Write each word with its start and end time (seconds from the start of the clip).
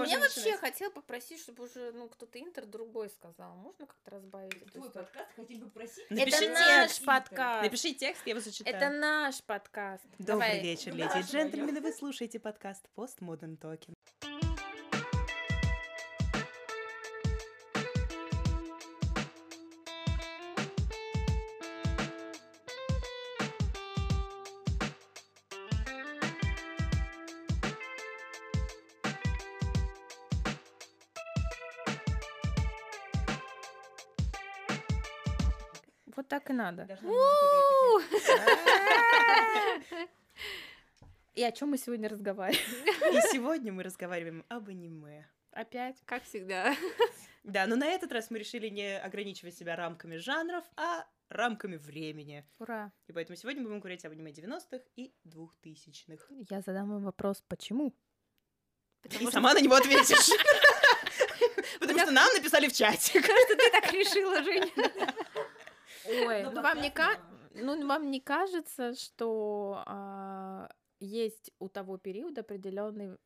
мне 0.00 0.18
вообще 0.18 0.56
хотела 0.56 0.90
попросить, 0.90 1.40
чтобы 1.40 1.64
уже 1.64 1.92
ну 1.92 2.08
кто-то 2.08 2.38
интер 2.38 2.66
другой 2.66 3.10
сказал. 3.10 3.54
Можно 3.56 3.86
как-то 3.86 4.10
разбавить 4.10 4.64
Твой 4.72 4.90
подкаст 4.90 5.30
хотим 5.36 5.60
попросить. 5.62 6.10
Напиши 6.10 6.44
Это 6.44 6.54
наш 6.54 7.00
подкаст. 7.00 7.64
Напиши 7.64 7.94
текст, 7.94 8.22
я 8.26 8.30
его 8.30 8.40
зачитаю. 8.40 8.76
Это 8.76 8.90
наш 8.90 9.42
подкаст. 9.42 10.04
Добрый 10.18 10.26
Давай. 10.26 10.60
вечер, 10.60 10.94
леди 10.94 11.18
и 11.18 11.22
джентльмены. 11.22 11.80
Вы 11.80 11.92
слушаете 11.92 12.38
подкаст 12.38 12.86
Postmodern 12.96 13.58
Talking. 13.58 14.39
Так 36.30 36.48
и 36.48 36.52
надо. 36.52 36.86
И 41.34 41.42
о 41.42 41.52
чем 41.52 41.70
мы 41.70 41.78
сегодня 41.78 42.08
разговариваем? 42.08 43.16
И 43.16 43.20
сегодня 43.32 43.72
мы 43.72 43.82
разговариваем 43.82 44.44
об 44.48 44.68
аниме. 44.68 45.26
Опять? 45.50 45.96
Как 46.04 46.22
всегда. 46.22 46.76
Да, 47.42 47.66
но 47.66 47.74
на 47.74 47.86
этот 47.86 48.12
раз 48.12 48.30
мы 48.30 48.38
решили 48.38 48.68
не 48.68 48.98
ограничивать 48.98 49.56
себя 49.56 49.74
рамками 49.74 50.16
жанров, 50.16 50.64
а 50.76 51.06
рамками 51.30 51.76
времени. 51.76 52.46
Ура! 52.58 52.92
И 53.08 53.12
поэтому 53.12 53.36
сегодня 53.36 53.62
мы 53.62 53.68
будем 53.68 53.80
говорить 53.80 54.04
об 54.04 54.12
аниме 54.12 54.30
90-х 54.30 54.84
и 54.96 55.12
2000-х. 55.26 56.26
Я 56.50 56.60
задам 56.60 56.90
вам 56.90 57.02
вопрос, 57.02 57.42
почему? 57.48 57.94
И 59.18 59.26
сама 59.30 59.54
на 59.54 59.60
него 59.60 59.74
ответишь. 59.74 60.28
Потому 61.80 61.98
что 61.98 62.10
нам 62.10 62.32
написали 62.34 62.68
в 62.68 62.72
чате. 62.72 63.20
Кажется, 63.20 63.56
ты 63.56 63.70
так 63.70 63.92
решила, 63.92 64.42
Женя. 64.42 65.14
Ой, 66.06 66.42
Но 66.42 66.50
ну 66.50 66.62
вам 66.62 66.80
не 66.80 66.90
ка... 66.90 67.18
ну 67.54 67.86
вам 67.86 68.10
не 68.10 68.20
кажется, 68.20 68.94
что 68.94 69.82
а, 69.86 70.68
есть 71.00 71.50
у 71.58 71.68
того 71.68 71.98
периода 71.98 72.42
определенный 72.42 73.16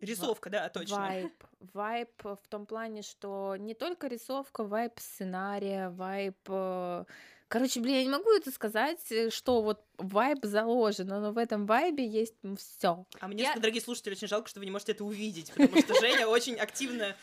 Рисовка, 0.00 0.50
да, 0.50 0.68
точно. 0.68 0.96
вайб, 0.96 1.44
вайб 1.72 2.10
в 2.22 2.48
том 2.48 2.66
плане, 2.66 3.02
что 3.02 3.56
не 3.56 3.74
только 3.74 4.08
рисовка, 4.08 4.64
вайб 4.64 4.92
сценария, 4.98 5.88
вайб, 5.90 6.36
э, 6.48 7.04
короче, 7.48 7.80
блин, 7.80 7.96
я 7.96 8.02
не 8.02 8.10
могу 8.10 8.30
это 8.32 8.50
сказать, 8.50 9.00
э, 9.10 9.30
что 9.30 9.62
вот 9.62 9.82
вайб 9.96 10.40
заложен, 10.42 11.06
но 11.06 11.32
в 11.32 11.38
этом 11.38 11.64
вайбе 11.66 12.06
есть 12.06 12.34
все. 12.58 13.06
А 13.20 13.28
мне, 13.28 13.44
Я- 13.44 13.54
дорогие 13.56 13.80
слушатели, 13.80 14.12
очень 14.12 14.28
жалко, 14.28 14.48
что 14.48 14.60
вы 14.60 14.66
не 14.66 14.72
можете 14.72 14.92
это 14.92 15.04
увидеть, 15.04 15.52
потому 15.52 15.80
что 15.80 15.94
Женя 16.00 16.26
очень 16.26 16.56
активно. 16.56 17.16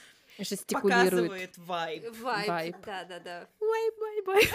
Показывает 0.67 1.58
вайб. 1.58 2.16
Вайб. 2.17 2.47
Вайб. 2.47 2.75
Да, 2.86 3.03
да, 3.06 3.20
да. 3.20 3.47
Вайб, 3.59 4.00
вайб, 4.00 4.28
вайб. 4.28 4.50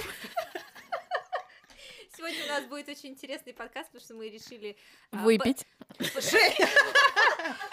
Сегодня 2.16 2.44
у 2.44 2.48
нас 2.48 2.64
будет 2.64 2.88
очень 2.88 3.10
интересный 3.10 3.52
подкаст, 3.52 3.88
потому 3.88 4.02
что 4.02 4.14
мы 4.14 4.30
решили 4.30 4.76
а, 5.10 5.18
Выпить. 5.18 5.66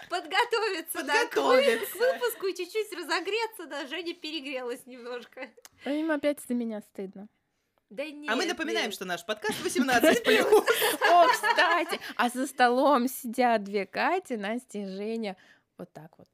Подготовиться, 0.09 1.03
да, 1.03 1.25
к, 1.27 1.35
выпуску 1.37 2.47
и 2.47 2.55
чуть-чуть 2.55 2.91
разогреться, 2.91 3.67
да, 3.67 3.87
Женя 3.87 4.13
перегрелась 4.13 4.85
немножко. 4.85 5.49
А 5.85 5.91
Им 5.91 6.11
опять 6.11 6.41
за 6.45 6.55
меня 6.55 6.81
стыдно. 6.81 7.29
Да 7.89 8.03
нет, 8.05 8.29
А 8.29 8.35
мы 8.35 8.45
напоминаем, 8.45 8.87
нет. 8.87 8.93
что 8.93 9.05
наш 9.05 9.23
подкаст 9.25 9.61
18 9.63 10.23
плюс. 10.23 10.45
О, 11.09 11.27
кстати, 11.27 11.99
а 12.17 12.27
за 12.27 12.47
столом 12.47 13.07
сидят 13.07 13.63
две 13.63 13.85
Кати, 13.85 14.35
Настя 14.35 14.79
и 14.79 14.85
Женя. 14.87 15.37
Вот 15.77 15.93
так 15.93 16.17
вот. 16.17 16.27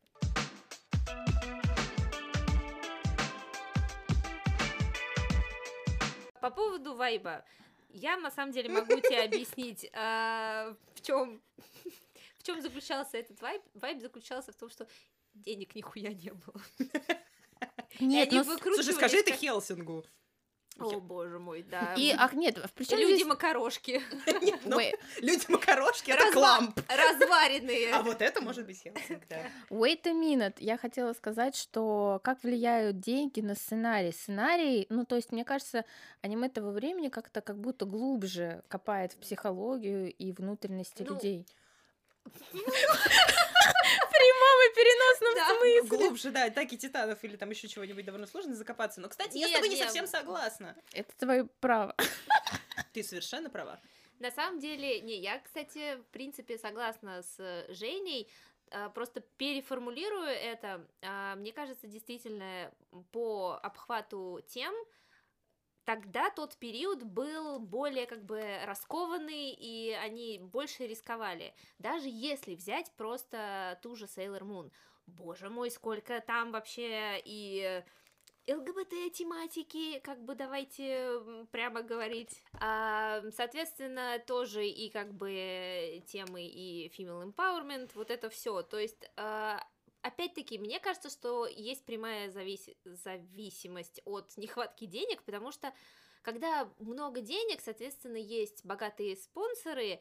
По 6.41 6.49
поводу 6.49 6.95
вайба. 6.95 7.45
Я 7.89 8.17
на 8.17 8.31
самом 8.31 8.51
деле 8.51 8.69
могу 8.69 8.99
тебе 8.99 9.23
объяснить, 9.23 9.89
а, 9.93 10.75
в 10.95 11.01
чем 11.01 11.41
в 12.37 12.43
чем 12.43 12.61
заключался 12.61 13.17
этот 13.17 13.41
вайб. 13.41 13.61
Вайб 13.73 14.01
заключался 14.01 14.51
в 14.51 14.55
том, 14.55 14.69
что 14.69 14.87
денег 15.33 15.75
нихуя 15.75 16.13
не 16.13 16.31
было. 16.31 16.61
Нет, 17.99 18.31
ну, 18.31 18.43
Слушай, 18.43 18.93
скажи 18.93 19.17
это 19.17 19.33
Хелсингу. 19.33 20.05
О, 20.77 20.99
боже 21.01 21.39
мой, 21.39 21.61
да. 21.63 21.93
и, 21.97 22.11
ах, 22.17 22.31
нет, 22.33 22.57
причем 22.73 22.97
Люди 22.99 23.23
макарошки, 23.23 24.01
Ну, 24.63 24.79
Wait, 24.79 24.93
Люди 25.19 25.43
макарошки, 25.49 26.11
это 26.11 26.23
Разва- 26.27 26.31
кламп. 26.31 26.79
разваренные. 26.87 27.93
А 27.93 28.01
вот 28.01 28.21
это 28.21 28.39
может 28.41 28.65
быть 28.65 28.81
Хелсинг, 28.81 29.27
да. 29.27 29.39
wait 29.69 30.07
a 30.07 30.11
minute. 30.13 30.55
Я 30.59 30.77
хотела 30.77 31.11
сказать, 31.13 31.57
что 31.57 32.21
как 32.23 32.41
влияют 32.43 32.99
деньги 33.01 33.41
на 33.41 33.55
сценарий. 33.55 34.13
Сценарий, 34.13 34.85
ну, 34.89 35.03
то 35.05 35.17
есть, 35.17 35.33
мне 35.33 35.43
кажется, 35.43 35.83
аниме 36.21 36.47
того 36.47 36.71
времени 36.71 37.09
как-то 37.09 37.41
как 37.41 37.59
будто 37.59 37.85
глубже 37.85 38.63
копает 38.69 39.11
в 39.13 39.17
психологию 39.17 40.13
и 40.13 40.31
внутренности 40.31 41.03
Ну, 41.03 41.15
людей. 41.15 41.45
Прямом 44.19 44.71
и 44.71 44.75
переносном 44.75 45.35
Да. 45.35 45.47
смысле. 45.57 45.97
Глубже, 45.97 46.31
да, 46.31 46.45
атаки 46.45 46.75
титанов 46.77 47.23
или 47.23 47.37
там 47.37 47.49
еще 47.49 47.67
чего-нибудь 47.67 48.03
довольно 48.05 48.27
сложно 48.27 48.53
закопаться. 48.55 48.99
Но, 49.01 49.07
кстати, 49.09 49.37
я 49.37 49.47
с 49.47 49.49
Нет, 49.49 49.55
тобой 49.55 49.69
не 49.69 49.75
нет. 49.75 49.85
совсем 49.85 50.07
согласна. 50.07 50.75
Это 50.93 51.11
твое 51.17 51.45
право. 51.61 51.95
Ты 52.93 53.03
совершенно 53.03 53.49
права. 53.49 53.79
На 54.19 54.31
самом 54.31 54.59
деле, 54.59 54.99
не, 55.01 55.17
я, 55.19 55.39
кстати, 55.39 55.95
в 56.01 56.05
принципе 56.07 56.57
согласна 56.57 57.21
с 57.23 57.65
Женей, 57.69 58.29
а, 58.71 58.89
просто 58.89 59.21
переформулирую 59.21 60.27
это. 60.27 60.85
А, 61.01 61.35
Мне 61.35 61.53
кажется, 61.53 61.87
действительно, 61.87 62.71
по 63.11 63.57
обхвату 63.63 64.43
тем, 64.47 64.75
тогда 65.89 66.29
тот 66.29 66.55
период 66.57 67.01
был 67.01 67.57
более 67.59 68.05
как 68.05 68.23
бы 68.23 68.59
раскованный, 68.63 69.49
и 69.49 69.91
они 69.93 70.37
больше 70.37 70.85
рисковали. 70.85 71.55
Даже 71.79 72.09
если 72.09 72.53
взять 72.53 72.91
просто 72.95 73.79
ту 73.81 73.95
же 73.95 74.05
Sailor 74.05 74.41
Moon. 74.41 74.71
Боже 75.07 75.49
мой, 75.49 75.71
сколько 75.71 76.21
там 76.21 76.51
вообще 76.51 77.19
и 77.25 77.83
ЛГБТ-тематики, 78.47 79.97
как 80.01 80.23
бы 80.23 80.35
давайте 80.35 81.21
прямо 81.49 81.81
говорить. 81.81 82.43
А, 82.59 83.23
соответственно, 83.35 84.19
тоже 84.27 84.67
и 84.67 84.91
как 84.91 85.11
бы 85.15 86.03
темы 86.05 86.45
и 86.45 86.93
female 86.95 87.33
empowerment, 87.33 87.89
вот 87.95 88.11
это 88.11 88.29
все. 88.29 88.61
То 88.61 88.77
есть, 88.77 89.09
а, 89.17 89.59
опять-таки, 90.01 90.57
мне 90.57 90.79
кажется, 90.79 91.09
что 91.09 91.45
есть 91.47 91.85
прямая 91.85 92.29
завис- 92.29 92.75
зависимость 92.85 94.01
от 94.05 94.35
нехватки 94.37 94.85
денег, 94.85 95.23
потому 95.23 95.51
что 95.51 95.73
когда 96.21 96.71
много 96.79 97.21
денег, 97.21 97.61
соответственно, 97.61 98.17
есть 98.17 98.65
богатые 98.65 99.15
спонсоры, 99.15 99.99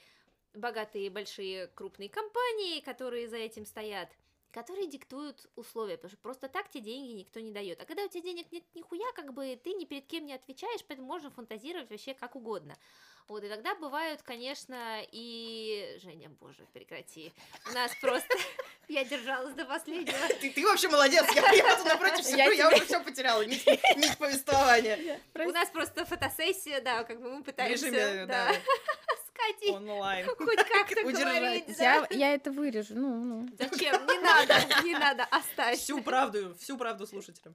богатые 0.54 1.10
большие 1.10 1.68
крупные 1.68 2.08
компании, 2.08 2.80
которые 2.80 3.28
за 3.28 3.36
этим 3.36 3.64
стоят, 3.66 4.08
которые 4.50 4.86
диктуют 4.88 5.46
условия, 5.56 5.96
потому 5.96 6.10
что 6.10 6.22
просто 6.22 6.48
так 6.48 6.70
тебе 6.70 6.84
деньги 6.84 7.12
никто 7.12 7.40
не 7.40 7.52
дает. 7.52 7.80
А 7.80 7.84
когда 7.84 8.04
у 8.04 8.08
тебя 8.08 8.22
денег 8.22 8.50
нет 8.50 8.64
нихуя, 8.74 9.12
как 9.12 9.32
бы 9.34 9.60
ты 9.62 9.74
ни 9.74 9.84
перед 9.84 10.06
кем 10.06 10.26
не 10.26 10.32
отвечаешь, 10.32 10.84
поэтому 10.86 11.06
можно 11.06 11.30
фантазировать 11.30 11.90
вообще 11.90 12.14
как 12.14 12.34
угодно. 12.34 12.76
Вот, 13.28 13.44
и 13.44 13.48
тогда 13.48 13.74
бывают, 13.74 14.22
конечно, 14.22 15.02
и... 15.12 15.98
Женя, 16.00 16.30
боже, 16.30 16.66
прекрати. 16.72 17.30
У 17.68 17.72
нас 17.74 17.94
просто... 18.00 18.34
Я 18.88 19.04
держалась 19.04 19.54
до 19.54 19.66
последнего. 19.66 20.16
Ты, 20.40 20.50
ты 20.50 20.64
вообще 20.64 20.88
молодец, 20.88 21.24
я, 21.34 21.50
я 21.52 21.76
тут 21.76 21.86
напротив 21.86 22.24
сижу, 22.24 22.38
Я 22.38 22.50
я, 22.50 22.68
уже 22.68 22.84
все 22.86 23.00
потеряла, 23.02 23.42
нить, 23.42 23.66
нить 23.66 24.16
повествования. 24.16 25.20
У 25.34 25.50
нас 25.50 25.68
просто 25.68 26.06
фотосессия, 26.06 26.80
да, 26.80 27.04
как 27.04 27.20
бы 27.20 27.30
мы 27.30 27.44
пытаемся... 27.44 28.26
да, 28.26 28.50
Катей 29.38 29.72
онлайн. 29.76 30.26
хоть 30.36 30.64
как-то 30.64 31.02
говорить, 31.02 31.78
да. 31.78 31.84
Я, 31.84 32.06
я 32.10 32.34
это 32.34 32.50
вырежу. 32.50 32.94
Ну, 32.94 33.24
ну. 33.24 33.48
Зачем? 33.58 34.06
Не 34.06 34.18
надо, 34.18 34.54
не 34.84 34.94
надо, 34.94 35.24
оставь. 35.24 35.78
Всю 35.78 36.02
правду, 36.02 36.54
всю 36.58 36.76
правду 36.76 37.06
слушателям. 37.06 37.54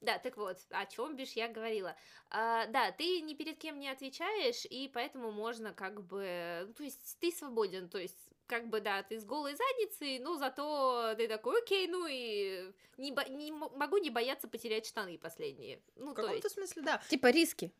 Да, 0.00 0.18
так 0.18 0.36
вот, 0.36 0.58
о 0.70 0.84
чем 0.86 1.14
бишь 1.14 1.32
я 1.32 1.46
говорила. 1.46 1.94
А, 2.28 2.66
да, 2.66 2.90
ты 2.90 3.20
ни 3.20 3.34
перед 3.34 3.58
кем 3.58 3.78
не 3.78 3.88
отвечаешь, 3.88 4.64
и 4.68 4.90
поэтому 4.92 5.30
можно 5.30 5.72
как 5.72 6.02
бы, 6.02 6.64
ну, 6.66 6.74
то 6.74 6.82
есть 6.82 7.16
ты 7.20 7.30
свободен, 7.30 7.88
то 7.88 7.98
есть 7.98 8.18
как 8.46 8.68
бы, 8.68 8.80
да, 8.80 9.02
ты 9.02 9.18
с 9.18 9.24
голой 9.24 9.54
задницей, 9.54 10.18
но 10.18 10.36
зато 10.36 11.14
ты 11.16 11.26
такой, 11.28 11.60
окей, 11.62 11.86
ну 11.88 12.06
и 12.08 12.70
не, 12.98 13.12
бо- 13.12 13.28
не 13.28 13.50
могу 13.52 13.98
не 13.98 14.10
бояться 14.10 14.48
потерять 14.48 14.86
штаны 14.86 15.18
последние. 15.18 15.80
Ну, 15.96 16.12
В 16.12 16.14
то 16.14 16.22
каком-то 16.22 16.46
есть, 16.46 16.54
смысле, 16.54 16.82
да. 16.82 17.02
Типа 17.08 17.28
риски. 17.30 17.72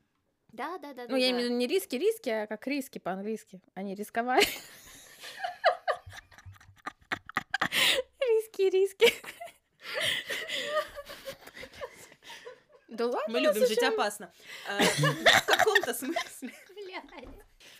да, 0.49 0.79
да, 0.79 0.95
да, 0.95 1.07
Ну, 1.09 1.17
я 1.17 1.31
имею 1.31 1.43
в 1.43 1.45
виду 1.47 1.55
не 1.57 1.67
риски, 1.67 1.97
риски, 1.97 2.31
а 2.31 2.47
как 2.47 2.67
риски 2.67 2.99
по-английски. 2.99 3.61
Они 3.75 3.95
рисковали. 3.95 4.47
Риски, 8.21 8.63
риски. 8.71 9.13
Да 12.89 13.07
ладно. 13.07 13.23
Мы 13.29 13.41
любим 13.41 13.67
жить 13.67 13.83
опасно. 13.83 14.33
А, 14.69 14.79
В 14.83 15.47
каком-то 15.47 15.95
смысле, 15.95 16.53
Блядь. 16.75 17.29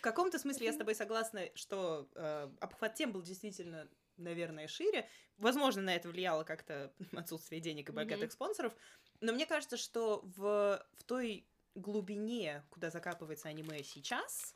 В 0.03 0.09
каком-то 0.11 0.37
смысле 0.37 0.65
я 0.65 0.73
с 0.73 0.75
тобой 0.75 0.95
согласна, 0.95 1.49
что 1.55 2.09
э, 2.15 2.49
обхват 2.59 2.95
тем 2.95 3.13
был 3.13 3.21
действительно 3.21 3.87
наверное, 4.17 4.67
шире. 4.67 5.07
Возможно, 5.37 5.81
на 5.81 5.95
это 5.95 6.09
влияло 6.09 6.43
как-то 6.43 6.93
отсутствие 7.15 7.61
денег 7.61 7.87
и 7.87 7.93
богатых 7.93 8.27
Мгм. 8.27 8.31
спонсоров. 8.33 8.75
Но 9.21 9.31
мне 9.31 9.45
кажется, 9.45 9.77
что 9.77 10.19
в, 10.35 10.85
в 10.91 11.03
той 11.05 11.47
глубине, 11.73 12.65
куда 12.69 12.89
закапывается 12.89 13.47
аниме 13.47 13.81
сейчас, 13.81 14.53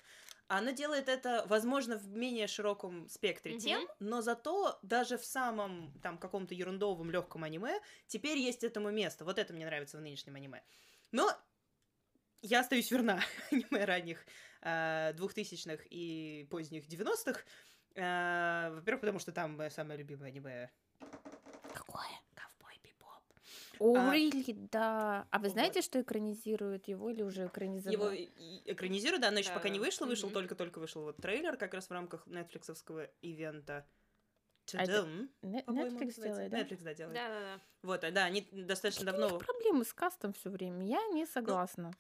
она 0.49 0.73
делает 0.73 1.07
это, 1.07 1.45
возможно, 1.47 1.95
в 1.95 2.09
менее 2.09 2.47
широком 2.47 3.07
спектре 3.07 3.53
Мгм. 3.53 3.63
тем, 3.63 3.87
но 3.99 4.21
зато 4.21 4.77
даже 4.81 5.17
в 5.17 5.23
самом 5.23 5.93
там 6.03 6.17
каком-то 6.17 6.55
ерундовом 6.55 7.09
легком 7.09 7.45
аниме 7.45 7.79
теперь 8.07 8.37
есть 8.37 8.65
этому 8.65 8.91
место. 8.91 9.23
Вот 9.23 9.39
это 9.39 9.53
мне 9.53 9.65
нравится 9.65 9.97
в 9.97 10.01
нынешнем 10.01 10.35
аниме. 10.35 10.61
Но 11.13 11.31
я 12.41 12.61
остаюсь 12.61 12.91
верна 12.91 13.21
аниме 13.51 13.85
ранних 13.85 14.25
э, 14.67 15.13
двухтысячных 15.13 15.81
и 15.89 16.47
поздних 16.49 16.85
90-х. 16.87 17.39
Э, 17.95 18.69
Во-первых, 18.75 19.01
потому 19.01 19.19
что 19.19 19.31
там 19.31 19.57
мое 19.57 19.69
самое 19.69 19.97
любимое 19.97 20.29
аниме 20.29 20.69
Какое? 21.73 22.07
Ковбой 22.35 22.79
Бибоп. 22.83 23.23
О, 23.79 23.95
А, 23.95 24.15
really, 24.15 24.67
да. 24.71 25.27
А 25.31 25.37
вы 25.39 25.45
вот. 25.45 25.53
знаете, 25.53 25.81
что 25.81 26.01
экранизируют 26.01 26.87
его 26.87 27.09
или 27.09 27.23
уже 27.23 27.47
экранизовали? 27.47 27.93
Его 27.95 28.31
экранизируют, 28.65 29.21
да, 29.21 29.31
но 29.31 29.39
еще 29.39 29.53
пока 29.53 29.69
не 29.69 29.79
Да. 29.79 29.85
вышло, 29.85 30.05
вышел 30.05 30.29
только-только 30.29 30.79
вышел 30.79 31.03
вот 31.03 31.17
трейлер 31.17 31.57
как 31.57 31.73
раз 31.73 31.89
в 31.89 31.91
рамках 31.91 32.25
нетфликсовского 32.27 33.05
ивента. 33.21 33.85
А 34.73 34.83
это 34.83 35.07
Не- 35.41 35.63
по-моему, 35.63 35.97
Netflix 35.97 36.21
делает, 36.21 36.51
да? 36.51 36.59
Netflix, 36.61 36.83
да, 36.83 36.93
делает. 36.93 37.15
Да-да-да. 37.15 37.61
Вот, 37.83 38.03
а, 38.03 38.11
да, 38.11 38.25
они 38.25 38.41
достаточно 38.51 39.03
у 39.03 39.05
давно... 39.05 39.29
них 39.29 39.39
проблемы 39.45 39.85
с 39.85 39.93
кастом 39.93 40.33
все 40.33 40.49
время. 40.49 40.85
Я 40.85 41.05
не 41.13 41.25
согласна. 41.25 41.91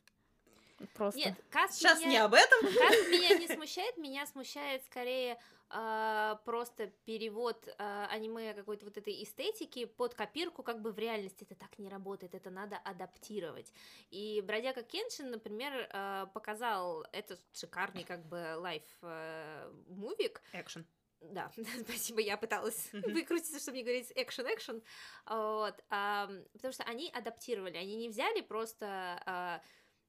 Просто. 0.93 1.19
Нет, 1.19 1.35
каст 1.49 1.73
Сейчас 1.73 1.99
меня... 1.99 2.09
не 2.09 2.17
об 2.17 2.33
этом. 2.33 2.59
Каст 2.61 3.07
меня 3.09 3.37
не 3.37 3.47
смущает, 3.47 3.97
меня 3.97 4.25
смущает 4.25 4.83
скорее 4.85 5.39
а, 5.69 6.35
просто 6.45 6.87
перевод 7.05 7.67
а, 7.77 8.07
аниме 8.11 8.53
какой-то 8.53 8.85
вот 8.85 8.97
этой 8.97 9.21
эстетики 9.23 9.85
под 9.85 10.13
копирку, 10.13 10.63
как 10.63 10.81
бы 10.81 10.91
в 10.91 10.99
реальности 10.99 11.43
это 11.43 11.55
так 11.55 11.77
не 11.77 11.89
работает, 11.89 12.35
это 12.35 12.49
надо 12.49 12.77
адаптировать. 12.77 13.73
И 14.09 14.41
Бродяга 14.45 14.83
Кеншин, 14.83 15.31
например, 15.31 15.89
а, 15.91 16.27
показал 16.27 17.05
этот 17.11 17.41
шикарный 17.53 18.03
как 18.03 18.25
бы 18.27 18.55
лайф 18.57 18.83
а, 19.01 19.69
мувик, 19.87 20.41
Экшен. 20.53 20.85
да, 21.19 21.51
спасибо, 21.81 22.21
я 22.21 22.37
пыталась 22.37 22.89
Мгм. 22.93 23.13
выкрутиться, 23.13 23.59
чтобы 23.59 23.77
не 23.77 23.83
говорить 23.83 24.11
экшен-экшен, 24.15 24.81
вот, 25.25 25.75
ам, 25.89 26.45
потому 26.53 26.71
что 26.71 26.83
они 26.83 27.09
адаптировали, 27.13 27.75
они 27.77 27.97
не 27.97 28.07
взяли 28.09 28.39
просто 28.41 29.21
а, 29.25 29.61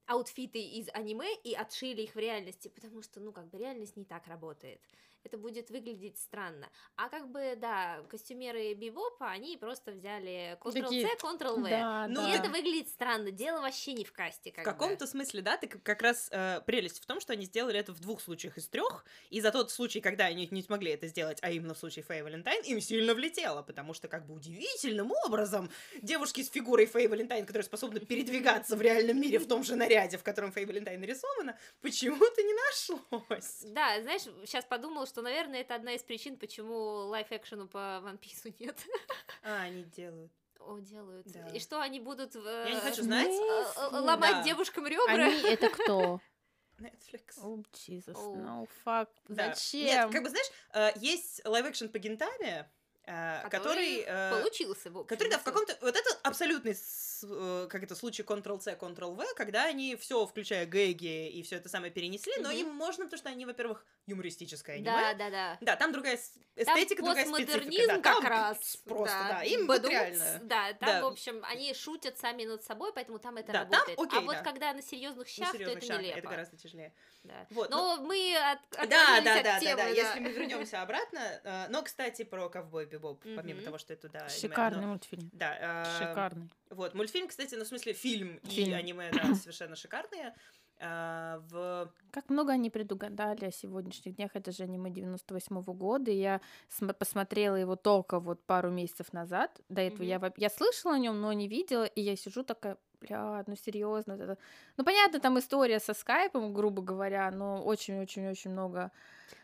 аутфиты 0.08 0.60
из 0.60 0.88
аниме 0.92 1.34
и 1.44 1.54
отшили 1.54 2.02
их 2.02 2.14
в 2.14 2.18
реальности, 2.18 2.68
потому 2.68 3.02
что, 3.02 3.20
ну, 3.20 3.32
как 3.32 3.48
бы 3.50 3.58
реальность 3.58 3.96
не 3.96 4.04
так 4.04 4.26
работает. 4.26 4.82
Это 5.24 5.36
будет 5.36 5.70
выглядеть 5.70 6.18
странно. 6.18 6.70
А 6.96 7.08
как 7.08 7.30
бы, 7.30 7.54
да, 7.56 8.02
костюмеры 8.08 8.72
Бибопа, 8.74 9.28
они 9.30 9.56
просто 9.56 9.92
взяли 9.92 10.56
Ctrl-C, 10.60 11.08
Ctrl-V. 11.20 11.68
Да, 11.68 12.06
Ну, 12.08 12.26
И 12.28 12.32
да. 12.32 12.38
это 12.38 12.48
выглядит 12.48 12.88
странно. 12.88 13.30
Дело 13.30 13.60
вообще 13.60 13.92
не 13.92 14.04
в 14.04 14.12
касте. 14.12 14.52
В 14.52 14.54
Как 14.54 14.64
бы. 14.64 14.70
каком-то 14.70 15.06
смысле, 15.06 15.42
да, 15.42 15.56
ты 15.56 15.66
как 15.66 16.00
раз 16.02 16.28
э, 16.30 16.60
прелесть 16.66 17.02
в 17.02 17.06
том, 17.06 17.20
что 17.20 17.32
они 17.32 17.44
сделали 17.46 17.78
это 17.78 17.92
в 17.92 18.00
двух 18.00 18.20
случаях 18.20 18.56
из 18.58 18.68
трех, 18.68 19.04
и 19.30 19.40
за 19.40 19.50
тот 19.50 19.70
случай, 19.70 20.00
когда 20.00 20.26
они 20.26 20.48
не 20.50 20.62
смогли 20.62 20.92
это 20.92 21.06
сделать, 21.08 21.38
а 21.42 21.50
именно 21.50 21.74
в 21.74 21.78
случае 21.78 22.04
Фэй 22.04 22.22
Валентайн, 22.22 22.62
им 22.64 22.80
сильно 22.80 23.14
влетело, 23.14 23.62
потому 23.62 23.94
что 23.94 24.08
как 24.08 24.26
бы 24.26 24.34
удивительным 24.34 25.12
образом 25.26 25.70
девушки 26.00 26.42
с 26.42 26.50
фигурой 26.50 26.86
Фэй 26.86 27.08
Валентайн, 27.08 27.44
которые 27.44 27.64
способны 27.64 28.00
передвигаться 28.06 28.76
в 28.76 28.82
реальном 28.82 29.20
мире 29.20 29.38
в 29.38 29.46
том 29.48 29.62
же 29.64 29.74
наряде, 29.74 30.16
в 30.16 30.22
котором 30.22 30.52
Фэй 30.52 30.64
Валентайн 30.64 31.00
нарисована, 31.00 31.58
почему-то 31.80 32.42
не 32.42 32.54
нашлось. 32.54 33.62
Да, 33.64 34.00
знаешь, 34.02 34.22
сейчас 34.44 34.64
подумала, 34.64 35.06
что, 35.08 35.22
наверное, 35.22 35.60
это 35.62 35.74
одна 35.74 35.94
из 35.94 36.02
причин, 36.02 36.36
почему 36.36 37.08
лайф-экшену 37.08 37.66
по 37.68 37.78
One 38.04 38.18
Piece 38.20 38.54
нет. 38.60 38.76
А, 39.42 39.62
они 39.62 39.82
делают. 39.84 40.30
О, 40.60 40.78
делают. 40.78 41.26
Да. 41.32 41.48
И 41.48 41.58
что 41.60 41.80
они 41.80 41.98
будут 42.00 42.34
в- 42.34 42.44
Я 42.44 42.74
не 42.74 42.80
хочу 42.80 43.00
э, 43.00 43.04
знать. 43.04 43.28
э, 43.30 43.64
э, 43.76 43.86
ломать 43.90 44.32
Да. 44.32 44.42
девушкам 44.42 44.86
ребра? 44.86 45.04
Они 45.12 45.40
это 45.48 45.70
кто? 45.70 46.20
Netflix. 46.78 47.38
Oh, 47.42 47.62
Jesus, 47.72 48.14
Oh. 48.14 48.36
no 48.36 48.68
fuck. 48.84 49.08
Да. 49.28 49.54
Зачем? 49.54 49.86
Нет, 49.86 50.10
как 50.12 50.22
бы, 50.22 50.28
знаешь, 50.28 50.50
э, 50.74 50.90
есть 51.00 51.44
live 51.44 51.62
action 51.62 51.88
по 51.88 51.98
Гинтаме, 51.98 52.70
э, 53.04 53.48
который... 53.48 54.04
э, 54.06 54.30
получился, 54.42 54.90
в 54.90 54.98
общем. 54.98 55.08
Который, 55.08 55.28
да, 55.30 55.38
в 55.38 55.44
каком-то... 55.44 55.76
Вот 55.80 55.96
это 55.96 56.10
абсолютный, 56.22 56.72
э, 56.72 56.74
как 57.22 57.82
это, 57.82 57.94
случай 57.94 58.22
Ctrl-C, 58.22 58.76
Ctrl-V, 58.80 59.24
когда 59.36 59.64
они 59.64 59.96
все, 59.96 60.26
включая 60.26 60.66
гэги 60.66 61.28
и 61.30 61.42
все 61.42 61.56
это 61.56 61.68
самое 61.68 61.92
перенесли, 61.92 62.32
но 62.40 62.50
им 62.50 62.68
можно, 62.70 63.04
потому 63.04 63.18
что 63.18 63.28
они, 63.28 63.46
во-первых, 63.46 63.84
юмористическое 64.06 64.76
аниме. 64.76 64.90
Да, 64.90 65.14
да, 65.14 65.30
да. 65.30 65.58
Да, 65.60 65.76
там 65.76 65.92
другая 65.92 66.16
с- 66.16 66.30
Там 66.64 66.76
эстетика, 66.76 67.02
другая 67.02 67.24
специфика. 67.26 67.52
постмодернизм 67.52 67.86
да, 67.88 68.00
как 68.00 68.14
там 68.22 68.26
раз. 68.26 68.76
Просто, 68.84 69.26
да, 69.28 69.42
им 69.42 69.60
вот 69.66 69.82
Бадумц, 69.82 69.90
реально. 69.92 70.40
Да, 70.44 70.72
там, 70.74 70.88
Да. 70.88 71.02
в 71.02 71.06
общем, 71.06 71.40
они 71.44 71.74
шутят 71.74 72.18
сами 72.18 72.44
над 72.44 72.64
собой, 72.64 72.92
поэтому 72.92 73.18
там 73.18 73.36
это 73.36 73.52
Да, 73.52 73.64
там 73.64 73.72
работает. 73.72 73.98
окей, 73.98 74.18
а 74.18 74.22
вот 74.22 74.32
да. 74.36 74.42
когда 74.42 74.72
на 74.72 74.82
серьезных 74.82 75.26
На 75.26 75.32
щах, 75.32 75.52
то 75.52 75.58
серьезных 75.58 75.78
это 75.78 75.86
шагах 75.86 76.02
нелепо. 76.02 76.18
это 76.18 76.28
гораздо 76.28 76.56
тяжелее. 76.56 76.92
Да. 77.24 77.46
Вот, 77.50 77.68
Но 77.70 77.96
мы 77.98 78.34
от, 78.36 78.58
Да, 78.70 78.86
да, 78.86 79.18
от 79.18 79.24
да, 79.24 79.42
да, 79.42 79.60
темы, 79.60 79.76
да. 79.76 79.88
Если 79.88 80.20
мы 80.20 80.30
вернемся 80.32 80.80
обратно, 80.82 81.18
э, 81.44 81.66
но, 81.68 81.82
кстати, 81.82 82.22
про 82.24 82.48
ковбой 82.48 82.86
Бибоп, 82.86 83.22
помимо 83.36 83.60
того, 83.62 83.76
что 83.78 83.92
это 83.92 84.08
да. 84.08 84.28
Шикарный 84.28 84.82
но- 84.82 84.88
мультфильм. 84.88 85.28
Да. 85.32 85.84
э, 85.84 85.98
Шикарный. 85.98 86.48
Вот, 86.70 86.94
мультфильм, 86.94 87.28
кстати, 87.28 87.54
ну, 87.54 87.64
в 87.64 87.68
смысле, 87.68 87.92
фильм, 87.92 88.36
и 88.44 88.48
Фильм. 88.48 88.74
аниме, 88.74 89.10
да, 89.12 89.34
совершенно 89.34 89.76
шикарные. 89.76 90.34
А, 90.80 91.38
в... 91.50 91.92
Как 92.12 92.28
много 92.30 92.52
они 92.52 92.70
предугадали 92.70 93.46
о 93.46 93.50
сегодняшних 93.50 94.14
днях. 94.16 94.30
Это 94.34 94.52
же 94.52 94.62
аниме 94.62 94.90
98 94.90 95.62
года. 95.62 96.10
и 96.10 96.16
Я 96.16 96.40
см- 96.68 96.96
посмотрела 96.96 97.56
его 97.56 97.74
только 97.74 98.20
вот 98.20 98.44
пару 98.44 98.70
месяцев 98.70 99.12
назад. 99.12 99.60
До 99.68 99.80
этого 99.80 100.04
я, 100.04 100.18
Мгм. 100.18 100.28
во- 100.28 100.34
я 100.36 100.48
слышала 100.50 100.94
о 100.94 100.98
нем, 100.98 101.20
но 101.20 101.32
не 101.32 101.48
видела. 101.48 101.84
И 101.84 102.00
я 102.00 102.14
сижу 102.14 102.44
такая, 102.44 102.76
бля, 103.00 103.42
ну 103.48 103.56
серьезно. 103.56 104.14
вот 104.16 104.22
это... 104.22 104.38
Ну 104.76 104.84
понятно, 104.84 105.18
там 105.18 105.36
история 105.40 105.80
со 105.80 105.94
скайпом, 105.94 106.54
грубо 106.54 106.80
говоря, 106.80 107.30
но 107.32 107.64
очень-очень-очень 107.64 108.52
много. 108.52 108.92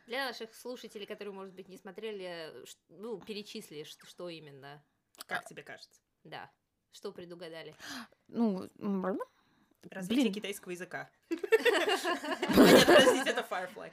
Для 0.07 0.27
наших 0.27 0.55
слушателей, 0.55 1.07
которые, 1.07 1.33
может 1.35 1.53
быть, 1.55 1.69
не 1.69 1.79
смотрели, 1.79 2.53
ш- 2.65 2.77
ну, 2.91 3.19
перечисли, 3.19 3.83
что, 3.85 4.07
что 4.07 4.29
именно. 4.29 4.81
Как 5.27 5.45
тебе 5.47 5.63
кажется? 5.65 6.01
Да. 6.23 6.49
Что 6.95 7.11
предугадали? 7.11 7.75
Ну, 8.29 8.71
Развитие 9.91 10.23
Блин. 10.23 10.35
китайского 10.35 10.71
языка. 10.71 11.11
Нет, 11.29 11.41
подождите, 12.87 13.31
это 13.31 13.47
Firefly. 13.51 13.91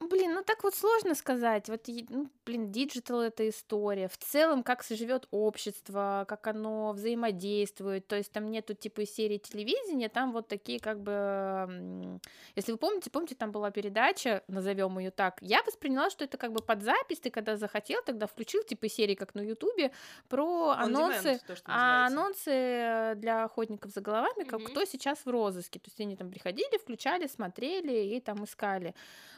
Блин, 0.00 0.32
ну 0.34 0.42
так 0.42 0.64
вот 0.64 0.74
сложно 0.74 1.14
сказать. 1.14 1.68
Вот, 1.68 1.82
ну, 2.08 2.30
блин, 2.46 2.72
digital 2.72 3.20
это 3.20 3.46
история. 3.48 4.08
В 4.08 4.16
целом, 4.16 4.62
как 4.62 4.82
живет 4.82 5.28
общество, 5.30 6.24
как 6.26 6.46
оно 6.46 6.92
взаимодействует. 6.92 8.06
То 8.08 8.16
есть 8.16 8.32
там 8.32 8.50
нету 8.50 8.74
типа 8.74 9.04
серии 9.04 9.36
телевидения, 9.36 10.08
там 10.08 10.32
вот 10.32 10.48
такие 10.48 10.80
как 10.80 11.00
бы... 11.00 12.18
Если 12.56 12.72
вы 12.72 12.78
помните, 12.78 13.10
помните, 13.10 13.34
там 13.34 13.52
была 13.52 13.70
передача, 13.70 14.42
назовем 14.48 14.98
ее 14.98 15.10
так. 15.10 15.36
Я 15.42 15.62
восприняла, 15.64 16.08
что 16.08 16.24
это 16.24 16.38
как 16.38 16.52
бы 16.52 16.60
под 16.62 16.82
запись. 16.82 17.20
Ты 17.20 17.30
когда 17.30 17.56
захотел, 17.56 18.00
тогда 18.02 18.26
включил 18.26 18.62
типа 18.62 18.88
серии, 18.88 19.14
как 19.14 19.34
на 19.34 19.42
Ютубе, 19.42 19.92
про 20.28 20.74
On 20.78 20.84
анонсы. 20.84 21.28
demand, 21.28 21.40
то, 21.46 21.56
А 21.66 22.06
анонсы 22.06 23.12
для 23.16 23.44
охотников 23.44 23.92
за 23.92 24.00
головами, 24.00 24.44
как 24.44 24.60
Мгм. 24.60 24.70
кто 24.70 24.84
сейчас 24.86 25.18
в 25.26 25.28
розыске. 25.30 25.78
То 25.78 25.88
есть 25.88 26.00
они 26.00 26.16
там 26.16 26.30
приходили, 26.30 26.78
включали, 26.78 27.26
смотрели 27.26 28.16
и 28.16 28.20
там 28.20 28.44
искали. 28.44 28.94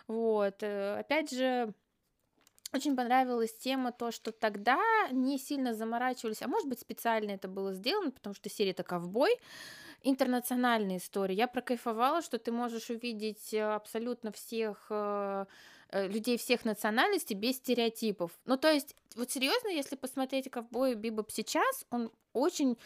Вот. 0.06 0.51
Э, 0.62 0.98
Опять 0.98 1.30
же, 1.30 1.72
очень 2.72 2.96
понравилась 2.96 3.54
тема 3.54 3.92
то, 3.92 4.10
что 4.10 4.32
тогда 4.32 4.78
не 5.10 5.38
сильно 5.38 5.74
заморачивались, 5.74 6.42
а 6.42 6.48
может 6.48 6.68
быть 6.68 6.80
специально 6.80 7.32
это 7.32 7.48
было 7.48 7.74
сделано, 7.74 8.10
потому 8.10 8.34
что 8.34 8.48
серия 8.48 8.70
это 8.70 8.82
ковбой, 8.82 9.30
интернациональная 10.02 10.96
история. 10.96 11.34
Я 11.34 11.48
прокайфовала, 11.48 12.22
что 12.22 12.38
ты 12.38 12.50
можешь 12.50 12.90
увидеть 12.90 13.52
э, 13.54 13.62
абсолютно 13.62 14.32
всех 14.32 14.86
э, 14.90 15.46
людей 15.92 16.38
всех 16.38 16.64
национальностей 16.64 17.36
без 17.36 17.56
стереотипов. 17.56 18.30
Ну, 18.46 18.56
то 18.56 18.70
есть, 18.70 18.96
вот 19.14 19.30
серьезно, 19.30 19.68
если 19.68 19.96
посмотреть 19.96 20.50
ковбой 20.50 20.94
Бибоп 20.94 21.30
сейчас, 21.30 21.84
он 21.90 22.10
очень 22.32 22.78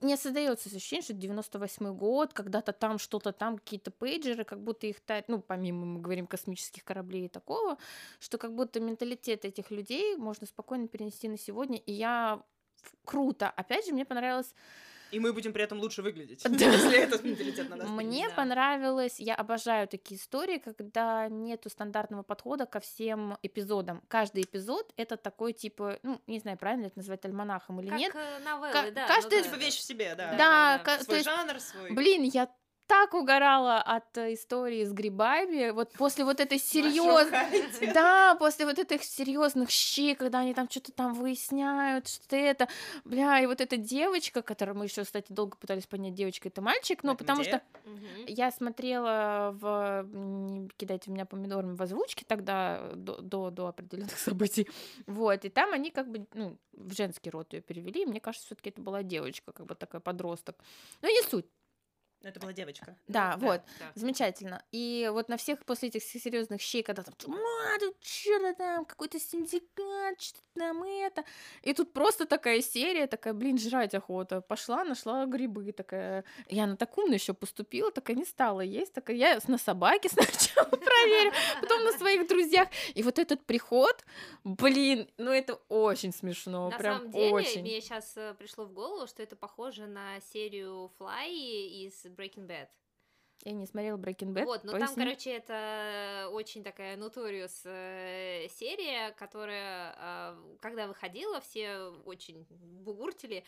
не 0.00 0.16
создается 0.16 0.68
ощущение, 0.68 1.02
что 1.02 1.12
98 1.12 1.94
год, 1.94 2.32
когда-то 2.32 2.72
там 2.72 2.98
что-то 2.98 3.32
там, 3.32 3.58
какие-то 3.58 3.90
пейджеры, 3.90 4.44
как 4.44 4.62
будто 4.62 4.86
их, 4.86 5.00
та- 5.00 5.24
ну, 5.28 5.40
помимо, 5.40 5.84
мы 5.84 6.00
говорим, 6.00 6.26
космических 6.26 6.84
кораблей 6.84 7.26
и 7.26 7.28
такого, 7.28 7.76
что 8.18 8.38
как 8.38 8.54
будто 8.54 8.80
менталитет 8.80 9.44
этих 9.44 9.70
людей 9.70 10.16
можно 10.16 10.46
спокойно 10.46 10.88
перенести 10.88 11.28
на 11.28 11.36
сегодня, 11.36 11.78
и 11.78 11.92
я 11.92 12.42
круто. 13.04 13.50
Опять 13.50 13.86
же, 13.86 13.92
мне 13.92 14.04
понравилось 14.04 14.54
И 15.14 15.20
мы 15.20 15.32
будем 15.32 15.52
при 15.52 15.62
этом 15.62 15.78
лучше 15.80 16.02
выглядеть, 16.02 16.42
Да. 16.42 16.66
если 16.66 16.98
этот 16.98 17.22
менталитет 17.24 17.68
на 17.70 17.76
нас 17.76 17.88
Мне 17.88 18.04
перенесен. 18.22 18.34
понравилось, 18.36 19.20
я 19.20 19.34
обожаю 19.36 19.86
такие 19.88 20.20
истории, 20.20 20.58
когда 20.58 21.28
нету 21.28 21.70
стандартного 21.70 22.22
подхода 22.22 22.66
ко 22.66 22.80
всем 22.80 23.36
эпизодам. 23.42 24.02
Каждый 24.08 24.42
эпизод 24.42 24.92
это 24.96 25.16
такой 25.16 25.52
типа, 25.52 25.98
ну, 26.02 26.20
не 26.26 26.40
знаю, 26.40 26.58
правильно 26.58 26.86
это 26.86 26.98
назвать 26.98 27.24
альманахом 27.24 27.80
или 27.80 27.90
Как 27.90 27.98
нет. 27.98 28.12
э, 28.14 28.38
новеллы, 28.44 28.72
Ка- 28.72 28.90
да. 28.90 29.06
каждый- 29.06 29.38
ну 29.38 29.44
Типа 29.44 29.56
да. 29.56 29.64
вещь 29.64 29.76
в 29.78 29.82
себе, 29.82 30.14
да. 30.16 30.30
Да, 30.32 30.36
да, 30.38 30.78
ка- 30.84 30.98
то 30.98 31.04
Свой 31.04 31.16
есть, 31.18 31.28
жанр, 31.28 31.60
свой... 31.60 31.90
блин, 31.92 32.22
я 32.24 32.48
так 32.86 33.14
угорала 33.14 33.80
от 33.80 34.16
э, 34.18 34.34
истории 34.34 34.84
с 34.84 34.92
грибами. 34.92 35.70
Вот 35.70 35.92
после 35.92 36.24
вот 36.24 36.40
этой 36.40 36.58
серьезной... 36.58 37.92
Да, 37.94 38.34
после 38.36 38.66
вот 38.66 38.78
этих 38.78 39.02
серьезных 39.04 39.70
щей, 39.70 40.14
когда 40.14 40.40
они 40.40 40.54
там 40.54 40.68
что-то 40.68 40.92
там 40.92 41.14
выясняют, 41.14 42.08
что 42.08 42.36
это, 42.36 42.68
бля, 43.04 43.40
и 43.40 43.46
вот 43.46 43.60
эта 43.60 43.76
девочка, 43.76 44.42
которую 44.42 44.76
мы 44.76 44.84
еще, 44.84 45.04
кстати, 45.04 45.32
долго 45.32 45.56
пытались 45.56 45.86
понять, 45.86 46.14
девочка 46.14 46.48
это 46.48 46.60
мальчик, 46.60 47.02
но 47.02 47.14
потому 47.14 47.42
где? 47.42 47.50
что 47.50 47.62
я 48.26 48.50
смотрела 48.50 49.50
в 49.54 50.04
не 50.04 50.68
кидайте 50.76 51.10
меня 51.10 51.24
помидорами 51.24 51.74
в 51.74 51.82
озвучке 51.82 52.24
тогда 52.26 52.90
до, 52.94 53.20
до, 53.20 53.50
до 53.50 53.68
определенных 53.68 54.18
событий, 54.18 54.68
вот, 55.06 55.44
и 55.44 55.48
там 55.48 55.72
они 55.72 55.90
как 55.90 56.10
бы 56.10 56.26
ну 56.34 56.58
в 56.72 56.94
женский 56.94 57.30
род 57.30 57.52
ее 57.52 57.60
перевели, 57.60 58.02
и 58.02 58.06
мне 58.06 58.20
кажется, 58.20 58.46
все-таки 58.46 58.70
это 58.70 58.80
была 58.80 59.02
девочка, 59.02 59.52
как 59.52 59.66
бы 59.66 59.74
такая 59.74 60.00
подросток, 60.00 60.56
но 61.02 61.08
не 61.08 61.22
суть. 61.22 61.46
Ну, 62.24 62.30
Это 62.30 62.40
была 62.40 62.54
девочка. 62.54 62.96
Да, 63.06 63.36
вот. 63.38 63.60
да. 63.78 63.92
Замечательно. 63.94 64.64
И 64.72 65.10
вот 65.12 65.28
на 65.28 65.36
всех 65.36 65.62
после 65.66 65.88
этих 65.88 66.02
серьезных 66.02 66.62
щей, 66.62 66.82
когда 66.82 67.02
там, 67.02 67.14
«А, 67.34 67.78
тут 67.78 67.96
что-то 68.00 68.54
там, 68.54 68.86
какой-то 68.86 69.20
синдикат, 69.20 70.20
что-то 70.20 70.40
там 70.54 70.82
это. 70.84 71.24
И 71.62 71.74
тут 71.74 71.92
просто 71.92 72.24
такая 72.26 72.62
серия, 72.62 73.06
такая, 73.06 73.34
блин, 73.34 73.58
жрать 73.58 73.94
охота. 73.94 74.40
Пошла, 74.40 74.84
нашла 74.84 75.26
грибы, 75.26 75.72
такая. 75.72 76.24
Я 76.48 76.66
на 76.66 76.76
так 76.76 76.96
умно 76.96 77.14
еще 77.14 77.34
поступила, 77.34 77.90
такая 77.90 78.16
не 78.16 78.24
стала 78.24 78.62
есть, 78.62 78.94
такая, 78.94 79.16
я 79.16 79.38
на 79.46 79.58
собаке 79.58 80.08
сначала 80.12 80.68
проверю, 80.68 81.32
потом 81.60 81.84
на 81.84 81.92
своих 81.92 82.26
друзьях. 82.26 82.68
И 82.94 83.02
вот 83.02 83.18
этот 83.18 83.44
приход, 83.44 84.02
блин, 84.44 85.10
ну 85.18 85.30
это 85.30 85.54
очень 85.68 86.12
смешно, 86.12 86.70
На 86.70 86.78
прям 86.78 86.96
самом 86.98 87.10
деле, 87.10 87.32
очень. 87.32 87.60
мне 87.60 87.80
сейчас 87.82 88.16
пришло 88.38 88.64
в 88.64 88.72
голову, 88.72 89.06
что 89.06 89.22
это 89.22 89.36
похоже 89.36 89.86
на 89.86 90.20
серию 90.32 90.90
Fly 90.98 91.28
из 91.30 92.06
Breaking 92.14 92.46
Bad. 92.46 92.68
Я 93.44 93.52
не 93.52 93.66
смотрела 93.66 93.98
Breaking 93.98 94.32
Bad. 94.32 94.44
Вот, 94.44 94.64
но 94.64 94.72
там, 94.72 94.80
поясни. 94.80 95.04
короче, 95.04 95.30
это 95.32 96.28
очень 96.32 96.62
такая 96.62 96.96
notorious 96.96 97.60
э, 97.64 98.48
серия, 98.48 99.12
которая, 99.12 99.94
э, 99.98 100.56
когда 100.60 100.86
выходила, 100.86 101.40
все 101.40 101.88
очень 102.06 102.46
бугуртили, 102.48 103.44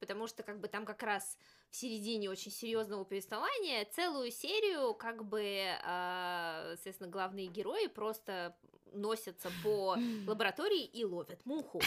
потому 0.00 0.26
что 0.26 0.42
как 0.42 0.60
бы 0.60 0.68
там 0.68 0.84
как 0.84 1.02
раз 1.02 1.38
в 1.70 1.76
середине 1.76 2.30
очень 2.30 2.50
серьезного 2.50 3.04
повествования 3.04 3.84
целую 3.86 4.30
серию 4.30 4.94
как 4.94 5.24
бы, 5.24 5.42
э, 5.42 6.74
соответственно, 6.74 7.10
главные 7.10 7.46
герои 7.46 7.86
просто 7.86 8.56
носятся 8.92 9.50
по 9.62 9.96
лаборатории 10.26 10.84
и 10.84 11.04
ловят 11.04 11.44
муху 11.46 11.80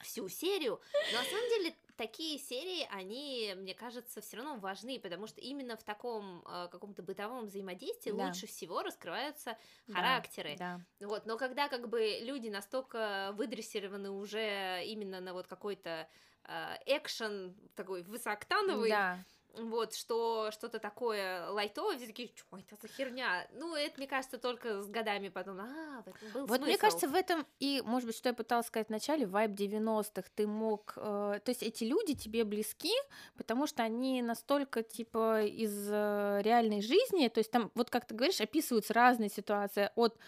всю 0.00 0.28
серию. 0.28 0.80
Но 1.12 1.18
на 1.18 1.24
самом 1.24 1.48
деле 1.50 1.74
такие 1.96 2.38
серии, 2.38 2.86
они, 2.90 3.54
мне 3.56 3.74
кажется, 3.74 4.20
все 4.20 4.36
равно 4.36 4.56
важны, 4.56 5.00
потому 5.00 5.26
что 5.26 5.40
именно 5.40 5.76
в 5.76 5.82
таком 5.82 6.44
э, 6.46 6.68
каком-то 6.70 7.02
бытовом 7.02 7.46
взаимодействии 7.46 8.10
Да. 8.12 8.26
лучше 8.26 8.46
всего 8.46 8.82
раскрываются 8.82 9.56
Да, 9.86 9.94
характеры. 9.94 10.56
Да. 10.58 10.80
Вот, 11.00 11.26
но 11.26 11.36
когда 11.38 11.68
как 11.68 11.88
бы 11.88 12.18
люди 12.20 12.48
настолько 12.48 13.32
выдрессированы 13.34 14.10
уже 14.10 14.82
именно 14.84 15.20
на 15.20 15.32
вот 15.32 15.46
какой-то 15.46 16.08
э, 16.44 16.76
экшен 16.86 17.54
такой 17.74 18.02
высококтановый, 18.02 18.90
Да. 18.90 19.24
Вот, 19.58 19.94
что 19.94 20.50
что-то 20.50 20.78
такое 20.78 21.48
лайтовое, 21.50 21.96
все 21.96 22.06
такие, 22.06 22.30
что 22.34 22.58
это 22.58 22.76
за 22.80 22.88
херня? 22.88 23.46
Ну, 23.54 23.74
это, 23.74 23.94
мне 23.98 24.06
кажется, 24.06 24.38
только 24.38 24.82
с 24.82 24.88
годами 24.88 25.28
потом, 25.28 25.60
а, 25.60 26.02
в 26.04 26.08
этом 26.08 26.30
был 26.32 26.46
Вот 26.46 26.60
мне 26.60 26.76
смысл». 26.76 26.80
кажется, 26.80 27.08
в 27.08 27.14
этом 27.14 27.46
и, 27.58 27.82
может 27.84 28.06
быть, 28.06 28.16
что 28.16 28.28
я 28.28 28.34
пыталась 28.34 28.66
сказать 28.66 28.88
вначале, 28.88 29.26
вайб 29.26 29.52
90-х, 29.52 30.28
ты 30.34 30.46
мог... 30.46 30.94
э, 30.96 31.40
то 31.44 31.48
есть 31.50 31.62
эти 31.62 31.84
люди 31.84 32.14
тебе 32.14 32.44
близки, 32.44 32.92
потому 33.36 33.66
что 33.66 33.82
они 33.82 34.22
настолько, 34.22 34.82
типа, 34.82 35.42
из 35.42 35.88
э, 35.90 36.40
реальной 36.42 36.82
жизни, 36.82 37.28
то 37.28 37.38
есть 37.38 37.50
там, 37.50 37.70
вот 37.74 37.90
как 37.90 38.06
ты 38.06 38.14
говоришь, 38.14 38.40
описываются 38.40 38.94
разные 38.94 39.30
ситуации, 39.30 39.90
от 39.94 40.18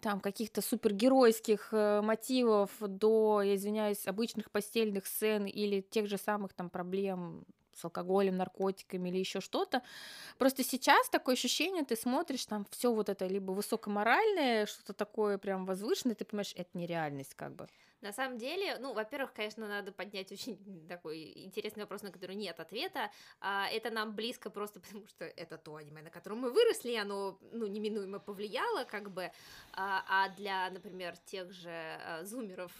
там 0.00 0.20
каких-то 0.20 0.60
супергеройских 0.60 1.68
э, 1.72 2.02
мотивов 2.02 2.70
до, 2.80 3.40
я 3.42 3.54
извиняюсь, 3.54 4.06
обычных 4.06 4.50
постельных 4.50 5.06
сцен 5.06 5.46
или 5.46 5.80
тех 5.80 6.08
же 6.08 6.18
самых 6.18 6.52
там 6.52 6.68
проблем 6.68 7.46
с 7.76 7.84
алкоголем, 7.84 8.36
наркотиками 8.36 9.08
или 9.08 9.18
еще 9.18 9.40
что-то. 9.40 9.82
Просто 10.38 10.62
сейчас 10.64 11.08
такое 11.08 11.34
ощущение, 11.34 11.84
ты 11.84 11.96
смотришь, 11.96 12.46
там 12.46 12.66
все 12.70 12.92
вот 12.92 13.08
это 13.08 13.26
либо 13.26 13.52
высокоморальное, 13.52 14.66
что-то 14.66 14.92
такое 14.92 15.38
прям 15.38 15.66
возвышенное, 15.66 16.14
ты 16.14 16.24
понимаешь, 16.24 16.54
это 16.56 16.70
нереальность 16.74 17.34
как 17.34 17.54
бы. 17.54 17.68
На 18.04 18.12
самом 18.12 18.36
деле, 18.36 18.76
ну, 18.80 18.92
во-первых, 18.92 19.32
конечно, 19.32 19.66
надо 19.66 19.90
поднять 19.90 20.30
очень 20.30 20.86
такой 20.88 21.32
интересный 21.36 21.84
вопрос, 21.84 22.02
на 22.02 22.12
который 22.12 22.36
нет 22.36 22.60
ответа. 22.60 23.10
А, 23.40 23.66
это 23.70 23.90
нам 23.90 24.14
близко 24.14 24.50
просто 24.50 24.78
потому, 24.86 25.06
что 25.06 25.24
это 25.24 25.56
то 25.56 25.76
аниме, 25.76 26.02
на 26.02 26.10
котором 26.10 26.40
мы 26.40 26.50
выросли, 26.50 26.90
и 26.90 26.96
оно, 26.96 27.38
ну, 27.52 27.66
неминуемо 27.66 28.18
повлияло, 28.18 28.84
как 28.84 29.10
бы. 29.10 29.32
А, 29.72 30.04
а 30.06 30.28
для, 30.36 30.68
например, 30.68 31.16
тех 31.24 31.50
же 31.52 31.70
а, 31.70 32.22
зумеров 32.24 32.72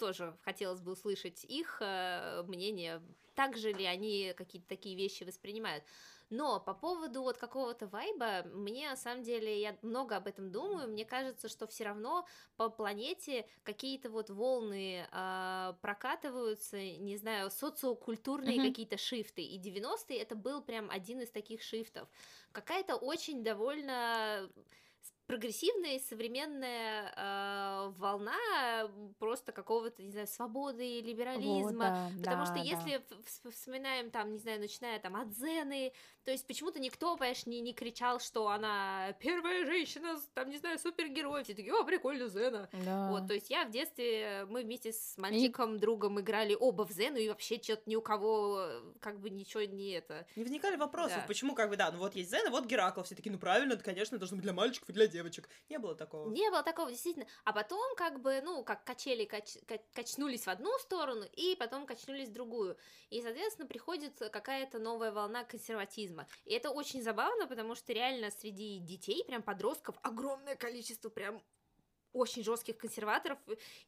тоже 0.00 0.36
хотелось 0.42 0.80
бы 0.80 0.92
услышать 0.92 1.44
их 1.44 1.78
а, 1.80 2.42
мнение, 2.42 3.00
так 3.36 3.56
же 3.56 3.72
ли 3.72 3.84
они 3.84 4.34
какие-то 4.36 4.68
такие 4.68 4.96
вещи 4.96 5.22
воспринимают. 5.24 5.84
Но 6.28 6.58
по 6.60 6.74
поводу 6.74 7.22
вот 7.22 7.38
какого-то 7.38 7.86
вайба, 7.86 8.42
мне 8.44 8.90
на 8.90 8.96
самом 8.96 9.22
деле, 9.22 9.60
я 9.60 9.78
много 9.82 10.16
об 10.16 10.26
этом 10.26 10.50
думаю, 10.50 10.88
мне 10.88 11.04
кажется, 11.04 11.48
что 11.48 11.68
все 11.68 11.84
равно 11.84 12.26
по 12.56 12.68
планете 12.68 13.48
какие-то 13.62 14.10
вот 14.10 14.30
волны 14.30 15.06
а, 15.12 15.74
прокатываются, 15.82 16.78
не 16.78 17.16
знаю, 17.16 17.50
социокультурные 17.50 18.58
Мгм. 18.58 18.60
какие-то 18.60 18.98
шифты, 18.98 19.42
и 19.42 19.58
90-е 19.58 20.18
это 20.20 20.34
был 20.34 20.62
прям 20.62 20.90
один 20.90 21.20
из 21.20 21.30
таких 21.30 21.62
шифтов. 21.62 22.08
Какая-то 22.52 22.96
очень 22.96 23.44
довольно 23.44 24.50
прогрессивная 25.26 25.96
и 25.96 25.98
современная 25.98 27.12
а, 27.16 27.92
волна 27.98 28.36
просто 29.18 29.52
какого-то, 29.52 30.02
не 30.02 30.12
знаю, 30.12 30.26
свободы, 30.26 31.00
либерализма, 31.00 31.62
Вот, 31.62 31.78
да, 31.78 32.10
Потому 32.18 32.44
да, 32.44 32.46
что 32.46 32.54
да. 32.54 32.60
если 32.60 33.02
вспоминаем 33.50 34.10
там, 34.10 34.32
не 34.32 34.38
знаю, 34.38 34.60
начиная 34.60 34.98
там 35.00 35.16
от 35.16 35.32
Зены, 35.34 35.92
то 36.24 36.30
есть 36.30 36.46
почему-то 36.46 36.78
никто, 36.80 37.16
понимаешь, 37.16 37.46
не, 37.46 37.60
не 37.60 37.72
кричал, 37.72 38.20
что 38.20 38.48
она 38.48 39.12
первая 39.20 39.64
женщина, 39.66 40.16
там, 40.34 40.48
не 40.50 40.58
знаю, 40.58 40.78
супергерой, 40.78 41.44
все 41.44 41.54
такие, 41.54 41.74
о, 41.74 41.84
прикольно, 41.84 42.28
Зена. 42.28 42.68
Да. 42.84 43.10
Вот, 43.10 43.26
то 43.26 43.34
есть 43.34 43.50
я 43.50 43.64
в 43.64 43.70
детстве, 43.70 44.46
мы 44.48 44.62
вместе 44.62 44.92
с 44.92 45.16
мальчиком, 45.18 45.78
другом 45.78 46.20
играли 46.20 46.56
оба 46.58 46.86
в 46.86 46.90
Зену, 46.92 47.16
и 47.16 47.28
вообще 47.28 47.60
что-то 47.62 47.82
ни 47.86 47.96
у 47.96 48.00
кого 48.02 48.58
э, 48.60 48.82
как 49.00 49.20
бы 49.20 49.30
ничего 49.30 49.62
не 49.64 49.90
это. 49.92 50.26
Не 50.36 50.42
возникали 50.42 50.76
вопросов, 50.76 51.18
Да. 51.18 51.24
почему, 51.26 51.54
как 51.54 51.68
бы, 51.70 51.76
да, 51.76 51.90
ну 51.90 51.98
вот 51.98 52.14
есть 52.14 52.30
Зена, 52.30 52.50
вот 52.50 52.66
Геракл, 52.66 53.02
все 53.02 53.14
такие, 53.14 53.32
ну 53.32 53.38
правильно, 53.38 53.74
это, 53.74 53.82
конечно, 53.82 54.18
должно 54.18 54.36
быть 54.36 54.44
для 54.44 54.52
мальчиков 54.52 54.88
и 54.88 54.92
для 54.92 55.06
девочек. 55.06 55.15
Не 55.68 55.78
было 55.78 55.94
такого. 55.94 56.30
Не 56.30 56.50
было 56.50 56.62
такого, 56.62 56.90
действительно. 56.90 57.26
А 57.44 57.52
потом, 57.52 57.94
как 57.96 58.20
бы, 58.20 58.40
ну, 58.42 58.64
как 58.64 58.84
качели 58.84 59.24
кач- 59.24 59.64
ка- 59.66 59.82
качнулись 59.92 60.46
в 60.46 60.48
одну 60.48 60.76
сторону, 60.78 61.24
и 61.32 61.56
потом 61.56 61.86
качнулись 61.86 62.28
в 62.28 62.32
другую. 62.32 62.76
И, 63.10 63.20
соответственно, 63.22 63.68
приходит 63.68 64.18
какая-то 64.18 64.78
новая 64.78 65.12
волна 65.12 65.44
консерватизма. 65.44 66.26
И 66.44 66.54
это 66.54 66.70
очень 66.70 67.02
забавно, 67.02 67.46
потому 67.46 67.74
что 67.74 67.92
реально 67.92 68.30
среди 68.30 68.78
детей, 68.78 69.24
прям 69.24 69.42
подростков, 69.42 69.96
огромное 70.02 70.56
количество 70.56 71.08
прям 71.10 71.42
очень 72.16 72.42
жестких 72.44 72.76
консерваторов. 72.76 73.38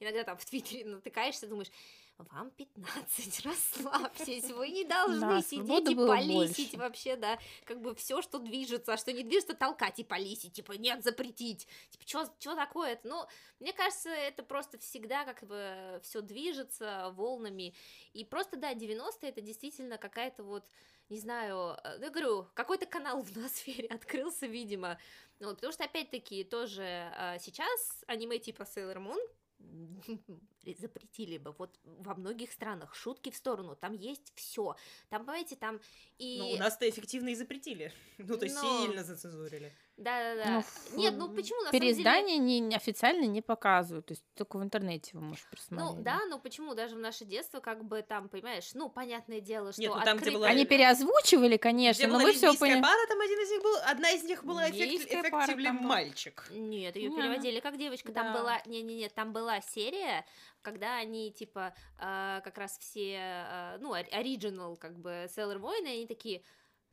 Иногда 0.00 0.24
там 0.24 0.36
в 0.38 0.44
Твиттере 0.44 0.84
натыкаешься, 0.84 1.46
думаешь, 1.46 1.70
вам 2.18 2.50
15, 2.50 3.40
расслабьтесь, 3.46 4.50
вы 4.50 4.70
не 4.70 4.84
должны 4.84 5.20
Да, 5.20 5.40
сидеть 5.40 5.90
и 5.90 5.94
полисить 5.94 6.70
больше. 6.72 6.76
вообще, 6.76 7.16
да, 7.16 7.38
как 7.64 7.80
бы 7.80 7.94
все, 7.94 8.22
что 8.22 8.38
движется, 8.38 8.94
а 8.94 8.96
что 8.96 9.12
не 9.12 9.22
движется, 9.22 9.54
толкать 9.54 10.00
и 10.00 10.04
полисить, 10.04 10.52
типа, 10.52 10.72
нет, 10.72 11.04
запретить, 11.04 11.68
типа, 11.90 12.04
что 12.38 12.56
такое-то? 12.56 13.06
Ну, 13.06 13.24
мне 13.60 13.72
кажется, 13.72 14.10
это 14.10 14.42
просто 14.42 14.78
всегда 14.78 15.24
как 15.24 15.44
бы 15.46 16.00
все 16.02 16.20
движется 16.20 17.12
волнами, 17.14 17.72
и 18.12 18.24
просто, 18.24 18.56
да, 18.56 18.74
90-е 18.74 19.28
это 19.30 19.40
действительно 19.40 19.96
какая-то 19.96 20.42
вот 20.42 20.64
не 21.08 21.18
знаю, 21.18 21.78
э, 21.84 21.96
ну, 21.98 22.04
я 22.04 22.10
говорю, 22.10 22.48
какой-то 22.54 22.84
канал 22.84 23.22
в 23.22 23.34
ноосфере 23.36 23.88
открылся, 23.88 24.46
видимо, 24.46 24.98
ну, 25.40 25.48
вот, 25.48 25.56
потому 25.56 25.72
что, 25.72 25.84
опять-таки, 25.84 26.44
тоже 26.44 26.82
э, 26.82 27.38
сейчас 27.40 28.04
аниме 28.06 28.38
типа 28.38 28.62
Sailor 28.62 28.96
Moon 28.98 29.20
запретили 30.78 31.38
бы 31.38 31.52
вот 31.58 31.78
во 31.84 32.14
многих 32.14 32.52
странах 32.52 32.94
шутки 32.94 33.30
в 33.30 33.36
сторону 33.36 33.74
там 33.76 33.92
есть 33.92 34.32
все 34.36 34.76
там 35.08 35.22
понимаете 35.24 35.56
там 35.56 35.80
и 36.18 36.38
Ну, 36.38 36.50
у 36.50 36.56
нас-то 36.58 36.88
эффективно 36.88 37.30
и 37.30 37.34
запретили. 37.34 37.92
Ну, 38.18 38.36
то 38.36 38.44
есть 38.44 38.56
Но- 38.56 38.86
сильно 38.86 39.04
зацензурили. 39.04 39.72
Да 39.98 40.34
да 40.36 40.44
да 40.44 40.50
Ну, 40.52 40.58
ф- 40.60 40.90
нет 40.94 41.14
ну 41.16 41.28
почему 41.28 41.58
на 41.62 41.70
самом 41.70 41.80
деле 41.80 41.92
Переиздание 41.92 42.38
не, 42.38 42.74
официально 42.74 43.24
не 43.24 43.42
показывают, 43.42 44.06
то 44.06 44.12
есть 44.12 44.24
только 44.34 44.56
в 44.58 44.62
интернете 44.62 45.10
вы 45.14 45.20
можете 45.20 45.46
просмотреть. 45.50 45.96
ну 45.96 46.02
да, 46.02 46.20
но 46.30 46.38
почему 46.38 46.74
даже 46.74 46.94
в 46.94 46.98
наше 47.00 47.24
детство, 47.24 47.58
как 47.60 47.84
бы 47.84 48.02
там, 48.02 48.28
понимаешь, 48.28 48.70
ну, 48.74 48.88
понятное 48.88 49.40
дело, 49.40 49.72
что 49.72 49.82
Нет, 49.82 49.90
ну, 49.94 49.96
там, 50.04 50.16
где 50.16 50.30
открыто- 50.30 50.38
была- 50.38 50.46
Они 50.46 50.64
переозвучивали, 50.64 51.56
конечно, 51.56 52.02
Где 52.02 52.06
но 52.06 52.14
была 52.14 52.24
вы 52.24 52.32
все 52.32 52.54
поняли. 52.54 52.80
пара, 52.80 53.06
там 53.08 53.20
один 53.20 53.38
из 53.40 53.50
них 53.50 53.62
был, 53.62 53.74
одна 53.84 54.10
из 54.12 54.22
них 54.22 54.44
была 54.44 54.62
пара 54.62 54.70
эффективный 54.72 55.64
там 55.64 55.76
мальчик. 55.76 56.46
Нет, 56.50 56.94
ее 56.96 57.10
Не. 57.10 57.16
переводили 57.16 57.60
как 57.60 57.76
девочка. 57.76 58.12
Там 58.12 58.32
Да. 58.32 58.38
была, 58.40 58.62
не-не-не, 58.66 59.08
там 59.08 59.32
была 59.32 59.60
серия, 59.60 60.24
когда 60.62 60.96
они 60.96 61.32
типа 61.32 61.74
э, 61.98 62.40
как 62.44 62.56
раз 62.56 62.78
все, 62.78 63.16
э, 63.20 63.78
ну, 63.80 63.94
ори- 63.94 64.10
оригинал 64.12 64.76
как 64.76 64.96
бы 64.98 65.28
Sailor 65.36 65.58
Moon, 65.58 65.82
и 65.84 65.88
они 65.88 66.06
такие, 66.06 66.42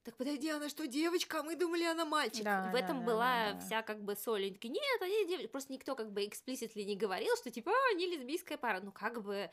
так 0.06 0.16
подожди, 0.18 0.50
она 0.52 0.70
что, 0.70 0.86
девочка, 0.86 1.40
а 1.40 1.44
мы 1.44 1.56
думали, 1.56 1.84
она 1.84 2.06
мальчик. 2.06 2.44
Да, 2.44 2.70
в 2.70 2.74
да, 2.74 2.80
этом 2.80 3.00
да, 3.00 3.06
была 3.06 3.46
да, 3.48 3.54
да. 3.54 3.60
вся 3.60 3.82
как 3.82 4.04
бы 4.04 4.16
соль. 4.16 4.44
Они 4.44 4.52
такие, 4.54 4.70
нет, 4.70 5.02
они 5.02 5.26
девочки. 5.28 5.48
Просто 5.48 5.74
никто 5.74 5.96
как 5.96 6.12
бы 6.12 6.24
эксплиситли 6.26 6.84
не 6.84 6.96
говорил, 6.96 7.36
что 7.38 7.50
типа, 7.50 7.72
а, 7.72 7.92
они 7.92 8.06
лесбийская 8.06 8.60
пара. 8.60 8.82
Ну 8.82 8.92
как 8.92 9.24
бы... 9.24 9.50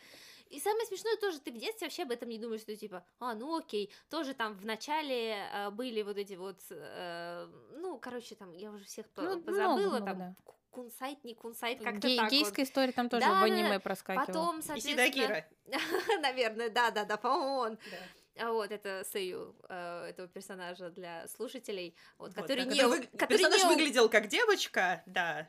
И 0.50 0.60
самое 0.60 0.84
смешное 0.84 1.16
тоже, 1.16 1.40
ты 1.40 1.50
в 1.50 1.56
детстве 1.56 1.86
вообще 1.86 2.02
об 2.02 2.10
этом 2.10 2.28
не 2.28 2.38
думаешь, 2.38 2.60
что 2.60 2.76
типа, 2.76 3.02
а, 3.18 3.34
ну 3.34 3.56
окей, 3.56 3.90
тоже 4.10 4.34
там 4.34 4.52
в 4.54 4.66
начале 4.66 5.48
э, 5.50 5.70
были 5.70 6.02
вот 6.02 6.18
эти 6.18 6.34
вот, 6.34 6.60
э, 6.68 7.48
ну, 7.78 7.98
короче, 7.98 8.34
там, 8.34 8.52
я 8.52 8.70
уже 8.70 8.84
всех 8.84 9.06
Ну, 9.16 9.40
позабыла, 9.40 9.76
много-много, 9.78 10.04
там, 10.04 10.18
да. 10.18 10.34
ку- 10.44 10.56
кунсайт, 10.70 11.24
не 11.24 11.34
кунсайт, 11.34 11.82
как-то 11.82 12.06
Гей- 12.06 12.18
так 12.18 12.24
вот. 12.30 12.32
гейская 12.32 12.64
история 12.66 12.92
там 12.92 13.08
тоже 13.08 13.22
Да, 13.22 13.28
в 13.28 13.32
да, 13.32 13.38
да. 13.38 13.44
аниме 13.54 13.80
проскакивала. 13.80 14.26
Потом, 14.26 14.60
соответственно... 14.62 15.04
Акира. 15.04 15.48
Наверное, 16.20 16.68
да-да-да, 16.68 17.16
по-моему, 17.16 17.56
он. 17.56 17.78
Да. 17.90 17.96
А 18.38 18.50
вот 18.50 18.70
это 18.72 19.04
Сэю, 19.10 19.54
э, 19.68 20.06
этого 20.10 20.26
персонажа 20.28 20.88
для 20.90 21.28
слушателей, 21.28 21.94
вот, 22.18 22.28
Вот, 22.28 22.34
который 22.36 22.64
да, 22.64 22.70
не... 22.72 22.78
который 22.80 23.00
вы- 23.00 23.06
который 23.18 23.28
Персонаж 23.38 23.62
не- 23.62 23.68
выглядел 23.68 24.08
как 24.08 24.28
девочка, 24.28 25.02
да. 25.06 25.48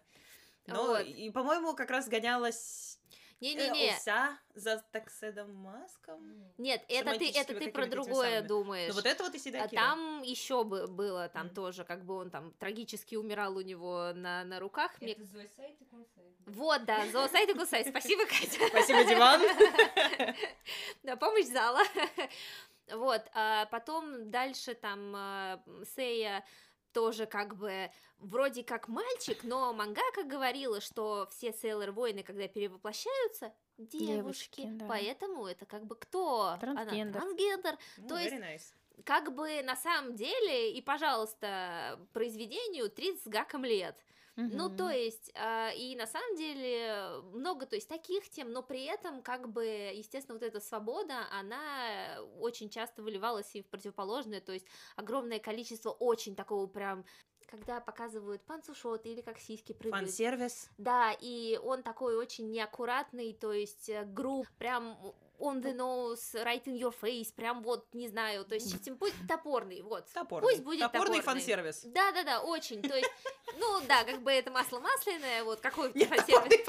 Но, 0.67 0.87
Вот. 0.87 1.05
и, 1.05 1.29
по-моему, 1.31 1.73
как 1.75 1.89
раз 1.89 2.07
гонялась 2.09 2.99
Не-не-не, 3.41 3.91
Элса 3.93 4.37
за 4.53 4.83
Такседом 4.93 5.53
Маском. 5.55 6.21
нет, 6.57 6.81
это 6.87 7.17
ты, 7.17 7.29
это 7.31 7.53
ты 7.53 7.71
про 7.71 7.87
другое 7.87 8.35
самыми. 8.35 8.47
думаешь. 8.47 8.89
Ну 8.89 8.95
вот 8.95 9.05
это 9.05 9.23
вот 9.23 9.35
Исида 9.35 9.63
А 9.63 9.67
там 9.67 10.21
еще 10.21 10.63
было 10.63 11.27
там 11.29 11.47
Мгм. 11.47 11.55
тоже, 11.55 11.83
как 11.83 12.05
бы 12.05 12.15
он 12.15 12.29
там 12.29 12.53
трагически 12.53 13.15
умирал 13.15 13.57
у 13.57 13.61
него 13.61 14.11
на, 14.15 14.45
на 14.45 14.59
руках. 14.61 14.91
Мне- 15.01 15.11
Это 15.13 15.23
Зоосайт 15.25 15.81
и 15.81 15.85
Кунсайт. 15.85 16.33
Вот, 16.45 16.83
да, 16.85 17.05
Зоосайт 17.11 17.49
и 17.49 17.53
Гусайт. 17.53 17.87
Спасибо, 17.87 18.25
Катя. 18.27 18.67
Спасибо, 18.69 19.03
Диван. 19.05 19.41
Да, 21.03 21.17
помощь 21.17 21.47
зала. 21.47 21.81
Вот, 22.91 23.21
а 23.33 23.65
потом 23.67 24.29
дальше 24.29 24.73
там 24.73 25.13
а, 25.15 25.63
Сея 25.95 26.43
тоже 26.91 27.25
как 27.25 27.55
бы 27.55 27.89
вроде 28.19 28.63
как 28.63 28.87
мальчик, 28.87 29.43
но 29.43 29.73
мангака 29.73 30.23
говорила, 30.23 30.79
что 30.81 31.27
все 31.31 31.51
Сейлор-воины, 31.51 32.23
когда 32.23 32.47
перевоплощаются, 32.47 33.53
девушки, 33.77 34.61
Девушки, 34.61 34.67
да. 34.73 34.85
поэтому 34.87 35.47
это 35.47 35.65
как 35.65 35.85
бы 35.85 35.95
кто? 35.95 36.41
Она 36.49 36.57
Трансгендер. 36.57 37.21
трансгендер. 37.21 37.77
Ну, 37.97 38.07
То 38.07 38.17
есть 38.17 38.35
nice. 38.35 39.03
как 39.03 39.33
бы 39.33 39.61
на 39.63 39.75
самом 39.75 40.15
деле, 40.15 40.71
и, 40.73 40.81
пожалуйста, 40.81 41.99
произведению 42.13 42.89
30 42.89 43.23
с 43.23 43.27
гаком 43.27 43.65
лет. 43.65 43.97
Ну, 44.35 44.69
то 44.69 44.89
есть, 44.89 45.31
а, 45.35 45.71
и 45.71 45.95
на 45.95 46.07
самом 46.07 46.35
деле 46.35 47.21
много, 47.33 47.65
то 47.65 47.75
есть, 47.75 47.87
таких 47.87 48.29
тем, 48.29 48.51
но 48.51 48.63
при 48.63 48.85
этом, 48.85 49.21
как 49.21 49.51
бы, 49.51 49.65
естественно, 49.65 50.37
вот 50.37 50.43
эта 50.43 50.59
свобода, 50.59 51.27
она 51.31 52.19
очень 52.39 52.69
часто 52.69 53.03
выливалась 53.03 53.55
и 53.55 53.61
в 53.61 53.67
противоположное, 53.67 54.41
то 54.41 54.51
есть, 54.51 54.65
огромное 54.95 55.39
количество 55.39 55.91
очень 55.91 56.35
такого 56.35 56.67
прям 56.67 57.05
когда 57.45 57.79
показывают 57.79 58.43
панцушоты 58.45 59.09
или 59.09 59.21
как 59.21 59.37
сиськи 59.37 59.73
прыгают. 59.73 60.07
Фан-сервис. 60.07 60.71
Да, 60.79 61.15
и 61.21 61.59
он 61.61 61.83
такой 61.83 62.15
очень 62.15 62.49
неаккуратный, 62.49 63.31
то 63.33 63.53
есть 63.53 63.89
э, 63.89 64.05
груб, 64.05 64.47
прям 64.57 64.97
on 65.43 65.61
the 65.61 65.73
nose, 65.75 66.33
right 66.45 66.63
in 66.65 66.77
your 66.77 66.93
face, 67.01 67.33
прям 67.35 67.61
вот, 67.63 67.85
не 67.93 68.07
знаю, 68.07 68.45
то 68.45 68.55
есть 68.55 68.73
этим 68.73 68.97
пусть 68.97 69.15
топорный, 69.27 69.81
вот. 69.81 70.05
Топорный. 70.13 70.49
Пусть 70.49 70.63
будет 70.63 70.79
Топорный 70.79 71.19
топорный. 71.19 71.41
фан-сервис. 71.41 71.81
Да-да-да, 71.83 72.41
очень, 72.41 72.81
то 72.81 72.95
есть, 72.95 73.11
ну 73.57 73.81
да, 73.87 74.03
как 74.05 74.21
бы 74.21 74.31
это 74.31 74.51
масло 74.51 74.79
масляное, 74.79 75.43
вот 75.43 75.59
какой 75.59 75.91
фан-сервис. 75.91 76.63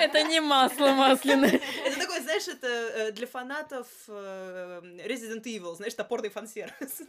Это 0.00 0.22
не 0.24 0.40
масло 0.40 0.88
масляное. 0.92 1.60
Это 1.84 2.06
знаешь, 2.30 2.48
это 2.48 2.66
э, 2.68 3.12
для 3.12 3.26
фанатов 3.26 3.86
э, 4.08 4.80
Resident 5.06 5.42
Evil, 5.42 5.74
знаешь, 5.74 5.94
топорный 5.94 6.28
фан-сервис. 6.30 7.02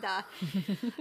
Да. 0.00 0.24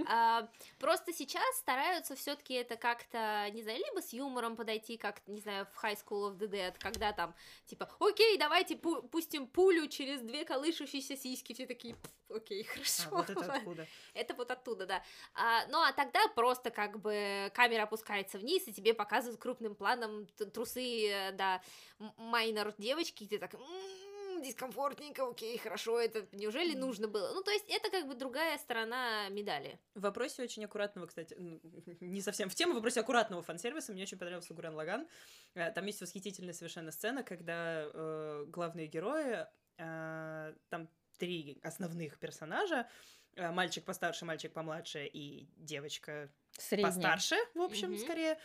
А, 0.08 0.48
Просто 0.80 1.14
сейчас 1.14 1.58
стараются 1.58 2.16
все-таки 2.16 2.54
это 2.54 2.76
как-то, 2.76 3.50
не 3.54 3.64
знаю, 3.64 3.80
либо 3.80 4.02
с 4.02 4.14
юмором 4.14 4.56
подойти, 4.56 4.98
как, 4.98 5.22
не 5.28 5.40
знаю, 5.42 5.68
в 5.74 5.84
High 5.84 5.98
School 5.98 6.32
of 6.32 6.38
the 6.38 6.48
Dead, 6.50 6.76
когда 6.80 7.12
там, 7.14 7.34
типа, 7.66 7.90
окей, 8.00 8.38
давайте 8.38 8.76
пу- 8.76 9.08
пустим 9.10 9.48
пулю 9.48 9.88
через 9.88 10.22
две 10.22 10.46
колышущиеся 10.46 11.16
сиськи, 11.18 11.54
все 11.54 11.66
такие, 11.68 11.96
«Пф, 11.96 12.12
окей, 12.38 12.64
хорошо. 12.64 13.04
А, 13.12 13.16
вот 13.16 13.30
это 13.30 13.54
откуда. 13.54 13.88
Это 14.14 14.34
вот 14.36 14.52
оттуда, 14.52 14.86
да. 14.86 15.04
А, 15.34 15.66
ну, 15.68 15.82
а 15.82 15.92
тогда 15.94 16.20
просто 16.36 16.70
как 16.72 17.00
бы 17.00 17.52
камера 17.54 17.84
опускается 17.84 18.38
вниз, 18.38 18.68
и 18.68 18.74
тебе 18.74 18.94
показывают 18.94 19.40
крупным 19.40 19.76
планом 19.76 20.28
трусы, 20.54 21.08
э, 21.10 21.32
да, 21.34 21.62
м- 22.00 22.14
майнор 22.52 22.74
девочки, 22.78 23.24
и 23.24 23.28
ты 23.28 23.38
так, 23.40 23.54
«М, 23.54 24.42
дискомфортненько, 24.42 25.28
окей, 25.28 25.58
хорошо, 25.58 26.00
это 26.00 26.26
неужели 26.32 26.74
нужно 26.76 27.08
было? 27.08 27.34
Ну, 27.34 27.44
то 27.44 27.52
есть 27.52 27.66
это 27.68 27.90
как 27.90 28.08
бы 28.08 28.16
другая 28.16 28.58
сторона 28.58 29.28
медали. 29.30 29.80
В 29.96 30.02
вопросе 30.02 30.44
очень 30.44 30.64
аккуратного, 30.66 31.08
кстати, 31.08 31.36
не 31.38 32.22
совсем 32.22 32.50
в 32.50 32.56
тему, 32.56 32.72
в 32.74 32.76
вопросе 32.76 33.02
аккуратного 33.02 33.42
фан-сервиса 33.44 33.92
мне 33.92 34.04
очень 34.04 34.18
понравился 34.18 34.54
Гурен 34.54 34.76
Лаган. 34.76 35.08
Э, 35.56 35.72
Там 35.72 35.86
есть 35.86 36.02
восхитительная 36.02 36.54
совершенно 36.54 36.92
сцена, 36.92 37.24
когда 37.24 37.84
э, 37.94 38.46
главные 38.48 38.88
герои, 38.88 39.46
э, 39.78 40.54
там 40.70 40.90
три 41.18 41.60
основных 41.64 42.18
персонажа, 42.18 42.88
э, 43.36 43.52
мальчик 43.52 43.84
постарше, 43.84 44.24
мальчик 44.26 44.54
помладше 44.54 45.06
и 45.06 45.50
девочка 45.58 46.32
Средняя. 46.58 46.92
постарше, 46.94 47.36
в 47.56 47.62
общем, 47.62 47.90
Мгм. 47.92 48.00
скорее. 48.00 48.40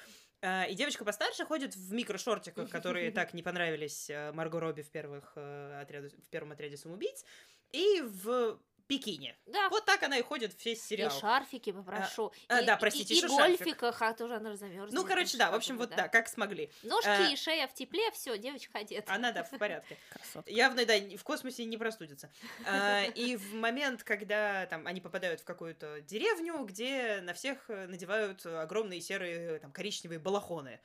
А, 0.45 0.65
И 0.65 0.75
девочка 0.75 1.05
постарше 1.05 1.47
ходит 1.47 1.75
в 1.75 1.93
микрошортиках, 1.93 2.69
которые 2.69 3.11
так 3.13 3.33
не 3.33 3.43
понравились 3.43 4.11
э, 4.11 4.31
Марго 4.33 4.61
Робби 4.61 4.83
в, 4.83 4.91
первых, 4.91 5.33
э, 5.37 5.81
отряду, 5.81 6.11
в 6.11 6.29
первом 6.29 6.53
отряде 6.53 6.77
самоубийц, 6.77 7.25
и 7.73 8.03
в 8.03 8.59
бикини. 8.89 9.35
Да, 9.47 9.69
Вот 9.71 9.85
так 9.85 10.03
она 10.03 10.19
и 10.19 10.23
ходит 10.23 10.53
в 10.53 10.65
весь 10.65 10.79
и 10.85 10.87
сериал. 10.87 11.11
шарфики 11.11 11.73
попрошу. 11.73 12.33
а, 12.49 12.61
и, 12.61 12.67
да, 12.67 12.75
и- 12.75 12.79
простите, 12.81 13.15
и, 13.15 13.19
и 13.19 13.27
гольфиках, 13.27 14.01
а 14.03 14.13
тоже 14.15 14.37
она 14.37 14.57
замерзнет. 14.57 14.93
Ну, 14.93 15.05
короче, 15.05 15.39
да, 15.39 15.51
в 15.51 15.55
общем, 15.55 15.79
вот 15.79 15.91
да, 15.91 16.09
как 16.09 16.29
смогли. 16.29 16.71
Ножки 16.83 17.09
А, 17.09 17.29
и 17.31 17.37
шея 17.37 17.67
в 17.67 17.75
тепле, 17.75 18.11
все, 18.13 18.37
девочка 18.39 18.79
одета. 18.79 19.13
Она, 19.13 19.33
да, 19.33 19.43
в 19.45 19.51
порядке. 19.51 19.97
Красотка. 20.11 20.51
Явно, 20.51 20.85
да, 20.85 20.95
в 21.17 21.23
космосе 21.25 21.65
не 21.65 21.77
простудится. 21.77 22.31
А, 22.67 23.05
И 23.05 23.37
в 23.37 23.55
момент, 23.55 24.03
когда 24.03 24.67
там 24.67 24.87
они 24.87 25.01
попадают 25.01 25.41
в 25.41 25.45
какую-то 25.45 26.01
деревню, 26.03 26.65
где 26.65 27.21
на 27.23 27.35
всех 27.35 27.69
э, 27.69 27.87
надевают 27.87 28.45
огромные 28.45 29.01
серые, 29.01 29.59
там, 29.61 29.73
коричневые 29.73 30.19
балахоны. 30.19 30.81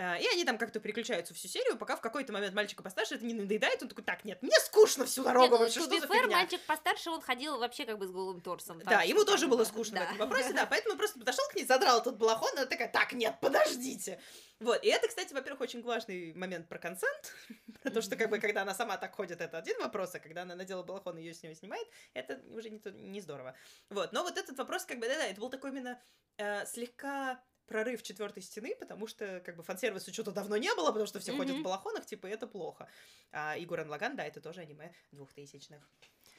А, 0.00 0.16
И 0.16 0.26
они 0.28 0.44
там 0.44 0.58
как-то 0.58 0.78
переключаются 0.78 1.34
всю 1.34 1.48
серию, 1.48 1.76
пока 1.76 1.96
в 1.96 2.00
какой-то 2.00 2.32
момент 2.32 2.54
мальчика 2.54 2.84
постарше 2.84 3.16
это 3.16 3.24
не 3.24 3.34
надоедает, 3.34 3.82
он 3.82 3.88
такой, 3.88 4.04
так, 4.04 4.24
нет, 4.24 4.40
мне 4.42 4.54
скучно 4.60 5.06
всю 5.06 5.22
Нет, 5.22 5.32
дорогу, 5.32 5.56
ну, 5.56 5.58
вообще, 5.58 5.80
to 5.80 5.82
что 5.82 6.00
за 6.00 6.06
фигня? 6.06 6.36
мальчик 6.36 6.60
постарше, 6.66 7.10
он 7.10 7.20
ходил 7.20 7.58
вообще 7.58 7.84
как 7.84 7.98
бы 7.98 8.06
с 8.06 8.10
голым 8.12 8.40
торсом. 8.40 8.78
Да, 8.84 9.02
ему 9.02 9.24
тоже 9.24 9.48
было 9.48 9.58
бы, 9.58 9.64
скучно 9.64 9.96
да. 9.96 10.02
в 10.02 10.04
этом 10.04 10.18
вопросе, 10.18 10.52
да, 10.52 10.66
поэтому 10.70 10.96
просто 10.96 11.18
подошел 11.18 11.44
к 11.48 11.56
ней, 11.56 11.64
задрал 11.64 11.98
этот 12.00 12.16
балахон, 12.16 12.48
она 12.56 12.66
такая, 12.66 12.88
так, 12.88 13.12
нет, 13.12 13.34
подождите. 13.40 14.20
Вот, 14.60 14.84
и 14.84 14.88
это, 14.88 15.08
кстати, 15.08 15.34
во-первых, 15.34 15.62
очень 15.62 15.82
важный 15.82 16.32
момент 16.34 16.68
про 16.68 16.78
консент, 16.78 17.34
про 17.82 17.90
то, 17.90 18.00
что, 18.00 18.14
как 18.14 18.30
бы, 18.30 18.38
когда 18.38 18.62
она 18.62 18.74
сама 18.74 18.98
так 18.98 19.16
ходит, 19.16 19.40
это 19.40 19.58
один 19.58 19.80
вопрос, 19.80 20.14
а 20.14 20.20
когда 20.20 20.42
она 20.42 20.54
надела 20.54 20.84
балахон 20.84 21.18
и 21.18 21.22
ее 21.22 21.34
с 21.34 21.42
него 21.42 21.54
снимает, 21.54 21.88
это 22.14 22.40
уже 22.50 22.70
не, 22.70 22.78
то- 22.78 22.92
не 22.92 23.20
здорово. 23.20 23.56
Вот, 23.90 24.12
но 24.12 24.22
вот 24.22 24.38
этот 24.38 24.56
вопрос, 24.58 24.84
как 24.84 25.00
бы, 25.00 25.08
да-да, 25.08 25.26
это 25.26 25.40
был 25.40 25.50
такой 25.50 25.70
именно 25.70 26.00
э, 26.36 26.66
слегка 26.66 27.42
прорыв 27.68 28.02
четвертой 28.02 28.42
стены, 28.42 28.74
потому 28.80 29.06
что, 29.06 29.40
как 29.40 29.56
бы, 29.56 29.62
фан-сервису 29.62 30.12
что-то 30.12 30.32
давно 30.32 30.56
не 30.56 30.74
было, 30.74 30.86
потому 30.88 31.06
что 31.06 31.20
все 31.20 31.36
ходят 31.36 31.56
в 31.56 31.62
балахонах, 31.62 32.06
типа, 32.06 32.26
это 32.26 32.46
плохо. 32.46 32.88
А 33.30 33.56
Игоран 33.58 33.88
Лаган, 33.88 34.16
да, 34.16 34.24
это 34.24 34.40
тоже 34.40 34.62
аниме 34.62 34.92
двухтысячных. 35.12 35.88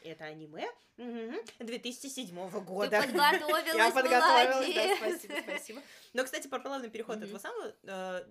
Это 0.01 0.23
аниме 0.25 0.65
мгм, 0.97 1.35
2007 1.59 2.51
Ты 2.51 2.59
года. 2.61 3.01
подготовилась, 3.01 3.75
Я 3.75 3.91
подготовилась, 3.91 4.73
да, 4.75 4.85
молодец. 4.85 4.97
спасибо, 4.97 5.33
спасибо. 5.43 5.81
Но, 6.13 6.23
кстати, 6.23 6.47
про 6.47 6.59
плавный 6.59 6.89
переход 6.89 7.17
Мгм. 7.17 7.25
этого 7.25 7.37
самого, 7.39 7.75
э, 7.83 8.25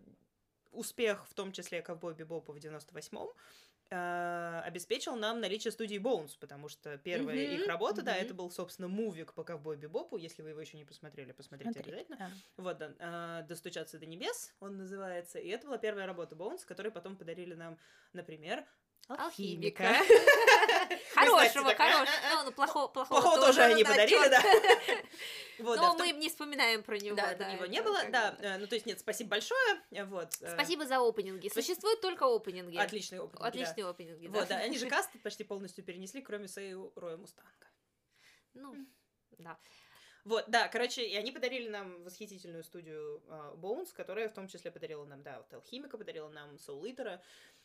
успех, 0.73 1.27
в 1.29 1.35
том 1.35 1.53
числе 1.53 1.83
Ковбой 1.83 2.15
Бибопа 2.15 2.53
в 2.53 2.59
98-м, 2.59 3.29
э, 3.90 4.61
обеспечил 4.64 5.16
нам 5.16 5.40
наличие 5.40 5.72
студии 5.72 5.98
Bones, 5.98 6.33
потому 6.38 6.68
что 6.68 6.98
первая 6.98 7.37
Мгм, 7.37 7.55
их 7.55 7.66
работа, 7.66 8.03
да, 8.03 8.12
мгм. 8.14 8.22
это 8.22 8.35
был, 8.35 8.51
собственно, 8.51 8.88
мувик 8.88 9.35
по 9.35 9.44
Ковбой 9.44 9.77
Бибопу, 9.77 10.16
если 10.16 10.42
вы 10.42 10.51
его 10.51 10.61
еще 10.61 10.77
не 10.77 10.85
посмотрели, 10.85 11.33
посмотрите 11.33 11.72
Смотри, 11.72 11.92
обязательно. 11.92 12.16
да. 12.18 12.33
Вот, 12.57 12.79
да, 12.79 12.94
э, 12.98 13.46
«Достучаться 13.48 13.98
до 13.98 14.07
небес» 14.07 14.55
он 14.61 14.77
называется, 14.77 15.38
и 15.38 15.48
это 15.48 15.66
была 15.66 15.79
первая 15.79 16.07
работа 16.07 16.37
Bones, 16.37 16.64
которую 16.66 16.92
потом 16.92 17.16
подарили 17.16 17.55
нам, 17.55 17.79
например, 18.12 18.64
Алхимика. 19.09 19.96
Хорошего, 21.14 21.35
Вы 21.37 21.51
знаете, 21.51 21.62
такая, 21.64 21.92
хорошего. 21.92 22.16
«А-а-а». 22.18 22.35
Ну, 22.37 22.44
ну, 22.44 22.53
плохого, 22.53 22.88
плохого, 22.88 23.37
тоже 23.37 23.62
они 23.62 23.85
да, 23.85 23.90
подарили, 23.90 24.29
да. 24.29 24.42
Вот, 25.59 25.77
да, 25.77 25.83
Но 25.83 25.96
том- 25.96 26.07
мы 26.07 26.12
не 26.12 26.29
вспоминаем 26.29 26.83
про 26.83 26.98
него. 26.98 27.16
Да, 27.16 27.33
это 27.33 27.53
него 27.53 27.66
не 27.66 27.83
было, 27.83 28.03
да. 28.11 28.37
э, 28.38 28.59
Ну, 28.59 28.66
то 28.66 28.74
есть, 28.74 28.87
нет, 28.87 29.01
спасибо 29.01 29.31
большое. 29.31 29.83
э, 29.90 30.05
Вот. 30.05 30.35
э, 30.40 30.53
Спасибо 30.55 30.87
за 30.87 30.98
опенинги. 31.01 31.48
Существуют 31.48 32.01
только 32.01 32.24
опенинги. 32.24 32.77
Отличный 32.77 33.18
опыт. 33.18 33.40
Отличные 33.40 33.87
опенинги, 33.87 34.27
Вот, 34.29 34.48
да, 34.48 34.57
они 34.59 34.79
же 34.79 34.87
каст 34.90 35.11
почти 35.22 35.44
полностью 35.44 35.85
перенесли, 35.85 36.22
кроме 36.22 36.46
Сэю 36.48 36.92
Роя 36.96 37.16
Мустанга. 37.16 37.66
Ну, 38.55 38.74
да. 39.38 39.59
Вот, 40.29 40.45
да, 40.49 40.69
короче, 40.69 41.09
и 41.09 41.17
они 41.17 41.33
подарили 41.33 41.71
нам 41.71 42.05
восхитительную 42.05 42.62
студию 42.62 43.23
а, 43.29 43.55
Bones, 43.55 43.95
которая 43.95 44.29
в 44.29 44.35
том 44.35 44.47
числе 44.47 44.71
подарила 44.71 45.07
нам, 45.07 45.23
да, 45.23 45.38
вот 45.38 45.55
Алхимика, 45.55 45.97
подарила 45.97 46.29
нам 46.29 46.57
Soul 46.57 46.83
Eater. 46.83 47.19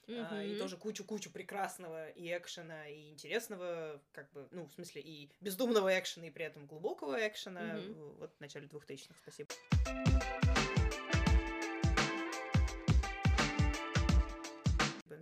а, 0.08 0.42
и 0.44 0.50
Мгм. 0.50 0.58
тоже 0.60 0.78
кучу-кучу 0.78 1.30
прекрасного 1.30 2.10
и 2.12 2.26
экшена, 2.30 2.88
и 2.88 3.10
интересного, 3.10 4.02
как 4.14 4.32
бы, 4.32 4.48
ну, 4.52 4.66
в 4.66 4.72
смысле, 4.72 5.02
и 5.02 5.30
бездумного 5.42 6.00
экшена, 6.00 6.28
и 6.28 6.30
при 6.32 6.46
этом 6.46 6.66
глубокого 6.66 7.28
экшена, 7.28 7.80
в- 7.80 8.20
вот 8.20 8.34
в 8.34 8.40
начале 8.40 8.68
2000-х, 8.68 9.20
спасибо. 9.22 9.50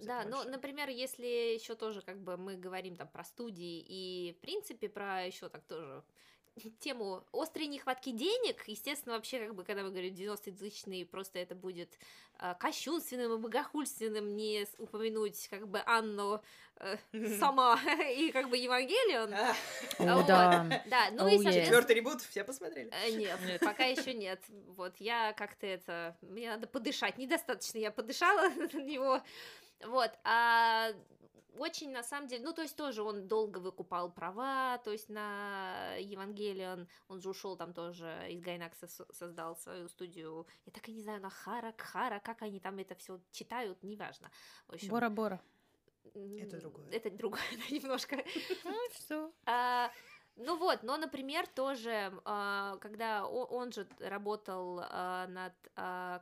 Да, 0.01 0.25
ну, 0.25 0.43
например, 0.43 0.89
если 0.89 1.25
еще 1.25 1.75
тоже 1.75 2.01
как 2.01 2.19
бы 2.21 2.37
мы 2.37 2.55
говорим 2.57 2.95
там 2.95 3.07
про 3.07 3.23
студии 3.23 3.83
и, 3.87 4.33
в 4.37 4.41
принципе, 4.41 4.89
про 4.89 5.25
еще 5.25 5.49
так 5.49 5.63
тоже 5.65 6.03
тему 6.79 7.23
острой 7.31 7.67
нехватки 7.67 8.11
денег, 8.11 8.67
естественно, 8.67 9.15
вообще, 9.15 9.39
как 9.39 9.55
бы, 9.55 9.63
когда 9.63 9.83
мы 9.83 9.89
говорим 9.89 10.13
90-е, 10.13 10.53
2000 10.53 11.05
просто 11.05 11.39
это 11.39 11.55
будет 11.55 11.97
э, 12.39 12.53
кощунственным 12.59 13.33
и 13.33 13.37
богохульственным 13.37 14.35
не 14.35 14.67
упомянуть, 14.77 15.47
как 15.49 15.67
бы, 15.67 15.81
Анну 15.85 16.41
э, 16.77 16.97
сама 17.39 17.79
и, 18.15 18.31
как 18.31 18.49
бы, 18.49 18.57
Евангелион. 18.57 19.33
Вот. 19.99 20.25
да. 20.27 20.83
Да, 20.87 21.09
ну 21.11 21.27
и. 21.27 21.37
Четвертый 21.39 21.95
ребут, 21.95 22.21
все 22.21 22.43
посмотрели. 22.43 22.89
Э, 22.91 23.11
Нет, 23.11 23.39
Нет. 23.45 23.61
пока 23.61 23.85
еще 23.85 24.13
нет. 24.13 24.41
Вот, 24.67 24.95
я 24.97 25.33
как-то 25.33 25.65
это... 25.65 26.17
Мне 26.21 26.49
надо 26.49 26.67
подышать. 26.67 27.17
Недостаточно 27.17 27.77
я 27.77 27.91
подышала 27.91 28.49
на 28.73 28.81
него. 28.81 29.21
Вот, 29.85 30.11
а 30.23 30.91
очень, 31.57 31.91
на 31.91 32.03
самом 32.03 32.27
деле, 32.27 32.43
ну, 32.43 32.53
то 32.53 32.61
есть 32.61 32.75
тоже 32.75 33.03
он 33.03 33.27
долго 33.27 33.59
выкупал 33.59 34.11
права, 34.11 34.77
то 34.79 34.91
есть 34.91 35.09
на 35.09 35.95
Евангелион, 35.95 36.87
он 37.07 37.21
же 37.21 37.29
ушел 37.29 37.57
там 37.57 37.73
тоже 37.73 38.27
из 38.29 38.41
Гайнакса, 38.41 38.87
со- 38.87 39.13
создал 39.13 39.55
свою 39.55 39.87
студию, 39.89 40.47
я 40.65 40.71
так 40.71 40.87
и 40.89 40.93
не 40.93 41.01
знаю, 41.01 41.21
на 41.21 41.29
Хара, 41.29 41.71
Кхара, 41.73 42.19
как 42.19 42.41
они 42.41 42.59
там 42.59 42.77
это 42.77 42.95
все 42.95 43.19
читают, 43.31 43.83
неважно. 43.83 44.31
Бора-бора. 44.89 45.41
Это 46.13 46.59
другое. 46.59 46.89
Это 46.91 47.09
другое, 47.09 47.41
да, 47.51 47.75
немножко. 47.75 48.17
Ну, 48.63 48.89
все. 48.91 49.31
А, 49.45 49.91
ну 50.35 50.57
вот, 50.57 50.83
но, 50.83 50.97
например, 50.97 51.47
тоже, 51.47 52.11
а, 52.25 52.77
когда 52.77 53.25
он, 53.27 53.71
же 53.71 53.87
работал 53.99 54.81
а, 54.83 55.27
над 55.27 55.53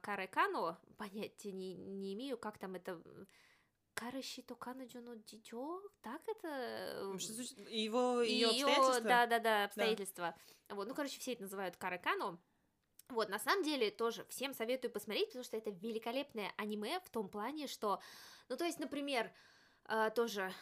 Карой 0.01 0.27
Кано, 0.27 0.77
понятия 0.97 1.51
не, 1.51 1.75
не 1.75 2.13
имею, 2.13 2.37
как 2.37 2.57
там 2.57 2.75
это... 2.75 3.01
Караши 3.93 4.41
то 4.43 4.56
Канаджуно 4.56 5.15
Дидё? 5.17 5.82
Так 6.02 6.21
это? 6.28 7.02
Звучит- 7.17 7.58
Его, 7.69 8.21
И 8.21 8.32
ее 8.34 8.47
обстоятельства? 8.47 9.02
Да, 9.02 9.25
да, 9.28 9.39
да, 9.39 9.63
обстоятельства. 9.65 10.36
Вот, 10.69 10.88
ну, 10.88 10.93
короче, 10.95 11.19
все 11.19 11.34
это 11.34 11.43
называют 11.43 11.75
Карой 11.78 11.99
Кано. 11.99 12.39
Вот, 13.10 13.28
на 13.30 13.39
самом 13.39 13.63
деле, 13.63 13.89
тоже 13.89 14.23
всем 14.30 14.54
советую 14.54 14.91
посмотреть, 14.91 15.28
потому 15.30 15.43
что 15.43 15.58
это 15.58 15.71
великолепное 15.71 16.54
аниме 16.58 16.99
в 16.99 17.10
том 17.10 17.28
плане, 17.28 17.67
что, 17.67 17.99
ну, 18.49 18.56
то 18.56 18.65
есть, 18.65 18.80
например, 18.80 19.34
а, 19.86 20.12
тоже, 20.12 20.54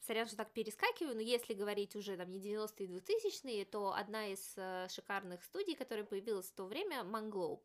сорян, 0.00 0.26
что 0.26 0.36
так 0.36 0.52
перескакиваю, 0.52 1.14
но 1.14 1.20
если 1.20 1.52
говорить 1.52 1.94
уже 1.94 2.16
там 2.16 2.30
не 2.30 2.40
90-е, 2.40 2.88
2000-е, 2.88 3.64
то 3.66 3.92
одна 3.92 4.28
из 4.28 4.54
э, 4.56 4.88
шикарных 4.88 5.44
студий, 5.44 5.74
которая 5.76 6.06
появилась 6.06 6.46
в 6.48 6.54
то 6.54 6.64
время, 6.64 7.04
Manglobe, 7.04 7.62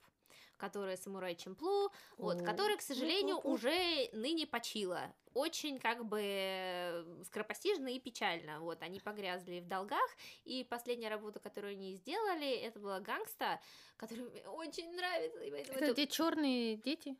которая 0.61 0.95
Самурай 0.95 1.35
Чамплу, 1.35 1.91
вот, 2.17 2.43
которая, 2.43 2.77
к 2.77 2.81
сожалению, 2.83 3.37
Пу-пу-пу. 3.37 3.53
уже 3.53 4.09
ныне 4.13 4.45
почила. 4.45 5.11
Очень 5.33 5.79
как 5.79 6.05
бы 6.05 6.21
э, 6.21 7.23
скоропостижно 7.25 7.87
и 7.87 7.99
печально. 7.99 8.59
Вот, 8.59 8.83
они 8.83 8.99
погрязли 8.99 9.59
в 9.59 9.67
долгах, 9.67 10.07
и 10.43 10.63
последняя 10.63 11.09
работа, 11.09 11.39
которую 11.39 11.71
они 11.71 11.95
сделали, 11.95 12.51
это 12.51 12.79
была 12.79 12.99
Gangsta, 12.99 13.59
которая 13.97 14.25
мне 14.25 14.43
очень 14.49 14.93
нравится. 14.95 15.39
Это 15.39 15.93
где 15.93 16.05
черные 16.05 16.77
дети? 16.77 17.17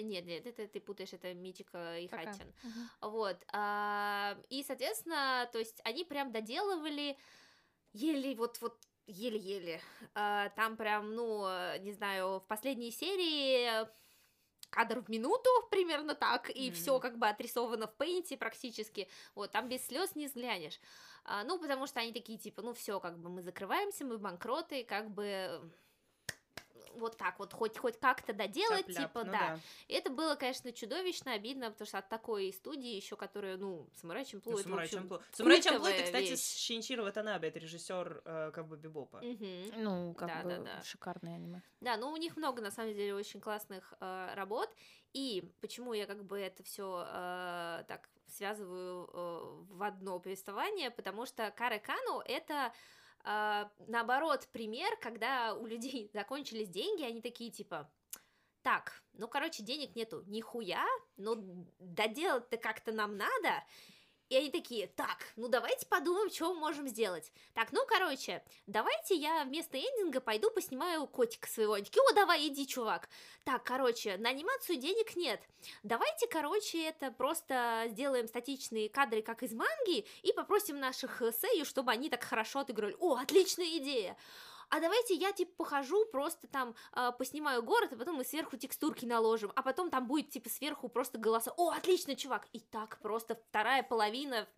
Нет, 0.00 0.24
нет, 0.24 0.46
это 0.46 0.68
ты 0.68 0.78
путаешь, 0.78 1.12
это 1.12 1.34
Мичика 1.34 1.98
и 1.98 2.06
Пока. 2.06 2.26
Хатин. 2.26 2.54
Мгм. 2.62 2.90
Вот. 3.00 3.44
а, 3.52 4.38
и, 4.48 4.62
соответственно, 4.62 5.48
то 5.52 5.58
есть 5.58 5.80
они 5.82 6.04
прям 6.04 6.30
доделывали 6.30 7.18
еле 7.92 8.36
вот 8.36 8.60
вот 8.60 8.78
еле-еле. 9.06 9.80
А, 10.14 10.48
там 10.50 10.76
прям, 10.76 11.14
ну, 11.14 11.46
э, 11.46 11.78
не 11.80 11.92
знаю, 11.92 12.40
в 12.40 12.46
последней 12.46 12.90
серии 12.90 13.86
кадр 14.70 15.00
в 15.00 15.08
минуту, 15.08 15.50
примерно 15.70 16.14
так, 16.14 16.50
и 16.50 16.66
Мгм. 16.66 16.74
все 16.74 16.98
как 17.00 17.18
бы 17.18 17.28
отрисовано 17.28 17.86
в 17.86 17.96
пейнте 17.96 18.36
практически, 18.36 19.08
вот, 19.34 19.50
там 19.50 19.68
без 19.68 19.86
слез 19.86 20.14
не 20.14 20.26
взглянешь. 20.26 20.80
А, 21.24 21.44
ну, 21.44 21.58
потому 21.58 21.86
что 21.86 22.00
они 22.00 22.12
такие, 22.12 22.38
типа, 22.38 22.62
ну, 22.62 22.72
все, 22.72 23.00
как 23.00 23.18
бы 23.18 23.28
мы 23.28 23.42
закрываемся, 23.42 24.04
мы 24.04 24.18
банкроты, 24.18 24.84
как 24.84 25.10
бы 25.10 25.60
вот 26.94 27.16
так 27.16 27.38
вот, 27.38 27.52
хоть, 27.52 27.78
хоть 27.78 27.98
как-то 27.98 28.32
доделать, 28.32 28.86
Тяп-ляп, 28.86 29.08
типа, 29.08 29.24
ну 29.24 29.32
да. 29.32 29.60
И 29.88 29.94
это 29.94 30.10
было, 30.10 30.34
конечно, 30.34 30.72
чудовищно 30.72 31.32
обидно, 31.32 31.70
потому 31.70 31.86
что 31.86 31.98
от 31.98 32.08
такой 32.08 32.52
студии 32.52 32.90
еще, 32.94 33.16
которая, 33.16 33.56
ну, 33.56 33.88
Самурай 34.00 34.24
Чамплу, 34.24 34.52
Ну, 34.52 34.58
это, 34.58 34.64
Самурай 34.68 34.88
Чамплу. 34.88 35.22
Самурай 35.32 35.62
Чамплу 35.62 35.86
это, 35.86 36.04
кстати, 36.04 36.30
вещь. 36.30 36.40
с 36.40 36.56
Шиничиро 36.58 37.02
Ватанабе, 37.02 37.48
это 37.48 37.58
режиссер 37.58 38.22
э, 38.24 38.50
как 38.52 38.66
бы 38.68 38.76
Бибопа. 38.76 39.18
Мгм. 39.22 39.82
Ну, 39.82 40.14
как 40.14 40.28
Да, 40.28 40.42
бы 40.42 40.50
да, 40.50 40.58
да. 40.58 40.82
шикарное 40.82 41.36
аниме. 41.36 41.62
Да, 41.80 41.96
ну 41.96 42.10
у 42.10 42.16
них 42.16 42.36
много, 42.36 42.60
на 42.62 42.70
самом 42.70 42.92
деле, 42.94 43.14
очень 43.14 43.40
классных 43.40 43.94
э, 44.00 44.34
работ. 44.34 44.70
И 45.12 45.50
почему 45.60 45.92
я 45.92 46.06
как 46.06 46.24
бы 46.24 46.38
это 46.38 46.62
все 46.62 47.04
так 47.88 48.08
связываю 48.28 49.10
э, 49.12 49.74
в 49.74 49.82
одно 49.82 50.18
повествование, 50.20 50.90
потому 50.90 51.26
что 51.26 51.50
Каре 51.50 51.80
Кано 51.80 52.22
это 52.24 52.72
э, 52.72 52.72
наоборот 53.24 54.48
пример, 54.52 54.96
когда 55.00 55.54
у 55.54 55.66
людей 55.66 56.10
закончились 56.14 56.68
деньги, 56.68 57.02
они 57.02 57.20
такие 57.20 57.50
типа. 57.50 57.90
Так, 58.62 59.02
ну, 59.14 59.26
короче, 59.26 59.62
денег 59.62 59.96
нету 59.96 60.22
нихуя, 60.26 60.84
но 61.16 61.36
доделать-то 61.78 62.58
как-то 62.58 62.92
нам 62.92 63.16
надо. 63.16 63.64
И 64.30 64.36
они 64.36 64.48
такие, 64.48 64.86
так, 64.86 65.26
ну 65.34 65.48
давайте 65.48 65.86
подумаем, 65.86 66.30
что 66.30 66.54
мы 66.54 66.60
можем 66.60 66.86
сделать. 66.86 67.32
Так, 67.52 67.72
ну, 67.72 67.84
короче, 67.84 68.44
давайте 68.68 69.16
я 69.16 69.42
вместо 69.44 69.76
эндинга 69.76 70.20
пойду 70.20 70.52
поснимаю 70.52 71.08
котика 71.08 71.48
своего. 71.48 71.72
Они 71.72 71.84
такие, 71.84 72.00
о, 72.08 72.14
давай, 72.14 72.46
иди, 72.46 72.64
чувак. 72.64 73.08
Так, 73.42 73.64
короче, 73.64 74.16
на 74.18 74.30
анимацию 74.30 74.78
денег 74.78 75.16
нет. 75.16 75.40
Давайте, 75.82 76.28
короче, 76.28 76.84
это 76.84 77.10
просто 77.10 77.86
сделаем 77.88 78.28
статичные 78.28 78.88
кадры, 78.88 79.20
как 79.20 79.42
из 79.42 79.52
манги, 79.52 80.06
и 80.22 80.32
попросим 80.32 80.78
наших 80.78 81.20
э, 81.22 81.32
сэйю, 81.32 81.64
чтобы 81.64 81.90
они 81.90 82.08
так 82.08 82.22
хорошо 82.22 82.60
отыграли. 82.60 82.94
О, 83.00 83.16
отличная 83.16 83.78
идея! 83.78 84.16
А 84.70 84.80
давайте 84.80 85.14
я, 85.14 85.32
типа, 85.32 85.52
похожу, 85.56 86.06
просто 86.06 86.46
там 86.46 86.74
э, 86.94 87.10
поснимаю 87.18 87.62
город, 87.62 87.92
а 87.92 87.96
потом 87.96 88.16
мы 88.16 88.24
сверху 88.24 88.56
текстурки 88.56 89.04
наложим, 89.04 89.52
а 89.56 89.62
потом 89.62 89.90
там 89.90 90.06
будет, 90.06 90.30
типа, 90.30 90.48
сверху 90.48 90.88
просто 90.88 91.18
голоса. 91.18 91.52
О, 91.56 91.70
отлично, 91.70 92.14
чувак! 92.16 92.46
И 92.52 92.60
так 92.60 92.98
просто 93.00 93.34
вторая 93.34 93.82
половина, 93.82 94.48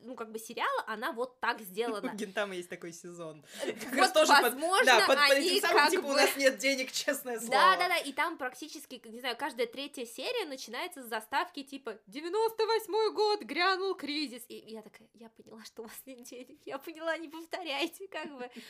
ну, 0.00 0.16
как 0.16 0.32
бы, 0.32 0.38
сериала, 0.38 0.84
она 0.86 1.12
вот 1.12 1.38
так 1.40 1.60
У 1.60 1.62
сделана. 1.64 2.12
Гентама 2.14 2.54
есть 2.56 2.68
такой 2.68 2.92
сезон. 2.92 3.44
Как 3.60 3.94
Вот, 3.94 4.12
тоже 4.12 4.32
под- 4.32 4.42
возможно, 4.42 4.84
да, 4.84 5.06
под, 5.06 5.16
под 5.16 5.30
они 5.30 5.60
самым, 5.60 5.76
как 5.76 5.90
типа, 5.90 6.04
у 6.06 6.08
бы- 6.08 6.14
нас 6.14 6.36
нет 6.36 6.58
денег, 6.58 6.90
честное 6.92 7.38
слово. 7.38 7.52
Да, 7.52 7.76
да, 7.76 7.88
да, 7.88 7.96
и 7.98 8.12
там 8.12 8.36
практически, 8.38 9.00
не 9.04 9.20
знаю, 9.20 9.36
каждая 9.36 9.66
третья 9.66 10.04
серия 10.04 10.44
начинается 10.46 11.02
с 11.02 11.06
заставки 11.06 11.62
типа 11.62 11.98
98 12.08 13.14
год, 13.14 13.42
грянул 13.42 13.94
кризис. 13.94 14.42
И 14.48 14.56
я 14.56 14.82
такая, 14.82 15.08
я 15.14 15.28
поняла, 15.28 15.62
что 15.64 15.82
у 15.82 15.84
вас 15.84 16.00
нет 16.06 16.22
денег, 16.24 16.60
я 16.64 16.78
поняла, 16.78 17.16
не 17.16 17.28
повторяйте, 17.28 18.08
как 18.08 18.26
бы. 18.36 18.50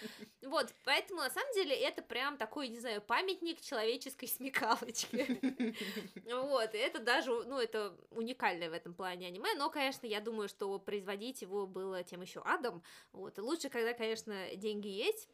Вот, 0.42 0.72
поэтому 0.84 1.20
на 1.20 1.30
самом 1.30 1.52
деле 1.54 1.76
это 1.76 2.02
прям 2.02 2.36
такой, 2.36 2.68
не 2.68 2.78
знаю, 2.78 3.00
памятник 3.02 3.60
человеческой 3.60 4.26
смекалочки. 4.26 5.40
Вот, 6.32 6.74
и 6.74 6.78
это 6.78 6.98
даже, 6.98 7.30
ну, 7.44 7.58
это 7.58 7.96
уникальное 8.10 8.70
в 8.70 8.72
этом 8.72 8.94
плане 8.94 9.26
аниме, 9.26 9.54
но, 9.54 9.70
конечно, 9.70 10.06
я 10.06 10.20
думаю, 10.20 10.48
что 10.48 10.78
производить 10.78 11.42
его 11.42 11.66
было 11.66 12.02
тем 12.02 12.22
еще 12.22 12.40
адом. 12.44 12.82
Вот, 13.12 13.38
и 13.38 13.40
лучше, 13.40 13.68
когда, 13.68 13.92
конечно, 13.92 14.56
деньги 14.56 14.88
есть. 14.88 15.28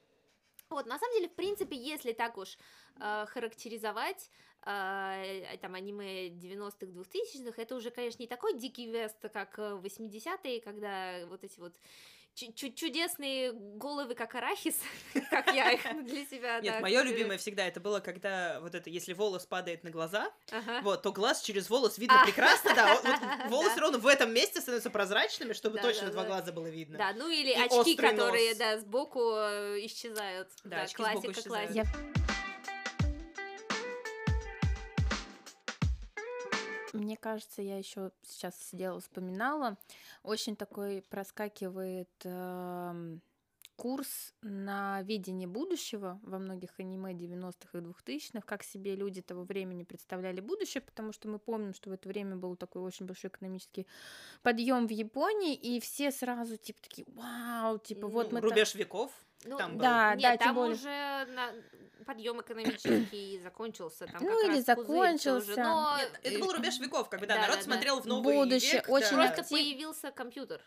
Вот, 0.70 0.86
на 0.86 0.98
самом 0.98 1.14
деле, 1.14 1.28
в 1.28 1.34
принципе, 1.34 1.76
если 1.76 2.12
так 2.12 2.36
уж 2.36 2.58
э, 3.00 3.26
характеризовать 3.28 4.30
э, 4.66 5.56
там 5.62 5.74
аниме 5.74 6.28
90-х, 6.28 6.86
2000-х, 6.86 7.62
это 7.62 7.74
уже, 7.74 7.90
конечно, 7.90 8.22
не 8.22 8.28
такой 8.28 8.58
дикий 8.58 8.86
вест, 8.86 9.16
как 9.32 9.58
э, 9.58 9.80
80-е, 9.82 10.60
когда 10.60 11.24
вот 11.26 11.42
эти 11.42 11.58
вот 11.58 11.74
чудесные 12.74 13.52
головы, 13.52 14.14
как 14.14 14.34
арахис, 14.34 14.76
как 15.30 15.52
я 15.52 15.72
их 15.72 15.82
для 16.04 16.24
себя 16.26 16.60
Нет, 16.60 16.80
мое 16.80 17.02
любимое 17.02 17.38
всегда 17.38 17.66
это 17.66 17.80
было, 17.80 18.00
когда 18.00 18.60
вот 18.60 18.74
это, 18.74 18.90
если 18.90 19.12
волос 19.12 19.46
падает 19.46 19.84
на 19.84 19.90
глаза, 19.90 20.30
вот, 20.82 21.02
то 21.02 21.12
глаз 21.12 21.40
через 21.42 21.68
волос 21.68 21.98
видно 21.98 22.22
А. 22.22 22.26
прекрасно, 22.26 22.74
да, 22.74 23.46
волосы 23.48 23.80
ровно 23.80 23.98
в 23.98 24.06
этом 24.06 24.32
месте 24.32 24.60
становятся 24.60 24.90
прозрачными, 24.90 25.52
чтобы 25.52 25.78
точно 25.78 26.10
два 26.10 26.24
глаза 26.24 26.52
было 26.52 26.66
видно. 26.68 26.98
Да, 26.98 27.12
ну 27.12 27.28
или 27.28 27.52
очки, 27.52 27.96
которые, 27.96 28.54
да, 28.54 28.78
сбоку 28.78 29.20
э, 29.34 29.84
исчезают. 29.86 30.48
Да, 30.64 30.76
Да, 30.78 30.82
очки 30.82 31.02
сбоку 31.02 31.20
классика, 31.20 31.40
исчезают. 31.40 31.88
Мне 36.98 37.16
кажется, 37.16 37.62
я 37.62 37.78
еще 37.78 38.10
сейчас 38.22 38.60
сидела, 38.60 39.00
вспоминала. 39.00 39.76
Очень 40.24 40.56
такой 40.56 41.02
проскакивает 41.08 42.10
эм, 42.24 43.22
курс 43.78 44.34
на 44.42 45.02
видение 45.02 45.46
будущего 45.46 46.18
во 46.24 46.38
многих 46.40 46.70
аниме 46.78 47.12
90-х 47.12 47.78
и 47.78 47.80
2000-х, 47.80 48.40
как 48.44 48.64
себе 48.64 48.96
люди 48.96 49.22
того 49.22 49.44
времени 49.44 49.84
представляли 49.84 50.40
будущее, 50.40 50.80
потому 50.80 51.12
что 51.12 51.28
мы 51.28 51.38
помним, 51.38 51.72
что 51.74 51.90
в 51.90 51.92
это 51.92 52.08
время 52.08 52.34
был 52.34 52.56
такой 52.56 52.82
очень 52.82 53.06
большой 53.06 53.30
экономический 53.30 53.86
подъем 54.42 54.88
в 54.88 54.90
Японии, 54.90 55.54
и 55.54 55.78
все 55.78 56.10
сразу 56.10 56.56
типа 56.56 56.82
такие, 56.82 57.06
вау, 57.14 57.78
типа 57.78 58.08
вот 58.08 58.32
Ну, 58.32 58.40
мы... 58.40 58.40
Рубеж 58.40 58.74
веков. 58.74 59.12
Ну, 59.44 59.56
Там 59.56 59.74
был. 59.74 59.82
Да, 59.82 60.14
Нет, 60.14 60.22
да, 60.22 60.36
тем 60.36 60.46
там 60.46 60.54
более. 60.56 60.74
уже 60.74 61.26
на... 61.32 61.52
подъем 62.04 62.40
экономический 62.40 63.38
закончился. 63.44 64.06
Там 64.06 64.20
Ну, 64.20 64.28
как 64.28 64.44
или 64.44 64.60
всё 64.60 64.74
уже, 64.74 64.82
закончился. 64.82 65.62
Но 65.62 65.96
Нет, 65.98 66.20
это 66.24 66.38
был 66.40 66.52
рубеж 66.52 66.80
веков, 66.80 67.08
как 67.08 67.20
бы, 67.20 67.26
да, 67.28 67.36
Да, 67.36 67.42
народ 67.42 67.58
да, 67.58 67.64
да. 67.64 67.70
смотрел 67.70 68.00
в 68.00 68.06
новый 68.06 68.34
Будущее, 68.34 68.72
век, 68.72 68.88
очень 68.88 69.16
да. 69.16 69.28
просто 69.28 69.54
появился 69.54 70.10
компьютер. 70.10 70.60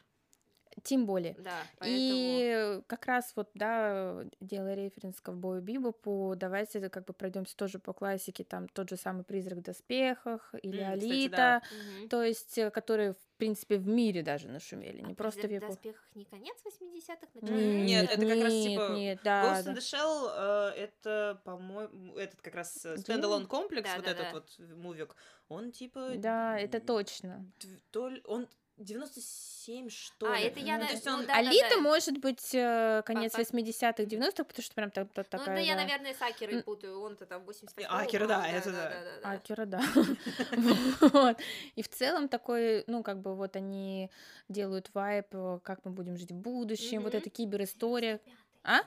Тем 0.83 1.05
более. 1.05 1.35
Да, 1.39 1.53
поэтому... 1.77 1.99
И 2.01 2.81
как 2.87 3.05
раз 3.05 3.33
вот, 3.35 3.49
да, 3.53 4.23
делая 4.39 4.75
референс 4.75 5.19
к 5.19 5.23
ковбою 5.25 5.61
Бибопу, 5.61 6.33
давайте 6.35 6.89
как 6.89 7.05
бы 7.05 7.13
пройдемся 7.13 7.55
тоже 7.55 7.79
по 7.79 7.93
классике, 7.93 8.43
там 8.43 8.67
тот 8.67 8.89
же 8.89 8.97
самый 8.97 9.23
«Призрак 9.23 9.59
в 9.59 9.61
доспехах» 9.61 10.53
или 10.61 10.77
кстати, 10.77 11.03
«Алита», 11.03 11.35
да. 11.37 11.61
Мгм. 11.99 12.09
то 12.09 12.23
есть, 12.23 12.57
э, 12.57 12.71
которые, 12.71 13.13
в 13.13 13.37
принципе, 13.37 13.77
в 13.77 13.87
мире 13.87 14.23
даже 14.23 14.47
нашумели, 14.47 15.01
не 15.01 15.13
А 15.13 15.15
просто 15.15 15.41
в 15.41 15.43
«Призрак 15.43 15.69
в 15.69 15.73
Японии. 15.73 15.93
доспехах 15.93 16.15
не 16.15 16.25
конец 16.25 16.57
80-х, 16.65 17.27
начало? 17.33 17.57
Нет, 17.57 18.11
это 18.11 18.21
как 18.21 18.43
раз, 18.43 18.53
нет, 18.53 18.63
типа, 18.63 18.91
Нет, 18.93 19.19
да, 19.23 19.43
Ghost 19.43 19.63
да. 19.63 19.71
in 19.71 19.75
the 19.75 19.79
Shell, 19.79 20.73
э, 20.75 20.83
это, 20.83 21.41
по-моему, 21.43 22.17
этот 22.17 22.41
как 22.41 22.55
раз 22.55 22.87
Stand 22.97 23.22
Alone 23.22 23.47
Complex, 23.47 23.89
Да, 23.89 23.95
вот 23.95 24.05
да, 24.05 24.11
этот 24.11 24.23
да. 24.23 24.31
вот 24.33 24.77
мувик, 24.77 25.15
он 25.47 25.71
типа... 25.71 26.13
Да, 26.17 26.57
это 26.57 26.79
точно. 26.79 27.45
То 27.91 28.07
ли, 28.07 28.21
он 28.25 28.47
97, 28.83 29.89
что 29.89 30.31
А, 30.31 30.37
ли. 30.37 30.45
это 30.45 30.59
я 30.59 30.75
Ну, 30.75 30.81
на- 30.81 30.87
то 30.87 30.93
есть 30.93 31.05
ну 31.05 31.13
он- 31.13 31.25
да. 31.25 31.35
Алита 31.35 31.77
может 31.79 32.17
быть 32.17 32.53
э, 32.53 33.03
конец 33.05 33.31
по- 33.33 33.41
80-х, 33.41 34.03
90-х, 34.03 34.43
потому 34.43 34.63
что 34.63 34.73
прям 34.75 34.91
та- 34.91 35.05
та- 35.05 35.21
Ну, 35.21 35.23
такая... 35.29 35.55
да, 35.55 35.61
я, 35.61 35.75
да. 35.75 35.81
наверное, 35.83 36.13
с 36.13 36.21
Акерой 36.21 36.63
путаю, 36.63 36.99
он-то 37.01 37.25
там 37.25 37.43
88 37.45 37.87
Акера, 37.89 38.27
да, 38.27 38.47
это 38.47 38.71
да. 38.71 39.31
Акера, 39.31 39.65
да. 39.65 39.81
Вот. 41.13 41.37
И 41.75 41.81
в 41.83 41.89
целом 41.89 42.27
такой, 42.27 42.83
ну, 42.87 43.03
как 43.03 43.21
бы 43.21 43.35
вот 43.35 43.55
они 43.55 44.09
делают 44.49 44.89
вайп, 44.93 45.27
э, 45.33 45.59
как 45.63 45.85
мы 45.85 45.91
будем 45.91 46.17
жить 46.17 46.31
в 46.31 46.35
будущем, 46.35 47.01
вот 47.03 47.13
эта 47.15 47.29
киберистория. 47.29 48.19
А? 48.63 48.81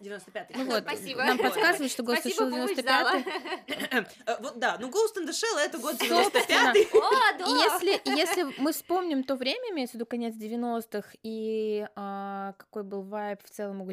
95-й. 0.00 0.54
Ну 0.56 0.64
вот, 0.66 0.82
Спасибо. 0.84 1.24
нам 1.24 1.38
подсказывают, 1.38 1.90
что 1.90 2.02
Ghost 2.02 2.22
in 2.24 2.24
the 2.24 2.30
Спасибо, 2.30 2.44
Shell 2.44 2.50
помощь 2.50 2.76
95 2.76 3.26
Э, 4.26 4.36
Вот, 4.40 4.58
да, 4.58 4.76
ну 4.80 4.88
Ghost 4.88 5.16
in 5.18 5.26
the 5.26 5.30
Shell 5.30 5.58
это 5.58 5.78
год 5.78 5.96
Собственно. 5.98 6.72
95-й. 6.72 6.88
О, 6.98 7.38
да! 7.38 7.46
если, 7.46 8.00
если 8.16 8.44
мы 8.62 8.72
вспомним 8.72 9.24
то 9.24 9.34
время, 9.34 9.72
имеется 9.72 9.92
в 9.92 9.94
виду 9.96 10.06
конец 10.06 10.34
90-х, 10.34 11.10
и 11.22 11.86
а, 11.96 12.54
какой 12.56 12.84
был 12.84 13.02
вайб 13.02 13.42
в 13.42 13.50
целом 13.50 13.82
у, 13.82 13.86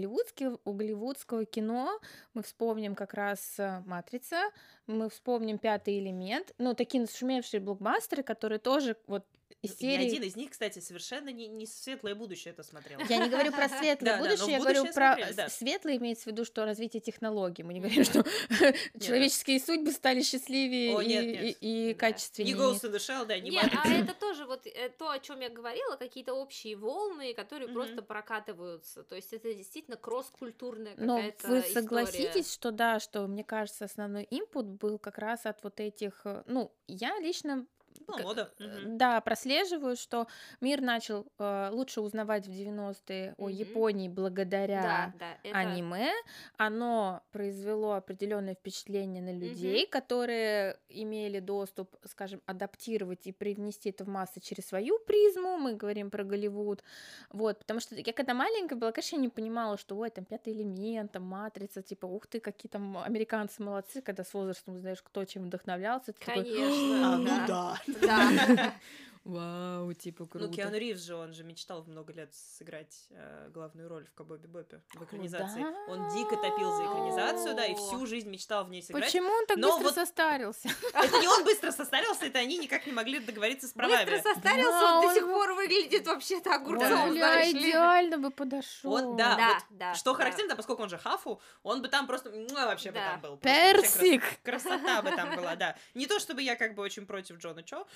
голливудского 0.73 1.45
кино, 1.45 1.99
мы 2.33 2.43
вспомним 2.43 2.95
как 2.95 3.13
раз 3.13 3.55
а, 3.59 3.81
«Матрица», 3.85 4.51
мы 4.87 5.09
вспомним 5.09 5.57
«Пятый 5.57 5.99
элемент», 5.99 6.53
ну, 6.57 6.73
такие 6.75 7.01
нашумевшие 7.01 7.59
блокбастеры, 7.59 8.23
которые 8.23 8.59
тоже 8.59 8.97
вот 9.07 9.25
из 9.65 9.73
И 9.73 9.77
серии... 9.77 10.07
один 10.07 10.23
из 10.23 10.35
них, 10.35 10.51
кстати, 10.51 10.79
совершенно 10.79 11.29
не, 11.29 11.47
не 11.47 11.65
светлое 11.65 12.15
будущее 12.15 12.53
это 12.53 12.63
смотрел. 12.63 12.99
Я 13.09 13.17
не 13.17 13.29
говорю 13.29 13.51
про 13.51 13.69
светлое 13.79 14.17
но 14.17 14.23
будущее, 14.23 14.51
я 14.51 14.59
говорю 14.59 14.85
про 14.93 15.17
светлое 15.49 15.97
имеется 15.97 16.25
в 16.25 16.27
виду, 16.27 16.45
что 16.45 16.65
развитие 16.65 17.01
технологий. 17.01 17.63
Мы 17.63 17.73
не 17.73 17.79
говорим, 17.79 18.03
что 18.03 18.23
человеческие 18.99 19.59
судьбы 19.59 19.91
стали 19.91 20.21
счастливее 20.21 21.51
и, 21.51 21.93
качественнее. 21.93 22.53
Не 22.53 22.59
Ghost 22.59 22.83
in 22.83 22.91
the 22.91 22.97
Shell, 22.97 23.25
да, 23.25 23.39
не 23.39 23.49
Нет, 23.49 23.71
а 23.83 23.89
это 23.89 24.13
тоже 24.13 24.45
вот 24.45 24.65
э, 24.67 24.89
то, 24.89 25.09
о 25.09 25.19
чем 25.19 25.39
я 25.39 25.49
говорила, 25.49 25.95
какие-то 25.95 26.33
общие 26.33 26.75
волны, 26.75 27.33
которые 27.33 27.69
просто 27.69 28.01
прокатываются. 28.01 29.03
То 29.03 29.15
есть 29.15 29.33
это 29.33 29.53
действительно 29.53 29.97
кросс-культурная 29.97 30.93
Но 30.97 31.17
какая-то 31.17 31.47
вы 31.47 31.59
история. 31.59 31.73
согласитесь, 31.73 32.53
что 32.53 32.71
да, 32.71 32.99
что 32.99 33.27
мне 33.27 33.43
кажется, 33.43 33.85
основной 33.85 34.27
инпут 34.29 34.65
был 34.65 34.99
как 34.99 35.17
раз 35.17 35.45
от 35.45 35.63
вот 35.63 35.79
этих, 35.79 36.21
э, 36.25 36.43
ну, 36.47 36.71
я 36.87 37.19
лично 37.19 37.65
К- 38.05 38.21
мода. 38.23 38.51
Мгм. 38.59 38.97
Да, 38.97 39.21
прослеживаю, 39.21 39.95
что 39.95 40.27
мир 40.61 40.81
начал 40.81 41.25
э, 41.39 41.69
лучше 41.71 42.01
узнавать 42.01 42.47
в 42.47 42.51
90-е 42.51 43.33
о 43.37 43.43
Мгм. 43.45 43.53
Японии 43.53 44.09
благодаря 44.09 44.81
Да, 44.81 45.13
да, 45.19 45.37
это... 45.43 45.57
аниме. 45.57 46.11
Оно 46.57 47.21
произвело 47.31 47.93
определенное 47.93 48.55
впечатление 48.55 49.21
на 49.21 49.33
людей, 49.33 49.85
которые 49.87 50.77
имели 50.89 51.39
доступ, 51.39 51.95
скажем, 52.05 52.41
адаптировать 52.45 53.27
и 53.27 53.31
привнести 53.31 53.89
это 53.89 54.03
в 54.03 54.07
массы 54.07 54.39
через 54.39 54.67
свою 54.67 54.99
призму. 54.99 55.57
Мы 55.57 55.73
говорим 55.75 56.09
про 56.11 56.23
Голливуд. 56.23 56.83
Вот, 57.31 57.59
потому 57.59 57.79
что 57.79 57.95
я 57.95 58.13
когда 58.13 58.33
маленькая 58.33 58.75
была, 58.75 58.91
конечно, 58.91 59.15
я 59.15 59.21
не 59.21 59.29
понимала, 59.29 59.77
что 59.77 59.95
ой, 59.97 60.09
там 60.09 60.25
пятый 60.25 60.53
элемент, 60.53 61.11
там 61.11 61.23
матрица, 61.23 61.81
типа, 61.81 62.05
ух 62.05 62.27
ты, 62.27 62.39
какие 62.39 62.69
там 62.69 62.97
американцы 62.97 63.61
молодцы, 63.63 64.01
когда 64.01 64.23
с 64.23 64.33
возрастом 64.33 64.75
узнаешь, 64.75 65.01
кто 65.01 65.25
чем 65.25 65.45
вдохновлялся. 65.45 66.13
ты 66.13 66.19
такой, 66.25 66.43
Конечно. 66.43 67.13
А, 67.13 67.17
ну 67.17 67.47
да. 67.47 67.77
Да. 68.01 68.73
Вау, 69.25 69.91
типа 69.93 70.27
круто. 70.27 70.45
Ну, 70.47 70.53
Киану 70.53 70.77
Ривз 70.77 71.01
же, 71.01 71.15
он 71.15 71.33
же 71.33 71.43
мечтал 71.43 71.83
много 71.85 72.13
лет 72.13 72.31
сыграть 72.35 73.07
э, 73.09 73.49
главную 73.51 73.89
роль 73.89 74.05
в 74.05 74.13
Кобо 74.13 74.37
Бибопе 74.37 74.81
в 74.93 75.03
экранизации. 75.03 75.65
Он 75.89 76.07
дико 76.13 76.35
топил 76.35 76.71
за 76.75 76.83
экранизацию, 76.85 77.55
да, 77.55 77.65
и 77.65 77.73
всю 77.73 78.05
жизнь 78.05 78.29
мечтал 78.29 78.65
в 78.65 78.69
ней 78.69 78.83
сыграть. 78.83 79.03
Почему 79.03 79.27
он 79.29 79.47
так 79.47 79.57
Но 79.57 79.69
быстро 79.71 79.83
вот- 79.85 79.95
состарился? 79.95 80.69
Это 80.93 81.19
не 81.19 81.27
он 81.27 81.43
быстро 81.43 81.71
состарился, 81.71 82.27
это 82.27 82.37
они 82.37 82.59
никак 82.59 82.85
не 82.85 82.93
могли 82.93 83.19
договориться 83.19 83.67
с 83.67 83.71
правами. 83.73 84.05
Быстро 84.07 84.33
состарился, 84.33 84.69
Да, 84.79 84.99
он 84.99 85.07
до 85.07 85.13
сих 85.15 85.23
пор 85.25 85.53
выглядит 85.53 86.05
вообще-то 86.05 86.53
огурцом, 86.53 87.09
бля, 87.09 87.49
идеально 87.51 88.19
бы 88.19 88.29
подошел. 88.29 88.93
Он, 88.93 89.17
да, 89.17 89.35
Да, 89.35 89.53
вот 89.55 89.63
да, 89.71 89.93
Что 89.95 90.11
да. 90.11 90.17
характерно, 90.17 90.49
да, 90.49 90.55
поскольку 90.55 90.83
он 90.83 90.89
же 90.89 90.99
хафу, 90.99 91.41
он 91.63 91.81
бы 91.81 91.87
там 91.87 92.05
просто 92.05 92.29
муа, 92.29 92.67
вообще 92.67 92.89
бы 92.91 92.99
Да. 92.99 93.13
там 93.13 93.21
был. 93.21 93.37
Персик! 93.37 94.21
крас- 94.43 94.61
Красота 94.61 95.01
бы 95.01 95.09
там 95.15 95.35
была, 95.35 95.55
да. 95.55 95.75
Не 95.95 96.05
то 96.05 96.19
чтобы 96.19 96.43
я 96.43 96.55
как 96.55 96.75
бы 96.75 96.83
очень 96.83 97.07
против 97.07 97.37
Джона 97.39 97.63
Чо. 97.63 97.87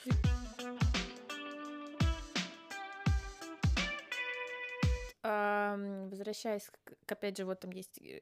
Возвращаясь, 5.22 6.70
к, 6.84 7.12
опять 7.12 7.38
же, 7.38 7.46
вот 7.46 7.60
там 7.60 7.72
есть 7.72 8.02
э, 8.02 8.20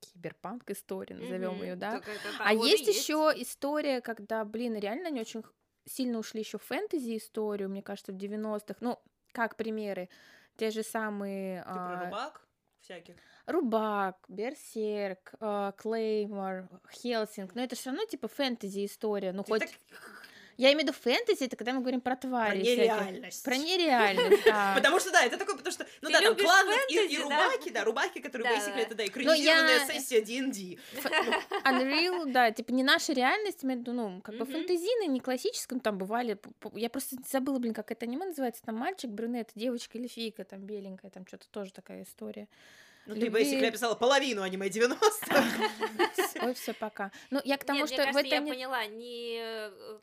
киберпанк 0.00 0.70
история, 0.70 1.16
назовем 1.16 1.54
Мгм. 1.54 1.62
ее, 1.62 1.76
да. 1.76 2.00
А 2.40 2.54
и 2.54 2.58
есть 2.58 2.86
еще 2.86 3.32
история, 3.36 4.00
когда, 4.00 4.44
блин, 4.44 4.76
реально 4.76 5.08
они 5.08 5.20
очень 5.20 5.42
сильно 5.86 6.18
ушли 6.18 6.40
еще 6.40 6.58
в 6.58 6.62
фэнтези 6.62 7.16
историю, 7.16 7.68
мне 7.68 7.82
кажется, 7.82 8.12
в 8.12 8.16
90-х. 8.16 8.78
Ну, 8.80 8.98
как 9.32 9.56
примеры, 9.56 10.08
те 10.56 10.70
же 10.70 10.82
самые 10.82 11.62
Ты 11.62 11.64
про 11.64 11.94
а, 11.94 12.04
рубак 12.04 12.46
всяких. 12.80 13.16
Рубак, 13.46 14.16
Берсерк, 14.28 15.34
а, 15.40 15.72
Клеймор, 15.72 16.68
Хелсинг, 16.90 17.54
но 17.54 17.62
это 17.62 17.76
все 17.76 17.90
равно 17.90 18.04
типа 18.04 18.28
фэнтези 18.28 18.86
история. 18.86 19.32
Ну, 19.32 19.42
Ты 19.42 19.52
хоть 19.52 19.60
так 19.60 19.70
я 20.58 20.68
имею 20.72 20.80
в 20.80 20.82
виду 20.82 20.92
фэнтези, 20.92 21.44
это 21.44 21.56
когда 21.56 21.72
мы 21.72 21.80
говорим 21.80 22.00
про 22.02 22.16
про 22.16 22.28
твари. 22.28 22.62
всяких. 22.62 22.78
нереальность. 22.82 23.44
Про 23.44 23.56
нереальность, 23.66 24.44
да. 24.44 24.74
Потому 24.76 25.00
что, 25.00 25.10
да, 25.10 25.24
это 25.24 25.38
такое, 25.38 25.56
потому 25.56 25.72
что, 25.72 25.86
ну 26.02 26.08
Ты 26.08 26.12
да, 26.12 26.20
там 26.20 26.30
любишь 26.32 26.44
клан 26.44 26.66
и, 26.90 27.18
рубаки, 27.18 27.70
да, 27.70 27.84
рубаки, 27.84 28.20
которые 28.20 28.50
basically 28.50 28.80
это, 28.82 28.94
да, 28.94 29.02
я- 29.04 29.08
экранизированная 29.08 29.86
сессия 29.86 30.20
D&D. 30.20 30.78
Unreal, 31.64 32.32
да, 32.32 32.50
типа 32.50 32.72
не 32.72 32.82
наша 32.82 33.12
реальность, 33.12 33.64
имею 33.64 33.78
в 33.78 33.82
виду, 33.82 33.92
ну, 33.92 34.20
как 34.20 34.36
бы 34.36 34.44
Мгм. 34.44 34.52
фэнтезийный, 34.52 35.06
не 35.06 35.20
классическом, 35.20 35.80
там 35.80 35.96
бывали, 35.98 36.38
я 36.74 36.90
просто 36.90 37.16
забыла, 37.30 37.58
блин, 37.58 37.74
как 37.74 37.90
это 37.90 38.04
аниме 38.06 38.26
называется, 38.26 38.62
там 38.64 38.76
мальчик, 38.76 39.10
брюнет, 39.10 39.50
девочка 39.54 39.96
или 39.98 40.06
фейка, 40.08 40.44
там 40.44 40.60
беленькая, 40.60 41.10
там 41.10 41.26
что-то 41.26 41.48
тоже 41.48 41.72
такая 41.72 42.02
история. 42.02 42.48
Ну, 43.06 43.14
ты 43.14 43.20
Любви. 43.20 43.42
basically 43.42 43.68
описала 43.68 43.94
половину 43.94 44.42
аниме 44.42 44.68
90-х. 44.68 45.44
Ой, 46.42 46.52
все 46.54 46.74
пока. 46.74 47.10
Ну, 47.30 47.40
я 47.44 47.56
к 47.56 47.64
тому, 47.64 47.80
Нет, 47.80 47.88
что 47.88 47.96
мне 48.02 48.12
кажется, 48.12 48.22
в 48.22 48.26
это 48.26 48.34
я 48.34 48.40
не... 48.42 48.50
поняла, 48.52 48.86
не 48.86 49.38
э, 49.40 49.98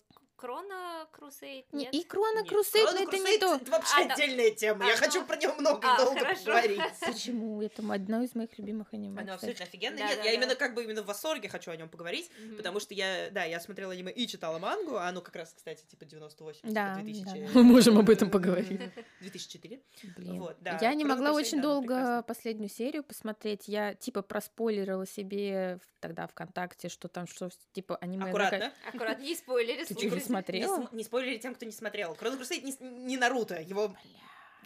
Крона 0.45 1.07
Крусейд, 1.11 1.65
не- 1.73 1.85
нет? 1.85 1.93
И 1.95 2.03
Крона 2.03 2.43
Крусейд, 2.43 2.85
но 2.93 2.99
это 2.99 3.17
не 3.17 3.37
то. 3.39 3.55
Это 3.55 3.71
вообще 3.71 3.93
А, 4.03 4.05
да. 4.05 4.13
отдельная 4.13 4.51
тема. 4.51 4.85
Я 4.85 4.93
А, 4.93 4.97
хочу 4.97 5.21
ну. 5.21 5.25
про 5.27 5.37
нее 5.37 5.51
много 5.57 5.79
А, 5.83 5.95
и 5.95 6.05
долго 6.05 6.19
хорошо. 6.19 6.43
поговорить. 6.45 6.79
Почему? 7.05 7.61
Это 7.63 7.81
одно 7.93 8.21
из 8.21 8.35
моих 8.35 8.55
любимых 8.59 8.93
аниме. 8.93 9.21
Оно 9.21 9.33
абсолютно 9.33 9.65
офигенно. 9.65 9.97
Да, 9.97 10.07
Нет, 10.07 10.17
да, 10.17 10.23
я 10.23 10.31
да. 10.31 10.37
именно 10.37 10.55
как 10.55 10.75
бы 10.75 10.83
именно 10.83 11.01
в 11.01 11.07
восторге 11.07 11.49
хочу 11.49 11.71
о 11.71 11.75
нем 11.75 11.89
поговорить, 11.89 12.29
Мгм. 12.39 12.57
потому 12.57 12.79
что 12.79 12.93
я, 12.93 13.29
да, 13.31 13.43
я 13.43 13.59
смотрела 13.59 13.91
аниме 13.93 14.11
и 14.11 14.27
читала 14.27 14.59
мангу, 14.59 14.97
а 14.97 15.07
оно 15.07 15.21
как 15.21 15.35
раз, 15.35 15.51
кстати, 15.51 15.83
типа 15.85 16.05
98, 16.05 16.71
Да, 16.71 16.93
типа 16.93 17.03
2000, 17.05 17.39
да. 17.47 17.49
Мы 17.55 17.63
можем 17.63 17.97
об 17.97 18.09
этом 18.11 18.29
поговорить. 18.29 18.79
2004. 19.21 19.81
Блин. 20.17 20.39
Вот, 20.39 20.57
да. 20.61 20.77
Я 20.79 20.93
не 20.93 21.03
Chrono 21.03 21.07
могла 21.07 21.29
Crusade, 21.31 21.33
очень 21.33 21.57
да, 21.57 21.63
долго 21.63 21.87
прекрасно. 21.95 22.23
последнюю 22.23 22.69
серию 22.69 23.03
посмотреть. 23.03 23.67
Я 23.67 23.95
типа 23.95 24.21
проспойлерила 24.21 25.07
себе 25.07 25.79
в- 25.81 26.01
тогда 26.01 26.27
ВКонтакте, 26.27 26.87
что 26.89 27.07
там 27.07 27.25
что 27.25 27.49
типа 27.73 27.95
аниме. 27.97 28.25
Аккуратно. 28.25 28.71
Аккуратно, 28.87 29.23
не 29.23 29.33
спойлери, 29.35 29.85
Ты 29.85 29.95
чё, 30.43 30.53
не 30.53 30.61
смотрела? 30.63 30.75
см- 30.75 30.95
не 30.95 31.03
спойлери 31.03 31.37
тем, 31.37 31.55
кто 31.55 31.65
не 31.65 31.71
смотрел. 31.71 32.13
Chrono 32.13 32.39
Crusade 32.39 32.61
не, 32.61 32.75
не 33.07 33.17
Наруто, 33.17 33.59
его... 33.59 33.95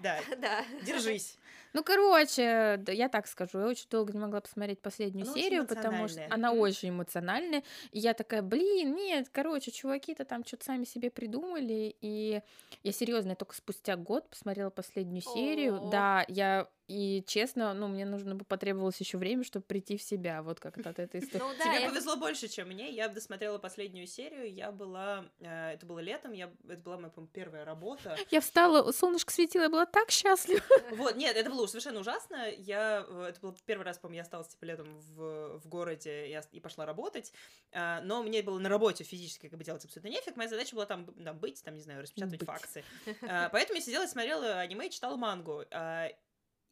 Да, 0.02 0.20
Да. 0.38 0.64
держись. 0.82 1.38
Ну, 1.74 1.84
короче, 1.84 2.78
да, 2.80 2.92
я 2.92 3.10
так 3.10 3.28
скажу, 3.28 3.60
я 3.60 3.68
очень 3.68 3.88
долго 3.90 4.12
не 4.14 4.20
могла 4.20 4.42
посмотреть 4.42 4.82
последнюю 4.82 5.26
Она 5.28 5.34
серию, 5.36 5.68
потому 5.68 6.08
что 6.08 6.26
она 6.30 6.52
очень 6.54 6.90
эмоциональная. 6.90 7.64
И 7.92 8.00
я 8.00 8.14
такая, 8.14 8.42
блин, 8.42 8.96
нет, 8.96 9.28
короче, 9.30 9.72
чуваки-то 9.72 10.26
там 10.26 10.44
что-то 10.46 10.66
сами 10.66 10.86
себе 10.86 11.12
придумали. 11.12 11.96
И 12.02 12.42
я 12.84 12.92
серьезно, 12.92 13.32
я 13.32 13.36
только 13.36 13.56
спустя 13.56 13.98
год 13.98 14.30
посмотрела 14.30 14.70
последнюю 14.72 15.22
серию. 15.22 15.90
Да, 15.92 16.26
я 16.28 16.68
И 16.90 17.24
честно, 17.28 17.74
ну, 17.76 17.88
мне 17.88 18.04
нужно 18.04 18.34
бы 18.34 18.44
потребовалось 18.46 19.00
еще 19.00 19.20
время, 19.20 19.44
чтобы 19.44 19.64
прийти 19.64 19.96
в 19.96 20.02
себя, 20.02 20.42
вот 20.42 20.60
как-то 20.60 20.90
от 20.90 20.98
этой 20.98 21.20
истории. 21.24 21.44
Ну 21.44 21.54
да, 21.58 21.64
Тебе 21.66 21.84
я- 21.84 21.90
повезло 21.90 22.16
больше, 22.16 22.48
чем 22.48 22.68
мне. 22.70 22.90
Я 22.92 23.08
досмотрела 23.10 23.60
последнюю 23.60 24.08
серию. 24.08 24.52
Я 24.52 24.72
была... 24.72 25.26
э, 25.40 25.74
это 25.74 25.86
было 25.86 26.00
летом. 26.00 26.32
Я, 26.34 26.52
это 26.68 26.82
была 26.82 26.98
моя, 26.98 27.10
по-моему, 27.10 27.32
первая 27.32 27.64
работа. 27.64 28.18
Я 28.32 28.42
встала, 28.42 28.92
солнышко 28.92 29.32
светило, 29.32 29.64
я 29.64 29.70
была 29.70 29.86
так 29.86 30.10
счастлива. 30.10 30.62
Вот, 30.92 31.16
нет, 31.16 31.36
это 31.38 31.50
было 31.52 31.68
совершенно 31.68 32.00
ужасно. 32.00 32.50
Я... 32.58 33.06
э, 33.08 33.26
Это 33.30 33.40
был 33.40 33.56
первый 33.68 33.84
раз, 33.84 34.00
по-моему, 34.00 34.16
я 34.18 34.22
осталась, 34.24 34.48
типа, 34.48 34.66
летом 34.66 34.88
в, 35.16 35.60
в 35.60 35.68
городе 35.68 36.30
я, 36.30 36.42
и 36.52 36.60
пошла 36.60 36.86
работать. 36.88 37.32
А, 37.72 38.02
Но 38.02 38.24
мне 38.24 38.42
было 38.42 38.58
на 38.58 38.68
работе 38.70 39.04
физически 39.04 39.48
как 39.48 39.60
бы 39.60 39.64
делать 39.64 39.86
абсолютно 39.86 40.10
нефиг. 40.10 40.36
Моя 40.36 40.50
задача 40.50 40.74
была 40.74 40.88
там, 40.88 41.06
там 41.06 41.38
быть, 41.38 41.64
там, 41.64 41.76
не 41.76 41.82
знаю, 41.82 42.02
распечатывать 42.02 42.40
Быть. 42.40 42.48
факсы. 42.48 42.84
А, 43.22 43.50
Поэтому 43.50 43.78
я 43.78 43.86
сидела 43.86 44.04
и 44.06 44.08
смотрела 44.08 44.60
аниме 44.60 44.88
и 44.88 44.90
читала 44.90 45.16
мангу. 45.18 45.64
А, 45.72 46.10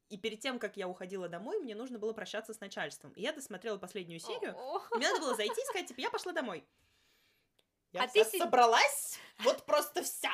И 0.09 0.17
перед 0.17 0.39
тем, 0.39 0.57
как 0.57 0.77
я 0.77 0.87
уходила 0.87 1.27
домой, 1.27 1.59
мне 1.59 1.75
нужно 1.75 1.99
было 1.99 2.13
прощаться 2.13 2.53
с 2.53 2.59
начальством. 2.59 3.11
И 3.13 3.21
я 3.21 3.33
досмотрела 3.33 3.77
последнюю 3.77 4.19
серию. 4.19 4.55
И 4.93 4.97
мне 4.97 5.07
надо 5.09 5.19
было 5.19 5.35
зайти 5.35 5.59
и 5.59 5.65
сказать, 5.65 5.87
типа, 5.87 5.99
я 5.99 6.09
пошла 6.09 6.31
домой. 6.31 6.65
Я 7.91 8.03
А 8.03 8.07
вся 8.07 8.25
ты 8.25 8.37
собралась, 8.37 9.17
вот 9.39 9.65
просто 9.65 10.03
вся. 10.03 10.31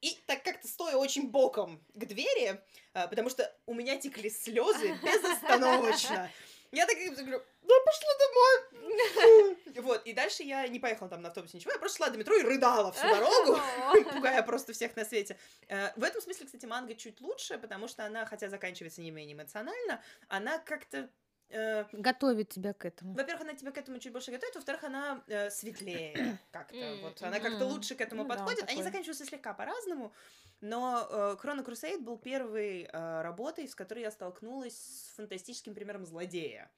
И 0.00 0.18
так 0.26 0.42
как-то 0.42 0.68
стоя 0.68 0.96
очень 0.96 1.30
боком 1.30 1.82
к 1.94 2.06
двери, 2.06 2.62
а, 2.92 3.08
потому 3.08 3.30
что 3.30 3.54
у 3.66 3.74
меня 3.74 3.96
текли 3.98 4.30
слезы 4.30 4.98
безостановочно. 5.02 6.30
Я 6.74 6.86
так 6.86 6.96
говорю, 6.96 7.42
да 7.62 7.74
пошла 7.84 8.10
домой. 8.18 9.56
Вот, 9.82 10.06
и 10.06 10.12
дальше 10.12 10.42
я 10.44 10.68
не 10.68 10.78
поехала 10.78 11.08
там 11.08 11.22
на 11.22 11.28
автобусе, 11.28 11.56
ничего, 11.56 11.72
я 11.72 11.78
просто 11.78 11.96
шла 11.98 12.10
до 12.10 12.18
метро 12.18 12.34
и 12.36 12.42
рыдала 12.42 12.92
всю 12.92 13.08
дорогу, 13.08 13.58
пугая 14.12 14.42
просто 14.42 14.72
всех 14.72 14.94
на 14.96 15.04
свете. 15.04 15.36
Э, 15.68 15.90
В 15.96 16.04
этом 16.04 16.20
смысле, 16.22 16.46
кстати, 16.46 16.66
манга 16.66 16.94
чуть 16.94 17.20
лучше, 17.20 17.58
потому 17.58 17.88
что 17.88 18.04
она, 18.04 18.24
хотя 18.26 18.48
заканчивается 18.48 19.00
не 19.00 19.10
менее 19.10 19.34
эмоционально, 19.34 20.02
она 20.28 20.58
как-то 20.58 21.10
э, 21.54 21.84
Готовит 21.92 22.48
тебя 22.50 22.72
к 22.72 22.84
этому. 22.84 23.14
во-первых, 23.14 23.42
она 23.42 23.54
тебя 23.54 23.70
к 23.72 23.78
этому 23.78 23.98
чуть 23.98 24.12
больше 24.12 24.30
готовит, 24.30 24.54
во-вторых, 24.54 24.84
она 24.84 25.22
э, 25.28 25.50
светлее 25.50 26.38
как-то. 26.52 26.96
Вот 27.02 27.22
она 27.22 27.40
как-то 27.40 27.66
лучше 27.66 27.94
к 27.94 28.00
этому 28.00 28.22
Ну 28.24 28.28
да, 28.28 28.34
подходит. 28.36 28.64
Они 28.64 28.78
такой. 28.78 28.84
заканчиваются 28.84 29.24
слегка 29.24 29.54
по-разному. 29.54 30.12
Но 30.60 31.06
э, 31.10 31.36
Chrono 31.42 31.64
Crusade 31.64 32.00
был 32.00 32.16
первой 32.18 32.88
э, 32.90 33.22
работой, 33.22 33.68
с 33.68 33.74
которой 33.74 34.00
я 34.00 34.10
столкнулась 34.10 34.76
с 34.76 35.14
фантастическим 35.16 35.74
примером 35.74 36.04
злодея. 36.06 36.70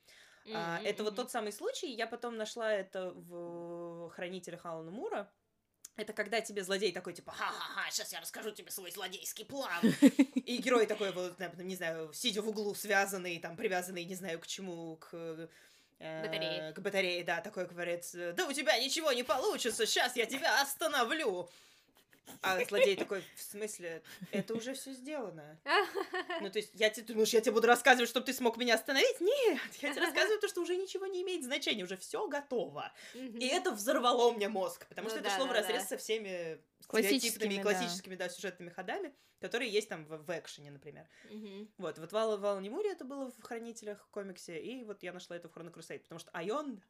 А, 0.55 0.77
Мгм, 0.79 0.87
это 0.87 1.05
вот 1.05 1.17
тот 1.17 1.31
самый 1.31 1.53
случай. 1.53 1.91
Я 1.93 2.07
потом 2.07 2.37
нашла 2.37 2.73
это 2.73 3.12
в 3.12 4.11
Хранителях 4.11 4.65
Алана 4.65 4.91
Мура. 4.91 5.31
Это 5.97 6.13
когда 6.13 6.41
тебе 6.43 6.63
злодей 6.63 6.93
такой, 6.93 7.15
типа, 7.15 7.33
ха-ха-ха, 7.33 7.91
сейчас 7.91 8.13
я 8.13 8.21
расскажу 8.21 8.51
тебе 8.51 8.71
свой 8.71 8.91
злодейский 8.91 9.47
план. 9.47 9.81
И 10.45 10.59
герой 10.59 10.87
такой, 10.87 11.11
вот, 11.13 11.39
не- 11.59 11.75
знаю, 11.77 12.13
сидя 12.13 12.43
в 12.43 12.49
углу, 12.49 12.75
связанный, 12.75 13.39
там, 13.39 13.57
привязанный, 13.57 14.05
не 14.05 14.15
знаю, 14.15 14.39
к 14.39 14.47
чему, 14.47 14.97
к... 14.97 15.49
э, 15.99 16.23
Батарее. 16.23 16.73
К 16.75 16.79
батарее, 16.81 17.25
да, 17.25 17.41
такой 17.41 17.67
говорит, 17.67 18.05
да 18.13 18.47
у 18.47 18.53
тебя 18.53 18.79
ничего 18.79 19.13
не 19.13 19.23
получится, 19.23 19.87
сейчас 19.87 20.17
я 20.17 20.27
тебя 20.27 20.61
остановлю. 20.61 21.49
А 22.43 22.65
злодей 22.65 22.97
такой, 22.97 23.23
в 23.35 23.43
смысле, 23.43 24.03
это 24.31 24.55
уже 24.55 24.75
все 24.75 24.93
сделано. 24.93 25.59
Ну, 26.41 26.51
то 26.51 26.59
есть, 26.59 26.71
я 26.75 26.91
тебе, 26.91 27.07
думаешь, 27.07 27.31
я 27.31 27.41
тебе 27.41 27.53
буду 27.53 27.67
рассказывать, 27.67 28.09
чтобы 28.09 28.27
ты 28.27 28.33
смог 28.33 28.57
меня 28.57 28.75
остановить? 28.75 29.21
Нет, 29.21 29.61
я 29.81 29.93
тебе 29.93 30.03
рассказываю 30.03 30.39
то, 30.41 30.49
что 30.49 30.61
уже 30.61 30.77
ничего 30.77 31.07
не 31.07 31.23
имеет 31.23 31.45
значения, 31.45 31.83
уже 31.85 31.97
все 31.97 32.27
готово. 32.29 32.93
И 33.15 33.47
это 33.47 33.71
взорвало 33.73 34.33
мне 34.33 34.49
мозг, 34.49 34.87
потому 34.87 35.09
Ну 35.09 35.11
что 35.11 35.21
это 35.21 35.31
шло 35.31 35.47
в 35.47 35.53
разрез 35.53 35.89
со 35.89 35.97
всеми 35.97 36.61
стереотипными, 36.81 37.57
да. 37.57 37.62
классическими, 37.62 38.15
да, 38.17 38.29
сюжетными 38.29 38.71
ходами, 38.71 39.12
которые 39.41 39.71
есть 39.71 39.89
там 39.89 40.05
в, 40.05 40.39
экшене, 40.39 40.71
например. 40.71 41.09
Вот, 41.79 41.99
вот 41.99 42.12
Вал, 42.12 42.39
Вал 42.39 42.61
Немури 42.61 42.91
это 42.91 43.05
было 43.05 43.31
в 43.31 43.43
Хранителях 43.43 44.09
комиксе, 44.11 44.61
и 44.61 44.85
вот 44.85 45.03
я 45.03 45.12
нашла 45.12 45.37
это 45.37 45.49
в 45.49 45.53
Crusade, 45.57 46.01
потому 46.01 46.19
что 46.19 46.31
Айон, 46.33 46.83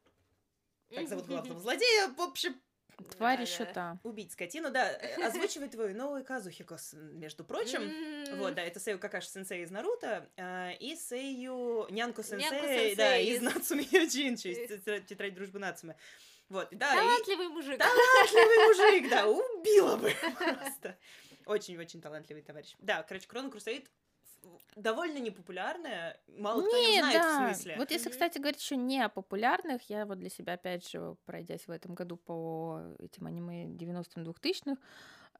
так 0.89 1.07
зовут 1.07 1.27
главного 1.27 1.59
злодея, 1.59 2.09
в 2.09 2.21
общем, 2.21 2.59
Тварь 3.15 3.37
Да, 3.37 3.43
еще 3.43 3.65
та. 3.65 3.99
убить 4.03 4.31
скотину, 4.31 4.71
да, 4.71 4.91
э, 4.91 5.23
озвучивает 5.23 5.71
твою 5.71 5.95
новую 5.95 6.25
Казухико, 6.25 6.77
с- 6.77 6.93
между 6.93 7.43
прочим. 7.43 7.91
Вот, 8.37 8.55
да, 8.55 8.63
это 8.63 8.79
Сею 8.79 8.97
Какаши 8.99 9.29
сенсей 9.29 9.63
из 9.63 9.71
Наруто, 9.71 10.27
а, 10.37 10.71
и 10.71 10.95
Сею 10.95 11.85
Нянку 11.91 12.23
сенсей, 12.23 12.95
да, 12.95 13.17
из- 13.17 13.41
Нацуми 13.41 13.87
Йоджин, 13.91 14.33
из 14.33 14.43
тетра- 14.71 14.99
тетрадь 15.01 15.35
дружбы 15.35 15.59
Нацуме. 15.59 15.95
Вот, 16.49 16.69
да, 16.71 16.93
и 16.93 16.97
Талантливый 16.97 17.47
мужик. 17.49 17.77
талантливый 17.77 18.67
мужик, 18.67 19.09
да, 19.09 19.27
убила 19.27 19.97
бы 19.97 20.11
просто. 20.39 20.97
Очень-очень 21.45 22.01
талантливый 22.01 22.41
товарищ. 22.41 22.73
Да, 22.79 23.03
короче, 23.03 23.27
Крона 23.27 23.49
Крусейд 23.51 23.89
довольно 24.75 25.17
непопулярная, 25.19 26.19
мало 26.27 26.61
кто 26.61 26.77
не 26.77 26.87
Не, 26.93 26.99
знает 26.99 27.21
да. 27.21 27.31
в 27.31 27.55
смысле. 27.55 27.75
Вот 27.77 27.91
если, 27.91 28.09
кстати, 28.09 28.37
говорить 28.37 28.61
еще 28.61 28.75
не 28.75 29.01
о 29.01 29.09
популярных, 29.09 29.89
я 29.89 30.05
вот 30.05 30.19
для 30.19 30.29
себя, 30.29 30.53
опять 30.53 30.89
же, 30.89 31.15
пройдясь 31.25 31.67
в 31.67 31.71
этом 31.71 31.95
году 31.95 32.17
по 32.17 32.81
этим 32.99 33.27
аниме 33.27 33.65
90-м, 33.65 34.23
2000-х, 34.23 34.77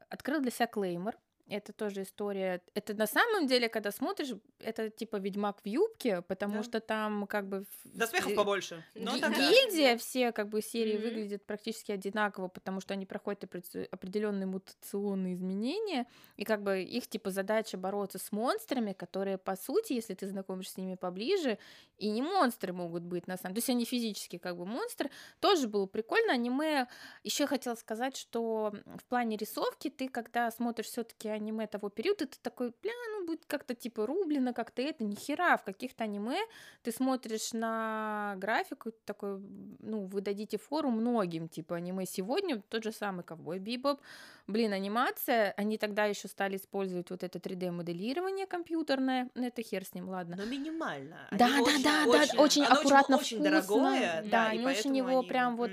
открыл 0.08 0.40
для 0.40 0.50
себя 0.50 0.66
Клеймор. 0.66 1.16
Это 1.48 1.72
тоже 1.72 2.02
история. 2.02 2.60
Это 2.74 2.92
на 2.92 3.06
самом 3.06 3.46
деле, 3.46 3.70
когда 3.70 3.90
смотришь, 3.90 4.32
это 4.60 4.90
типа 4.90 5.16
Ведьмак 5.16 5.62
в 5.64 5.66
юбке, 5.66 6.20
потому 6.22 6.56
Да. 6.58 6.62
что 6.62 6.80
там 6.80 7.26
как 7.26 7.48
бы... 7.48 7.64
Доспехов 7.84 8.34
побольше. 8.34 8.84
Но 8.94 9.14
Ги- 9.14 9.20
тогда... 9.20 9.38
Гильдия, 9.50 9.96
все 9.96 10.32
как 10.32 10.50
бы 10.50 10.60
серии 10.60 10.94
Мгм. 10.98 11.02
выглядят 11.04 11.46
практически 11.46 11.90
одинаково, 11.90 12.48
потому 12.48 12.80
что 12.80 12.92
они 12.92 13.06
проходят 13.06 13.44
опре- 13.44 13.86
определенные 13.90 14.44
мутационные 14.46 15.32
изменения, 15.34 16.06
и 16.36 16.44
как 16.44 16.62
бы 16.62 16.82
их 16.82 17.08
типа 17.08 17.30
задача 17.30 17.78
бороться 17.78 18.18
с 18.18 18.30
монстрами, 18.30 18.92
которые 18.92 19.38
по 19.38 19.56
сути, 19.56 19.94
если 19.94 20.12
ты 20.12 20.26
знакомишься 20.26 20.74
с 20.74 20.76
ними 20.76 20.96
поближе, 20.96 21.58
и 21.96 22.10
не 22.10 22.20
монстры 22.20 22.74
могут 22.74 23.04
быть 23.04 23.26
на 23.26 23.38
самом, 23.38 23.54
то 23.54 23.58
есть 23.58 23.70
они 23.70 23.86
физически 23.86 24.36
как 24.36 24.56
бы 24.58 24.66
монстры. 24.66 25.10
Тоже 25.40 25.66
было 25.66 25.86
прикольно. 25.86 26.34
Аниме. 26.34 26.88
Еще 27.24 27.46
хотела 27.46 27.74
сказать, 27.74 28.16
что 28.16 28.74
в 28.84 29.04
плане 29.06 29.38
рисовки 29.38 29.88
ты, 29.88 30.08
когда 30.10 30.50
смотришь 30.50 30.86
все-таки 30.86 31.37
аниме 31.38 31.66
того 31.66 31.88
периода, 31.88 32.26
ты 32.26 32.36
такой, 32.42 32.72
бля, 32.82 32.92
ну 33.12 33.26
будет 33.26 33.44
как-то 33.46 33.74
типа 33.74 34.06
рублено, 34.06 34.52
как-то 34.52 34.82
это, 34.82 35.04
ни 35.04 35.14
хера. 35.14 35.56
В 35.56 35.64
каких-то 35.64 36.04
аниме 36.04 36.38
ты 36.82 36.92
смотришь 36.92 37.52
на 37.52 38.34
графику, 38.36 38.92
такой, 39.04 39.40
ну, 39.80 40.06
вы 40.06 40.20
дадите 40.20 40.58
фору 40.58 40.90
многим, 40.90 41.48
типа 41.48 41.76
аниме 41.76 42.06
сегодня, 42.06 42.60
тот 42.68 42.84
же 42.84 42.92
самый 42.92 43.24
Ковбой 43.24 43.58
Бибоп, 43.58 44.00
блин, 44.46 44.72
анимация, 44.72 45.52
они 45.56 45.78
тогда 45.78 46.04
еще 46.06 46.28
стали 46.28 46.56
использовать 46.56 47.10
вот 47.10 47.22
это 47.22 47.38
3D-моделирование 47.38 48.46
компьютерное, 48.46 49.28
ну, 49.34 49.46
это 49.46 49.62
хер 49.62 49.84
с 49.84 49.94
ним, 49.94 50.08
ладно. 50.08 50.36
Но 50.36 50.44
минимально. 50.44 51.16
Они 51.30 51.38
Да, 51.38 51.48
да, 51.48 51.62
очень- 51.62 51.82
да, 51.82 52.04
очень- 52.06 52.36
да, 52.36 52.42
очень 52.42 52.64
оно 52.64 52.74
аккуратно, 52.80 53.16
очень, 53.16 53.36
вкусно. 53.38 53.50
дорогое, 53.50 54.22
да, 54.22 54.30
да, 54.30 54.52
и 54.52 54.58
они 54.58 54.66
очень 54.66 54.96
его 54.96 55.18
они, 55.18 55.28
прям 55.28 55.56
вот 55.56 55.70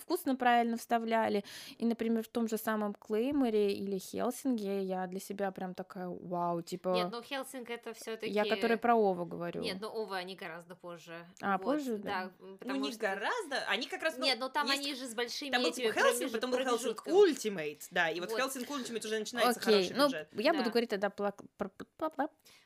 вкусно 0.00 0.36
правильно 0.36 0.76
вставляли. 0.76 1.44
И, 1.78 1.86
например, 1.86 2.22
в 2.22 2.28
том 2.28 2.48
же 2.48 2.58
самом 2.58 2.94
Клейморе 2.94 3.72
или 3.72 3.98
Хелсинге 3.98 4.82
я 4.82 5.06
для 5.08 5.20
себя 5.20 5.50
прям 5.50 5.74
такая, 5.74 6.08
вау, 6.08 6.62
типа, 6.62 6.88
Нет, 6.94 7.08
ну 7.10 7.22
Хелсинг 7.22 7.68
это 7.70 7.92
все-таки. 7.94 8.30
я 8.32 8.44
который 8.44 8.76
про 8.76 8.94
Ова 8.94 9.24
говорю. 9.24 9.60
Нет, 9.62 9.78
ну 9.80 9.88
Ова 9.88 10.16
они 10.16 10.36
гораздо 10.36 10.74
позже. 10.76 11.26
А, 11.42 11.58
Вот, 11.58 11.64
позже, 11.64 11.96
да? 11.98 12.24
Да, 12.26 12.30
Ну, 12.38 12.56
потому 12.58 12.80
не 12.80 12.92
что... 12.92 13.00
гораздо. 13.00 13.58
Они 13.68 13.86
как 13.86 14.02
раз... 14.02 14.16
ну, 14.16 14.24
Нет, 14.24 14.38
ну 14.40 14.48
там 14.48 14.66
есть- 14.68 14.78
они 14.84 14.94
же 14.94 15.06
с 15.06 15.14
большими 15.14 15.50
Там 15.50 15.62
был 15.62 15.72
типа 15.72 15.92
промежут- 15.92 16.32
потом 16.32 16.50
был 16.50 16.58
промежутками. 16.58 17.14
Ultimate, 17.14 17.82
да, 17.90 18.10
и 18.10 18.20
вот 18.20 18.30
Вот. 18.30 18.40
Hellsing 18.40 18.66
Ultimate 18.68 19.04
уже 19.06 19.18
начинается 19.18 19.60
Окей, 19.60 19.74
хороший 19.74 19.96
ну 19.96 20.06
бюджет. 20.06 20.28
я 20.34 20.52
буду 20.52 20.64
Да. 20.64 20.70
говорить 20.70 20.90
тогда 20.90 21.10
про, 21.10 21.32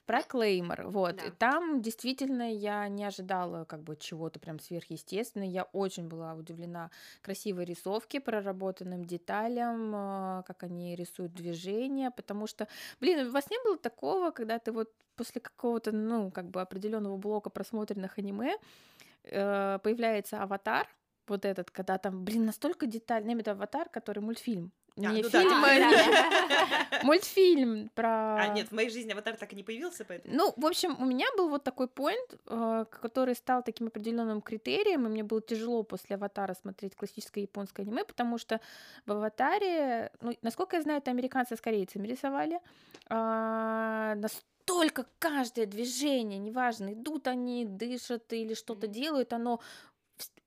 про, 0.07 0.23
Клеймор. 0.23 0.89
Вот. 0.89 1.17
Да. 1.17 1.23
Там 1.39 1.83
действительно 1.83 2.53
я 2.53 2.89
не 2.89 3.05
ожидала 3.05 3.65
как 3.65 3.83
бы 3.83 3.97
чего-то 3.97 4.41
прям 4.41 4.59
сверхъестественного. 4.59 5.49
Я 5.49 5.65
очень 5.65 6.09
была 6.09 6.35
удивлена 6.35 6.91
красивой 7.21 7.65
рисовке, 7.65 8.21
проработанным 8.21 9.05
деталям, 9.05 9.95
э, 9.95 10.43
как 10.47 10.63
они 10.63 10.97
рисуют 10.97 11.35
движения, 11.35 12.11
потому 12.11 12.47
что, 12.47 12.69
блин, 13.01 13.27
у 13.29 13.31
вас 13.31 13.51
не 13.51 13.63
было 13.65 13.77
такого, 13.77 14.31
когда 14.31 14.59
ты 14.59 14.73
вот 14.73 14.91
после 15.17 15.41
какого-то, 15.41 15.93
ну, 15.93 16.31
как 16.31 16.51
бы 16.51 16.61
определенного 16.61 17.17
блока 17.17 17.51
просмотренных 17.51 18.19
аниме 18.19 18.57
э, 19.25 19.79
появляется 19.83 20.43
аватар, 20.43 20.89
вот 21.29 21.45
этот, 21.45 21.71
когда 21.71 21.99
там, 21.99 22.25
блин, 22.25 22.45
настолько 22.45 22.87
детально, 22.87 23.35
в 23.35 23.39
виду 23.39 23.53
аватар, 23.53 23.89
который 23.89 24.21
мультфильм. 24.21 24.73
А, 24.97 25.13
не 25.13 25.23
ну 25.23 25.31
фильм, 25.31 25.63
да, 25.63 27.01
а 27.01 27.03
мультфильм 27.05 27.91
про... 27.95 28.37
А, 28.37 28.49
нет, 28.49 28.69
в 28.69 28.73
моей 28.73 28.91
жизни 28.91 29.13
аватар 29.13 29.37
так 29.37 29.53
и 29.53 29.57
не 29.57 29.63
появился, 29.63 30.05
поэтому... 30.05 30.35
Ну, 30.35 30.55
в 30.57 30.67
общем, 30.67 30.97
у 31.01 31.05
меня 31.05 31.27
был 31.37 31.49
вот 31.49 31.65
такой 31.65 31.89
поинт, 31.89 32.35
э, 32.47 32.85
который 32.91 33.35
стал 33.35 33.63
таким 33.63 33.87
определенным 33.87 34.43
критерием, 34.43 35.07
и 35.07 35.09
мне 35.09 35.23
было 35.23 35.41
тяжело 35.41 35.83
после 35.83 36.17
аватара 36.17 36.55
смотреть 36.55 36.95
классическое 36.95 37.43
японское 37.43 37.83
аниме, 37.83 38.05
потому 38.05 38.39
что 38.39 38.61
в 39.07 39.13
аватаре, 39.13 40.11
ну, 40.21 40.37
насколько 40.43 40.77
я 40.77 40.83
знаю, 40.83 40.99
это 40.99 41.11
американцы 41.11 41.57
с 41.57 41.61
корейцами 41.61 42.07
рисовали, 42.07 42.61
а, 43.09 44.15
настолько 44.17 45.07
каждое 45.19 45.67
движение, 45.67 46.39
неважно, 46.39 46.93
идут 46.93 47.27
они, 47.27 47.65
дышат 47.65 48.33
или 48.33 48.55
что-то 48.55 48.87
делают, 48.87 49.33
оно 49.33 49.61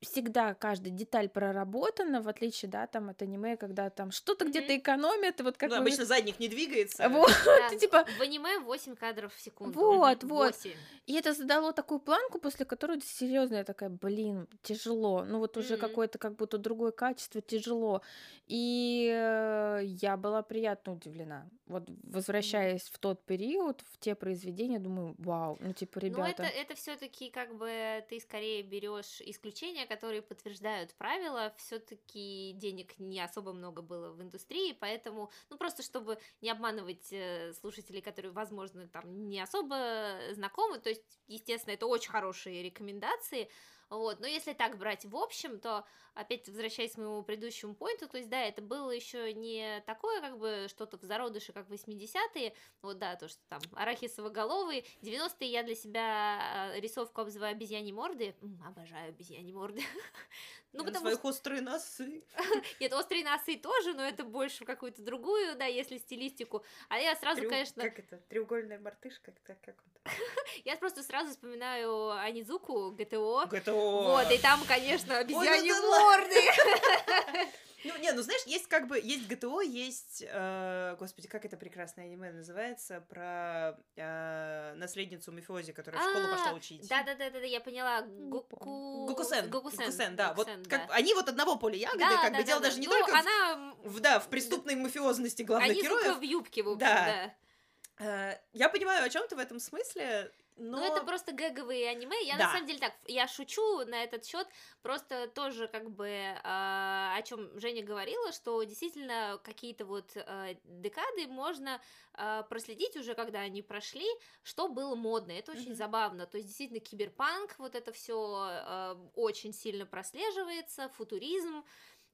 всегда 0.01 0.53
каждая 0.53 0.91
деталь 0.91 1.29
проработана, 1.29 2.21
в 2.21 2.27
отличие, 2.27 2.69
да, 2.69 2.85
там 2.87 3.09
от 3.09 3.21
аниме, 3.21 3.57
когда 3.57 3.89
там 3.89 4.11
что-то 4.11 4.45
где-то 4.45 4.77
экономят, 4.77 5.41
вот 5.41 5.57
как 5.57 5.69
Ну, 5.69 5.75
вы- 5.77 5.81
обычно 5.81 6.05
задник 6.05 6.39
не 6.39 6.47
двигается. 6.47 7.09
Вот, 7.09 7.31
Да, 7.45 7.69
типа, 7.77 8.05
В 8.17 8.21
аниме 8.21 8.59
8 8.59 8.95
кадров 8.95 9.33
в 9.33 9.41
секунду. 9.41 9.73
Вот, 9.79 10.23
вот. 10.23 10.55
8. 10.55 10.71
И 11.07 11.13
это 11.13 11.33
задало 11.33 11.73
такую 11.73 11.99
планку, 11.99 12.39
после 12.39 12.65
которой 12.65 13.01
серьезно 13.01 13.55
я 13.55 13.63
такая, 13.63 13.89
блин, 13.89 14.47
тяжело. 14.63 15.23
Ну 15.23 15.39
вот 15.39 15.57
уже 15.57 15.77
какое-то 15.77 16.17
как 16.17 16.35
будто 16.35 16.57
другое 16.57 16.91
качество, 16.91 17.41
тяжело. 17.41 18.01
И 18.47 19.09
э, 19.11 19.81
я 19.83 20.17
была 20.17 20.43
приятно 20.43 20.93
удивлена. 20.93 21.49
Вот 21.67 21.89
возвращаясь 22.03 22.83
в 22.83 22.99
тот 22.99 23.25
период, 23.25 23.81
в 23.91 23.97
те 23.99 24.13
произведения, 24.13 24.77
думаю, 24.79 25.15
вау, 25.17 25.57
ну 25.59 25.73
типа, 25.73 25.99
Ну, 26.01 26.07
ребята. 26.07 26.43
это, 26.43 26.43
это 26.43 26.75
все-таки 26.75 27.31
как 27.31 27.55
бы 27.55 28.05
ты 28.09 28.19
скорее 28.19 28.61
берешь 28.61 29.19
исключения, 29.65 29.85
которые 29.85 30.21
подтверждают 30.21 30.93
правила. 30.95 31.53
Все-таки 31.57 32.53
денег 32.55 32.97
не 32.99 33.19
особо 33.19 33.53
много 33.53 33.81
было 33.81 34.11
в 34.11 34.21
индустрии, 34.21 34.77
поэтому, 34.79 35.31
ну, 35.49 35.57
просто 35.57 35.83
чтобы 35.83 36.17
не 36.41 36.49
обманывать 36.49 37.07
э, 37.11 37.53
слушателей, 37.53 38.01
которые, 38.01 38.31
возможно, 38.31 38.87
там 38.87 39.27
не 39.27 39.39
особо 39.41 40.19
знакомы, 40.31 40.79
то 40.79 40.89
есть, 40.89 41.03
естественно, 41.27 41.73
это 41.73 41.87
очень 41.87 42.11
хорошие 42.11 42.63
рекомендации. 42.63 43.49
Вот, 43.89 44.19
но 44.19 44.27
если 44.27 44.53
так 44.53 44.77
брать 44.77 45.05
в 45.05 45.15
общем, 45.15 45.59
то 45.59 45.85
опять 46.15 46.47
возвращаясь 46.47 46.93
к 46.93 46.97
моему 46.97 47.21
предыдущему 47.23 47.75
поинту, 47.75 48.07
то 48.07 48.17
есть, 48.17 48.29
да, 48.29 48.41
это 48.41 48.61
было 48.61 48.89
еще 48.89 49.33
не 49.33 49.81
такое, 49.85 50.21
как 50.21 50.39
бы, 50.39 50.67
что-то 50.69 50.97
в 50.97 51.03
зародыше, 51.03 51.53
как 51.53 51.67
80-е, 51.69 52.55
вот, 52.81 52.97
да, 52.97 53.15
то, 53.15 53.27
что 53.27 53.39
там 53.49 53.61
арахисово-головый, 53.73 54.85
90-е 55.01 55.51
я 55.51 55.63
для 55.63 55.75
себя 55.75 56.71
э, 56.73 56.79
рисовку 56.79 57.21
обзываю 57.21 57.51
обезьяни 57.51 57.91
морды, 57.91 58.35
М, 58.41 58.59
обожаю 58.65 59.09
обезьяни 59.09 59.51
морды, 59.51 59.81
ну, 60.73 60.83
потому 60.85 61.05
своих 61.05 61.19
что, 61.19 61.27
острые 61.27 61.61
носы. 61.61 62.23
нет, 62.79 62.93
острые 62.93 63.23
носы 63.23 63.57
тоже, 63.57 63.93
но 63.93 64.03
это 64.03 64.23
больше 64.23 64.63
в 64.63 64.67
какую-то 64.67 65.01
другую, 65.01 65.55
да, 65.57 65.65
если 65.65 65.97
стилистику, 65.97 66.63
а 66.87 66.97
я 66.97 67.15
сразу, 67.15 67.41
Треу- 67.41 67.49
конечно, 67.49 67.83
Как 67.83 67.99
это? 67.99 68.17
Треугольная 68.29 68.79
мартышка? 68.79 69.33
Как, 69.43 69.59
как 69.61 69.75
он? 69.77 69.95
я 70.65 70.77
просто 70.77 71.03
сразу 71.03 71.31
вспоминаю 71.31 72.11
Анизуку, 72.11 72.91
ГТО, 72.91 73.49
Это... 73.51 73.73
вот, 73.75 74.31
и 74.31 74.37
там, 74.37 74.63
конечно, 74.67 75.23
да 75.23 75.35
ладно. 75.35 75.81
морды, 75.81 76.41
Ну, 77.85 77.95
не, 77.99 78.11
ну 78.13 78.23
знаешь, 78.23 78.41
есть 78.47 78.67
как 78.67 78.87
бы, 78.87 78.99
есть 78.99 79.27
ГТО, 79.27 79.61
есть, 79.61 80.23
э, 80.27 80.95
господи, 80.97 81.27
как 81.27 81.45
это 81.45 81.55
прекрасное 81.55 82.05
аниме 82.05 82.31
называется, 82.31 83.01
про 83.01 83.77
э, 83.95 84.73
наследницу 84.75 85.31
Мифози, 85.31 85.71
которая 85.71 86.01
в 86.01 86.09
школу 86.09 86.25
А, 86.25 86.31
пошла 86.35 86.53
учить. 86.53 86.87
Да-да-да, 86.87 87.25
я 87.39 87.59
поняла, 87.61 88.01
Не 88.01 88.29
Гоку... 88.29 89.05
Гукусен. 89.05 89.49
Гокусен, 89.51 90.15
да. 90.15 90.33
Вот 90.33 90.47
как, 90.67 90.87
да. 90.87 90.93
они 90.95 91.13
вот 91.13 91.29
одного 91.29 91.57
поля 91.57 91.77
ягоды, 91.77 91.99
Да, 91.99 92.21
как 92.23 92.31
да, 92.31 92.37
бы 92.37 92.37
да, 92.37 92.43
дело 92.43 92.59
да. 92.59 92.67
даже 92.69 92.79
не 92.79 92.87
Ну, 92.87 92.93
только 92.93 93.11
в- 93.11 93.19
она 93.19 93.75
в, 93.83 93.99
да, 93.99 94.19
в 94.19 94.29
преступной 94.29 94.75
мафиозности 94.75 95.43
главных 95.43 95.69
Они 95.69 95.81
героев. 95.83 96.05
только 96.05 96.19
в 96.19 96.23
юбке, 96.23 96.63
в 96.63 96.69
общем, 96.69 96.79
Да. 96.79 97.05
да. 97.05 98.03
Э, 98.03 98.39
я 98.53 98.69
понимаю, 98.69 99.05
о 99.05 99.09
чем 99.09 99.27
ты 99.27 99.35
в 99.35 99.39
этом 99.39 99.59
смысле, 99.59 100.31
но... 100.57 100.77
Ну, 100.77 100.83
это 100.85 101.03
просто 101.03 101.31
гэговые 101.33 101.89
аниме. 101.89 102.15
Я 102.23 102.37
Да. 102.37 102.45
на 102.45 102.51
самом 102.51 102.67
деле 102.67 102.79
так, 102.79 102.93
я 103.07 103.27
шучу 103.27 103.85
на 103.85 104.03
этот 104.03 104.25
счет, 104.25 104.47
просто 104.81 105.27
тоже 105.27 105.67
как 105.67 105.89
бы 105.91 106.09
а, 106.43 107.15
о 107.17 107.21
чем 107.23 107.59
Женя 107.59 107.83
говорила, 107.83 108.31
что 108.31 108.63
действительно 108.63 109.39
какие-то 109.43 109.85
вот 109.85 110.11
а, 110.15 110.53
декады 110.63 111.27
можно 111.27 111.81
а, 112.13 112.43
проследить 112.43 112.95
уже, 112.95 113.15
когда 113.15 113.39
они 113.39 113.61
прошли, 113.61 114.07
что 114.43 114.69
было 114.69 114.95
модно. 114.95 115.31
Это 115.33 115.51
очень 115.51 115.67
Мгм. 115.69 115.75
забавно. 115.75 116.25
То 116.25 116.37
есть 116.37 116.47
действительно 116.47 116.79
киберпанк, 116.79 117.55
вот 117.57 117.75
это 117.75 117.91
все 117.91 119.09
очень 119.15 119.53
сильно 119.53 119.85
прослеживается, 119.85 120.89
футуризм. 120.89 121.63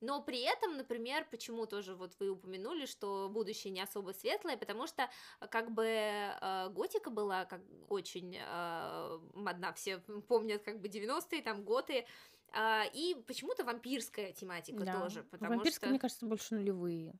Но 0.01 0.21
при 0.21 0.41
этом, 0.41 0.77
например, 0.77 1.27
почему 1.29 1.67
тоже 1.67 1.95
вот 1.95 2.15
вы 2.19 2.29
упомянули, 2.31 2.85
что 2.87 3.29
будущее 3.29 3.71
не 3.71 3.81
особо 3.81 4.11
светлое, 4.13 4.57
потому 4.57 4.87
что 4.87 5.03
э, 5.39 5.47
как 5.47 5.71
бы 5.71 5.85
э, 5.85 6.69
готика 6.69 7.11
была 7.11 7.45
как 7.45 7.61
очень 7.87 8.35
э, 8.37 9.19
модна, 9.35 9.73
все 9.73 9.99
помнят 10.27 10.63
как 10.63 10.81
бы 10.81 10.87
90-е, 10.87 11.41
там 11.43 11.63
готы, 11.63 12.05
а, 12.53 12.83
и 12.93 13.15
почему-то 13.27 13.63
вампирская 13.63 14.33
тематика 14.33 14.83
Да. 14.83 14.99
тоже, 14.99 15.23
потому 15.23 15.51
Вампирские, 15.55 15.85
что, 15.85 15.89
мне 15.89 15.99
кажется, 15.99 16.25
больше 16.25 16.55
нулевые. 16.55 17.13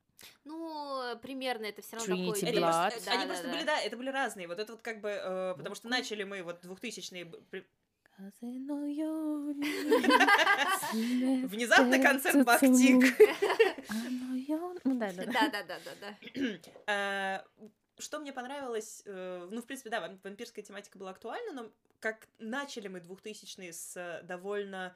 ну, 0.43 1.17
примерно 1.21 1.65
это 1.65 1.82
все 1.82 1.95
равно 1.95 2.15
Trinity 2.15 2.34
такой... 2.34 2.49
Это 2.49 2.59
Blood. 2.59 2.89
просто- 2.91 3.05
Да, 3.05 3.11
они 3.13 3.21
да, 3.21 3.27
просто 3.27 3.47
да. 3.47 3.53
были, 3.53 3.63
да, 3.63 3.79
это 3.79 3.97
были 3.97 4.09
разные. 4.09 4.47
Вот 4.49 4.59
это 4.59 4.73
вот 4.73 4.82
как 4.82 4.99
бы, 4.99 5.09
э, 5.09 5.55
потому 5.55 5.75
что 5.75 5.88
начали 5.88 6.23
мы 6.23 6.43
вот 6.43 6.65
2000-е... 6.65 7.32
Внезапно 11.47 11.99
концерт 12.01 12.45
Бахтик. 12.45 13.17
Ну 14.84 14.99
да, 14.99 15.11
да, 15.13 15.26
да. 15.26 15.32
Да-да-да-да-да. 15.32 16.15
Э, 16.88 17.39
Что 17.99 18.19
мне 18.19 18.34
понравилось, 18.34 19.03
э, 19.05 19.47
ну, 19.51 19.61
в 19.61 19.65
принципе, 19.65 19.89
да, 19.89 20.01
вам- 20.01 20.19
вампирская 20.24 20.63
тематика 20.65 20.97
была 20.97 21.11
актуальна, 21.11 21.53
но 21.53 21.72
как 21.99 22.28
начали 22.39 22.88
мы 22.88 22.99
2000-е 22.99 23.74
с 23.74 24.22
довольно 24.24 24.95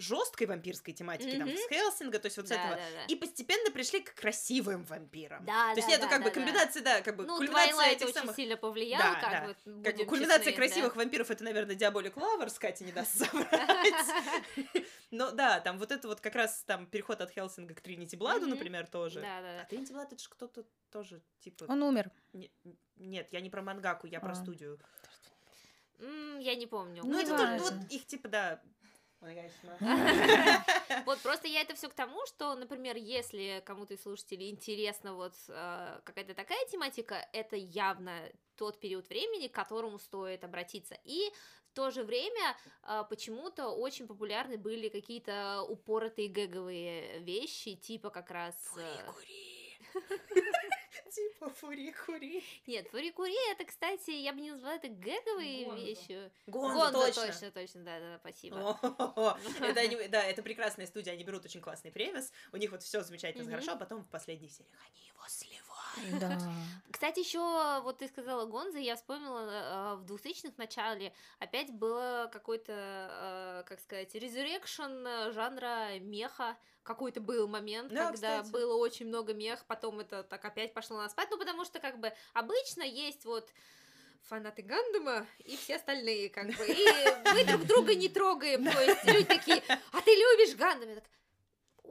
жесткой 0.00 0.46
вампирской 0.46 0.92
тематики, 0.94 1.36
там, 1.38 1.48
Мгм. 1.48 1.56
с 1.56 1.68
Хелсинга, 1.68 2.18
то 2.18 2.26
есть 2.26 2.36
вот 2.36 2.48
с 2.48 2.50
этого, 2.50 2.70
Да-да-да. 2.76 3.04
и 3.06 3.14
постепенно 3.16 3.70
пришли 3.70 4.00
к 4.00 4.14
красивым 4.14 4.84
вампирам. 4.84 5.44
Да, 5.44 5.70
То 5.74 5.76
есть 5.80 5.88
да, 5.88 5.94
это 5.94 6.04
да, 6.04 6.08
как 6.08 6.18
бы 6.22 6.30
да, 6.30 6.34
да. 6.34 6.40
комбинация, 6.40 6.82
да, 6.82 7.00
как 7.02 7.16
бы 7.16 7.24
Ну, 7.26 7.36
кульминация 7.36 7.72
Twilight 7.72 7.96
этих 7.96 8.06
очень 8.06 8.14
самых... 8.14 8.36
сильно 8.36 8.56
повлиял, 8.56 9.00
Да, 9.02 9.20
как 9.20 9.30
да. 9.30 9.46
вот 9.48 9.84
Как 9.84 9.96
бы 9.96 10.04
кульминация 10.06 10.44
честны, 10.52 10.56
красивых 10.56 10.96
вампиров 10.96 11.30
это, 11.30 11.44
наверное, 11.44 11.74
Diabolik 11.74 12.16
Lovers, 12.16 12.58
Катя 12.58 12.86
не 12.86 12.92
даст 12.92 13.18
соврать. 13.18 13.94
Но 15.10 15.30
да, 15.32 15.60
там 15.60 15.78
вот 15.78 15.90
это 15.92 16.06
вот 16.08 16.20
как 16.20 16.34
раз 16.34 16.62
там 16.64 16.86
переход 16.86 17.20
от 17.20 17.30
Хелсинга 17.30 17.74
к 17.74 17.80
Trinity 17.80 18.16
Blood 18.16 18.37
у, 18.37 18.46
например, 18.46 18.86
тоже. 18.86 19.20
Да, 19.20 19.40
да, 19.40 19.60
А 19.62 19.64
Trinity 19.66 19.92
Blood 19.92 20.12
это 20.12 20.22
же 20.22 20.28
кто-то 20.28 20.64
тоже, 20.90 21.20
типа... 21.40 21.64
Он 21.68 21.82
умер. 21.82 22.10
не- 22.32 22.50
Нет, 22.96 23.28
я 23.32 23.40
не 23.40 23.50
про 23.50 23.62
мангаку, 23.62 24.06
я 24.06 24.20
про 24.20 24.32
А. 24.32 24.34
студию. 24.34 24.78
да. 24.78 24.86
Я 26.38 26.54
не 26.54 26.66
помню. 26.66 27.02
Ну, 27.04 27.18
это 27.20 27.36
тоже, 27.36 27.58
вот 27.58 27.74
их 27.90 28.06
типа, 28.06 28.28
да. 28.28 28.62
Вот 31.06 31.18
просто 31.20 31.46
я 31.46 31.60
это 31.60 31.74
все 31.74 31.88
к 31.88 31.94
тому, 31.94 32.24
что, 32.26 32.54
например, 32.54 32.96
если 32.96 33.62
кому-то 33.64 33.94
из 33.94 34.02
слушателей 34.02 34.50
интересна 34.50 35.14
вот 35.14 35.34
э, 35.48 36.00
какая-то 36.04 36.34
такая 36.34 36.64
тематика, 36.66 37.26
это 37.32 37.56
явно 37.56 38.20
тот 38.56 38.80
период 38.80 39.08
времени, 39.08 39.48
к 39.48 39.54
которому 39.54 39.98
стоит 39.98 40.44
обратиться. 40.44 40.96
И 41.04 41.30
в 41.70 41.74
то 41.74 41.90
же 41.90 42.02
время 42.02 42.56
э, 42.82 43.04
почему-то 43.08 43.68
очень 43.68 44.06
популярны 44.06 44.56
были 44.56 44.88
какие-то 44.88 45.62
упоротые 45.68 46.28
гэговые 46.28 47.20
вещи, 47.20 47.76
типа 47.76 48.10
как 48.10 48.30
раз... 48.30 48.54
э, 48.76 49.06
Типа 51.10 51.50
фури-кури. 51.50 52.44
Нет, 52.66 52.88
фурикури 52.88 53.34
это, 53.52 53.64
кстати, 53.64 54.10
я 54.10 54.32
бы 54.32 54.40
не 54.40 54.52
назвала 54.52 54.76
это 54.76 54.88
гэговые 54.88 55.64
Гонзо. 55.66 55.84
вещи. 55.84 56.30
Гонзо, 56.46 56.92
точно. 56.92 57.26
точно, 57.26 57.50
точно, 57.50 57.84
да-да, 57.84 58.18
спасибо. 58.18 58.78
О, 59.16 59.36
Это 59.60 59.80
они, 59.80 60.08
да, 60.08 60.22
это 60.22 60.42
прекрасная 60.42 60.86
студия, 60.86 61.12
они 61.12 61.24
берут 61.24 61.44
очень 61.44 61.60
классный 61.60 61.90
премис, 61.90 62.32
у 62.52 62.56
них 62.56 62.70
вот 62.70 62.82
все 62.82 63.02
замечательно 63.02 63.50
хорошо, 63.50 63.72
а 63.72 63.76
потом 63.76 64.04
в 64.04 64.08
последних 64.08 64.52
сериях 64.52 64.78
они 64.86 65.06
его 65.08 65.22
сливают. 65.26 65.69
Да. 66.20 66.38
Кстати, 66.90 67.20
еще 67.20 67.80
вот 67.82 67.98
ты 67.98 68.08
сказала 68.08 68.46
Гонза, 68.46 68.78
я 68.78 68.96
вспомнила, 68.96 69.38
э, 69.40 69.94
в 69.96 70.12
2000-х 70.12 70.54
начале 70.56 71.12
опять 71.38 71.72
было 71.72 72.28
какой-то, 72.32 72.72
э, 72.72 73.62
как 73.66 73.80
сказать, 73.80 74.14
resurrection 74.14 75.32
жанра 75.32 75.98
меха, 76.00 76.56
какой-то 76.82 77.20
был 77.20 77.46
момент, 77.46 77.92
Да, 77.92 78.06
когда 78.06 78.38
кстати. 78.38 78.50
было 78.52 78.74
очень 78.76 79.06
много 79.06 79.34
мех, 79.34 79.64
потом 79.66 80.00
это 80.00 80.22
так 80.22 80.44
опять 80.44 80.72
пошло 80.72 80.98
на 80.98 81.08
спад, 81.08 81.28
ну 81.30 81.38
потому 81.38 81.64
что 81.64 81.78
как 81.78 81.98
бы 82.00 82.12
обычно 82.32 82.82
есть 82.82 83.24
вот 83.24 83.48
фанаты 84.22 84.62
Гандама 84.62 85.26
и 85.44 85.56
все 85.56 85.76
остальные, 85.76 86.30
как 86.30 86.46
бы, 86.46 86.66
и 86.66 86.86
мы 87.32 87.44
друг 87.44 87.64
друга 87.66 87.94
не 87.94 88.08
трогаем, 88.08 88.64
то 88.70 88.80
есть 88.80 89.04
люди 89.04 89.24
такие, 89.24 89.62
а 89.92 90.00
ты 90.00 90.10
любишь 90.10 90.56
Гандам? 90.56 90.88
Я 90.88 90.94
так, 90.96 91.04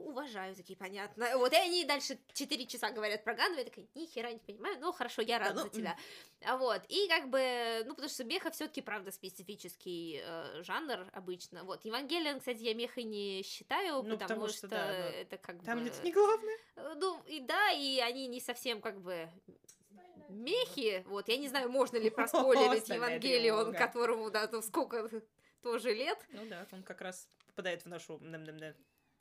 уважаю, 0.06 0.54
такие, 0.54 0.76
понятно. 0.76 1.36
Вот, 1.38 1.52
и 1.52 1.56
они 1.56 1.84
дальше 1.84 2.18
4 2.32 2.66
часа 2.66 2.90
говорят 2.90 3.24
про 3.24 3.34
Гандам, 3.34 3.58
я 3.58 3.64
такая, 3.64 3.86
ни 3.94 4.06
хера 4.06 4.32
не 4.32 4.38
понимаю, 4.38 4.78
ну, 4.80 4.92
хорошо, 4.92 5.22
я 5.22 5.38
рада 5.38 5.54
ну, 5.54 5.62
за 5.62 5.68
тебя. 5.70 5.96
А 6.44 6.56
Вот, 6.56 6.82
и 6.88 7.08
как 7.08 7.28
бы, 7.28 7.82
ну, 7.86 7.94
потому 7.94 8.08
что 8.08 8.24
меха 8.24 8.50
все 8.50 8.66
таки 8.66 8.80
правда, 8.82 9.10
специфический 9.12 10.20
э, 10.22 10.62
жанр 10.62 11.08
обычно. 11.12 11.64
Вот, 11.64 11.84
Евангелион, 11.84 12.40
кстати, 12.40 12.62
я 12.62 12.74
мехой 12.74 13.04
не 13.04 13.42
считаю, 13.42 14.02
Ну, 14.02 14.02
потому, 14.02 14.18
потому 14.18 14.48
что, 14.48 14.56
что, 14.58 14.68
да, 14.68 14.86
ну, 14.86 14.92
это 14.92 15.38
как 15.38 15.62
Там 15.64 15.82
бы... 15.82 15.88
это 15.88 16.02
не 16.02 16.12
главное. 16.12 16.58
Э, 16.76 16.94
Ну, 16.96 17.22
и 17.26 17.40
да, 17.40 17.70
и 17.70 17.98
они 18.00 18.26
не 18.26 18.40
совсем 18.40 18.80
как 18.80 19.00
бы 19.00 19.28
мехи, 20.28 21.04
вот, 21.06 21.28
я 21.28 21.36
не 21.36 21.48
знаю, 21.48 21.70
можно 21.70 21.96
ли 21.96 22.10
проспойлерить 22.10 22.88
Евангелион, 22.88 23.74
которому, 23.74 24.30
да, 24.30 24.46
там 24.46 24.62
сколько 24.62 25.08
тоже 25.62 25.92
лет, 25.92 26.18
Ну 26.30 26.46
да, 26.46 26.66
он 26.72 26.82
как 26.82 27.00
раз 27.00 27.28
попадает 27.46 27.82
в 27.82 27.86
нашу 27.86 28.18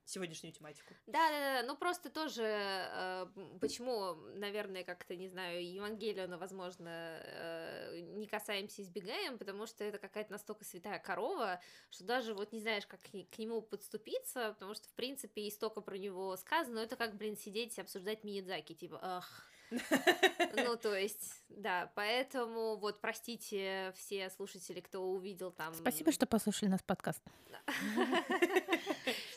сегодняшнюю 0.10 0.54
тематику. 0.54 0.94
Да, 1.08 1.30
да, 1.30 1.62
да, 1.62 1.68
ну 1.68 1.78
просто 1.78 2.10
тоже, 2.10 2.44
э, 2.44 3.28
почему, 3.62 4.16
наверное, 4.36 4.84
как-то, 4.84 5.16
не 5.16 5.28
знаю, 5.28 5.66
Евангелиона, 5.66 6.38
возможно, 6.38 6.90
э, 6.90 8.00
не 8.02 8.28
касаемся, 8.28 8.82
избегаем, 8.82 9.38
потому 9.38 9.66
что 9.66 9.84
это 9.84 9.98
какая-то 9.98 10.32
настолько 10.32 10.66
святая 10.66 11.00
корова, 11.00 11.62
что 11.90 12.04
даже 12.04 12.34
вот 12.34 12.52
не 12.52 12.62
знаешь, 12.62 12.88
как 12.88 13.02
к 13.02 13.10
к 13.30 13.38
нему 13.38 13.62
подступиться, 13.62 14.54
потому 14.54 14.74
что, 14.74 14.88
в 14.90 14.94
принципе, 14.94 15.44
и 15.44 15.52
столько 15.52 15.82
про 15.82 15.98
него 15.98 16.36
сказано, 16.38 16.76
но 16.76 16.82
это 16.84 16.96
как, 16.96 17.16
блин, 17.16 17.38
сидеть 17.38 17.78
и 17.78 17.82
обсуждать 17.82 18.24
Миядзаки, 18.24 18.74
типа, 18.74 19.00
ах. 19.02 19.46
Ну, 19.72 20.76
то 20.78 20.96
есть, 20.96 21.44
да, 21.50 21.92
поэтому 21.96 22.78
вот 22.78 23.02
простите 23.02 23.94
все 23.96 24.30
слушатели, 24.30 24.80
кто 24.80 25.02
увидел 25.02 25.52
там... 25.52 25.74
Спасибо, 25.74 26.12
что 26.12 26.26
послушали 26.26 26.70
нас 26.70 26.82
подкаст. 26.82 27.22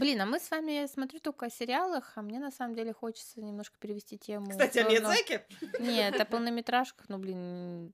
Блин, 0.00 0.18
а 0.22 0.24
мы 0.24 0.40
с 0.40 0.50
вами, 0.50 0.72
я 0.72 0.88
смотрю 0.88 1.20
только 1.20 1.46
о 1.46 1.50
сериалах, 1.50 2.12
а 2.14 2.22
мне 2.22 2.38
на 2.38 2.50
самом 2.50 2.74
деле 2.74 2.94
хочется 2.94 3.38
немножко 3.38 3.76
перевести 3.78 4.16
тему. 4.16 4.50
Кстати, 4.50 4.78
о 4.78 4.88
Миядзаки. 4.88 5.42
Нет, 5.78 6.18
о 6.18 6.24
полнометражках, 6.24 7.10
ну, 7.10 7.18
блин, 7.18 7.92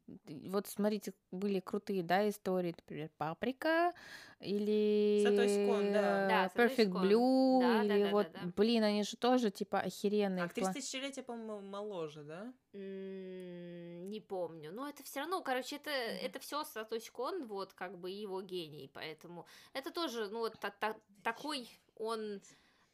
вот 0.49 0.69
смотрите, 0.69 1.15
были 1.33 1.59
крутые, 1.59 2.05
да, 2.05 2.29
истории, 2.29 2.77
например, 2.79 3.11
«Паприка» 3.19 3.93
или 4.39 5.67
Кон, 5.67 5.93
да. 5.93 6.49
Perfect. 6.55 6.93
Blue, 6.93 7.61
Да, 7.61 7.83
или 7.83 8.05
да, 8.05 8.11
вот, 8.11 8.29
блин, 8.57 8.85
они 8.85 9.03
же 9.03 9.17
тоже, 9.17 9.51
типа, 9.51 9.81
охеренные. 9.81 10.45
А 10.45 10.47
в 10.47 10.51
в 10.53 10.55
30 10.55 10.71
пла- 10.71 10.75
тысячелетия, 10.75 11.23
по-моему, 11.25 11.61
моложе, 11.61 12.23
да? 12.23 12.53
Не 12.73 14.21
помню. 14.21 14.71
Но 14.73 14.89
это 14.89 15.03
все 15.03 15.21
равно, 15.21 15.41
короче, 15.43 15.77
это, 15.77 15.91
это 15.91 16.39
все 16.39 16.63
Сатоси 16.63 17.11
Кон, 17.11 17.47
вот, 17.47 17.73
как 17.73 17.99
бы 17.99 18.11
его 18.11 18.43
гений, 18.43 18.89
поэтому 18.95 19.45
это 19.73 19.91
тоже, 19.91 20.29
ну, 20.31 20.39
вот 20.39 20.57
та- 20.61 20.71
та- 20.71 20.97
такой 21.25 21.69
он, 21.97 22.41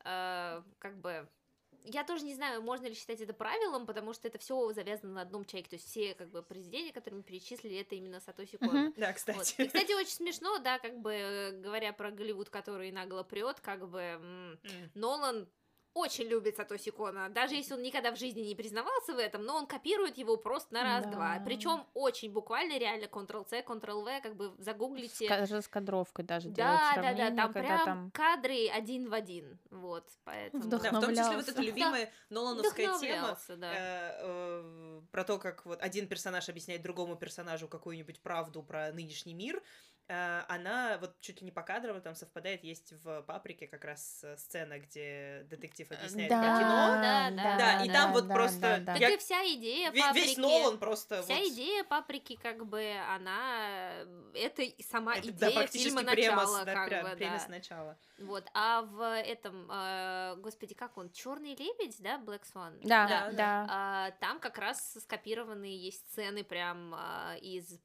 э, 0.05 0.63
как 0.79 0.97
бы... 1.01 1.29
Я 1.85 2.05
тоже 2.05 2.25
не 2.25 2.35
знаю, 2.35 2.63
можно 2.63 2.87
ли 2.87 2.95
считать 2.95 3.21
это 3.21 3.35
правилом, 3.35 3.87
потому 3.87 4.13
что 4.13 4.29
это 4.29 4.39
все 4.39 4.73
завязано 4.73 5.15
на 5.15 5.23
одном 5.23 5.45
человеке. 5.45 5.71
То 5.71 5.77
есть 5.77 5.89
все 5.89 6.15
как 6.15 6.31
бы 6.31 6.43
произведения, 6.43 6.93
которые 6.93 7.19
мы 7.19 7.25
перечислили, 7.25 7.77
это 7.77 7.97
именно 7.97 8.21
Сатоси 8.21 8.57
Кон. 8.57 8.69
Мгм. 8.69 8.95
Да, 8.97 9.09
Вот. 9.09 9.17
кстати. 9.17 9.61
И, 9.61 9.67
кстати, 9.67 9.93
очень 9.93 10.13
смешно, 10.13 10.59
да, 10.59 10.79
как 10.79 11.01
бы 11.01 11.13
э, 11.13 11.51
говоря 11.61 11.93
про 11.93 12.13
Голливуд, 12.13 12.51
который 12.51 12.93
нагло 12.93 13.25
прет, 13.25 13.59
как 13.61 13.89
бы 13.89 13.99
м, 14.01 14.61
М. 14.63 14.91
Нолан 14.95 15.49
очень 15.95 16.25
любит 16.25 16.57
Сатоси 16.57 16.91
Кона, 16.91 17.29
даже 17.29 17.55
если 17.55 17.75
он 17.75 17.83
никогда 17.83 18.13
в 18.13 18.19
жизни 18.19 18.41
не 18.41 18.55
признавался 18.55 19.15
в 19.15 19.19
этом, 19.19 19.45
но 19.45 19.57
он 19.57 19.67
копирует 19.67 20.17
его 20.17 20.37
просто 20.37 20.73
на 20.75 20.83
раз-два. 20.83 21.39
Да. 21.39 21.45
Причем 21.45 21.87
очень 21.95 22.33
буквально, 22.33 22.79
реально 22.79 23.05
Ctrl-C, 23.05 23.63
Ctrl-V, 23.63 24.21
как 24.23 24.37
бы 24.37 24.55
загуглите. 24.59 25.27
С 25.27 25.29
ка- 25.29 25.47
раскадровкой 25.55 26.25
даже 26.25 26.49
делают 26.49 26.81
Да, 26.97 27.03
да, 27.03 27.13
да, 27.15 27.37
там 27.37 27.53
прям 27.53 27.85
там... 27.85 28.11
кадры 28.13 28.69
один 28.69 29.09
в 29.09 29.15
один, 29.15 29.59
вот, 29.71 30.07
поэтому... 30.25 30.65
Да, 30.65 30.79
в 30.79 30.81
том 30.81 30.91
числе 30.91 30.93
вот 30.93 31.13
Вдохновлялся. 31.13 31.51
эта 31.51 31.63
любимая 31.63 32.13
Нолановская 32.31 32.99
тема 32.99 33.39
да. 33.49 33.73
э, 33.73 34.17
э, 34.21 35.01
про 35.11 35.25
то, 35.25 35.39
как 35.39 35.67
вот 35.67 35.81
один 35.83 36.09
персонаж 36.09 36.49
объясняет 36.49 36.83
другому 36.83 37.17
персонажу 37.17 37.69
какую-нибудь 37.69 38.21
правду 38.21 38.63
про 38.63 38.93
нынешний 38.93 39.35
мир. 39.35 39.63
Э, 40.09 40.43
Она 40.49 40.99
вот 41.01 41.21
чуть 41.21 41.41
ли 41.41 41.47
не 41.47 41.53
покадрово 41.53 42.01
там 42.01 42.15
совпадает. 42.15 42.65
Есть 42.65 42.93
в 43.05 43.23
«Паприке» 43.23 43.67
как 43.67 43.85
раз 43.85 44.21
э, 44.25 44.37
сцена, 44.37 44.79
где 44.79 45.47
детектив 45.49 45.91
объясняет 45.91 46.29
да, 46.29 46.39
про 46.39 46.59
кино. 46.59 47.03
Да, 47.03 47.31
да. 47.31 47.59
Да, 47.59 47.85
и 47.85 47.91
там 47.91 48.13
вот 48.13 48.27
да, 48.27 48.35
просто 48.35 48.61
да, 48.61 48.79
да. 48.79 48.93
Так 48.93 49.01
я- 49.01 49.11
и 49.11 49.17
вся 49.19 49.43
идея 49.55 49.93
паприки... 49.93 50.27
Весь 50.27 50.37
Нолан 50.37 50.79
просто 50.79 51.23
Вся 51.23 51.35
вот- 51.35 51.49
идея 51.49 51.85
паприки, 51.85 52.37
как 52.37 52.67
бы, 52.67 52.95
она... 53.09 54.05
Это 54.35 54.65
сама 54.91 55.17
это, 55.17 55.33
да, 55.33 55.49
идея 55.49 55.61
практически 55.61 55.89
фильма 55.89 56.11
премис, 56.11 56.31
начала, 56.31 56.65
да, 56.65 56.75
как 56.75 56.89
прям 56.89 57.11
бы, 57.11 57.17
премис 57.17 57.43
да. 57.45 57.49
начала. 57.49 57.99
Вот, 58.19 58.45
а 58.55 58.83
в 58.83 59.21
этом, 59.21 59.71
э, 59.71 60.37
господи, 60.39 60.75
как 60.75 60.99
он, 60.99 61.11
Черный 61.11 61.55
лебедь, 61.55 61.97
да, 62.01 62.19
Black 62.19 62.43
Swan? 62.53 62.79
Да, 62.83 63.07
Да, 63.07 63.31
да. 63.33 63.67
А, 63.69 64.11
там 64.21 64.41
как 64.41 64.59
раз 64.59 64.97
скопированные 65.03 65.77
есть 65.77 66.11
сцены 66.11 66.43
прям 66.45 66.95
а, 66.95 67.37
из 67.41 67.79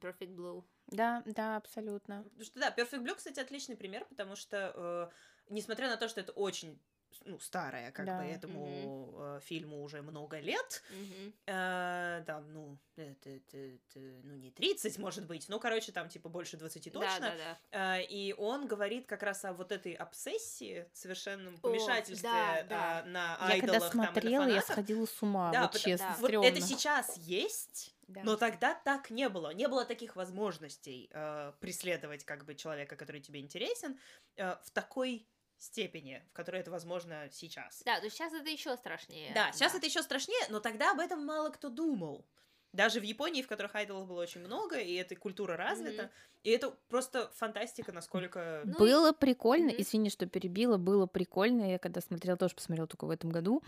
Perfect 0.00 0.34
Blue. 0.34 0.64
Да, 0.88 1.22
да, 1.26 1.56
абсолютно. 1.56 2.22
Потому 2.22 2.44
что, 2.44 2.60
да, 2.60 2.74
Perfect 2.76 3.02
Blue, 3.02 3.14
кстати, 3.14 3.40
отличный 3.40 3.76
пример, 3.76 4.04
потому 4.04 4.36
что, 4.36 5.10
э, 5.10 5.52
несмотря 5.52 5.88
на 5.88 5.96
то, 5.96 6.08
что 6.08 6.20
это 6.20 6.32
очень 6.32 6.80
ну, 7.24 7.38
старая, 7.38 7.92
как 7.92 8.04
Да. 8.06 8.18
бы, 8.18 8.24
этому 8.24 9.14
э, 9.18 9.40
фильму 9.42 9.82
уже 9.82 10.02
много 10.02 10.38
лет, 10.38 10.82
Мгм. 10.90 11.32
э, 11.46 12.22
там, 12.26 12.52
ну, 12.52 12.78
это, 12.96 13.30
это- 13.30 13.56
это, 13.56 13.98
ну, 14.22 14.34
не 14.36 14.50
30, 14.50 14.98
может 14.98 15.26
быть, 15.26 15.48
ну, 15.48 15.58
короче, 15.58 15.92
там, 15.92 16.08
типа, 16.10 16.28
больше 16.28 16.56
20 16.58 16.90
точно, 16.90 17.20
Да, 17.20 17.30
да, 17.30 17.58
да. 17.72 17.96
Э, 17.96 18.02
и 18.04 18.34
он 18.34 18.66
говорит 18.66 19.06
как 19.06 19.22
раз 19.22 19.44
о 19.46 19.54
вот 19.54 19.72
этой 19.72 19.94
обсессии, 19.94 20.90
совершенном 20.92 21.54
О, 21.56 21.58
помешательстве 21.70 22.28
да, 22.30 22.62
да. 22.68 23.02
э, 23.02 23.08
на 23.08 23.32
Я 23.48 23.60
когда 23.60 23.78
айдолах 23.78 23.92
там, 23.92 24.00
и 24.00 24.02
на 24.02 24.12
смотрела, 24.12 24.42
я 24.42 24.48
фанатах. 24.50 24.72
сходила 24.72 25.06
с 25.06 25.22
ума, 25.22 25.52
Да, 25.52 25.62
вот 25.62 25.76
честно, 25.76 26.08
да. 26.08 26.16
Вот 26.20 26.30
это 26.30 26.60
сейчас 26.60 27.16
есть, 27.16 27.95
Да. 28.08 28.22
но 28.22 28.36
тогда 28.36 28.74
так 28.74 29.10
не 29.10 29.28
было. 29.28 29.52
Не 29.52 29.66
было 29.68 29.84
таких 29.84 30.14
возможностей 30.16 31.10
э, 31.12 31.52
преследовать 31.60 32.24
как 32.24 32.44
бы 32.44 32.54
человека, 32.54 32.94
который 32.96 33.20
тебе 33.20 33.40
интересен, 33.40 33.98
э, 34.36 34.56
в 34.64 34.70
такой 34.70 35.26
степени, 35.58 36.22
в 36.30 36.32
которой 36.32 36.60
это 36.60 36.70
возможно 36.70 37.28
сейчас. 37.32 37.82
Да, 37.84 37.98
то 37.98 38.04
есть 38.04 38.16
сейчас 38.16 38.32
это 38.32 38.48
еще 38.48 38.76
страшнее. 38.76 39.32
Да, 39.34 39.50
сейчас 39.52 39.74
это 39.74 39.86
еще 39.86 40.02
страшнее, 40.02 40.40
но 40.50 40.60
тогда 40.60 40.92
об 40.92 41.00
этом 41.00 41.24
мало 41.24 41.50
кто 41.50 41.68
думал. 41.68 42.24
Даже 42.72 43.00
в 43.00 43.04
Японии, 43.04 43.40
в 43.42 43.46
которых 43.48 43.74
айдолов 43.74 44.06
было 44.06 44.20
очень 44.20 44.42
много, 44.42 44.78
и 44.78 44.92
эта 44.94 45.16
культура 45.16 45.56
развита, 45.56 46.02
Мгм. 46.02 46.10
и 46.44 46.50
это 46.50 46.70
просто 46.88 47.30
фантастика, 47.34 47.90
насколько... 47.90 48.60
Ну 48.66 48.72
и- 48.74 48.78
было 48.78 49.12
прикольно, 49.12 49.68
Мгм. 49.72 49.80
извини, 49.80 50.10
что 50.10 50.26
перебила, 50.26 50.76
было 50.76 51.06
прикольно, 51.06 51.70
я 51.72 51.78
когда 51.78 52.02
смотрела, 52.02 52.36
тоже 52.36 52.54
посмотрела 52.54 52.86
только 52.86 53.06
в 53.06 53.10
этом 53.10 53.30
году, 53.30 53.62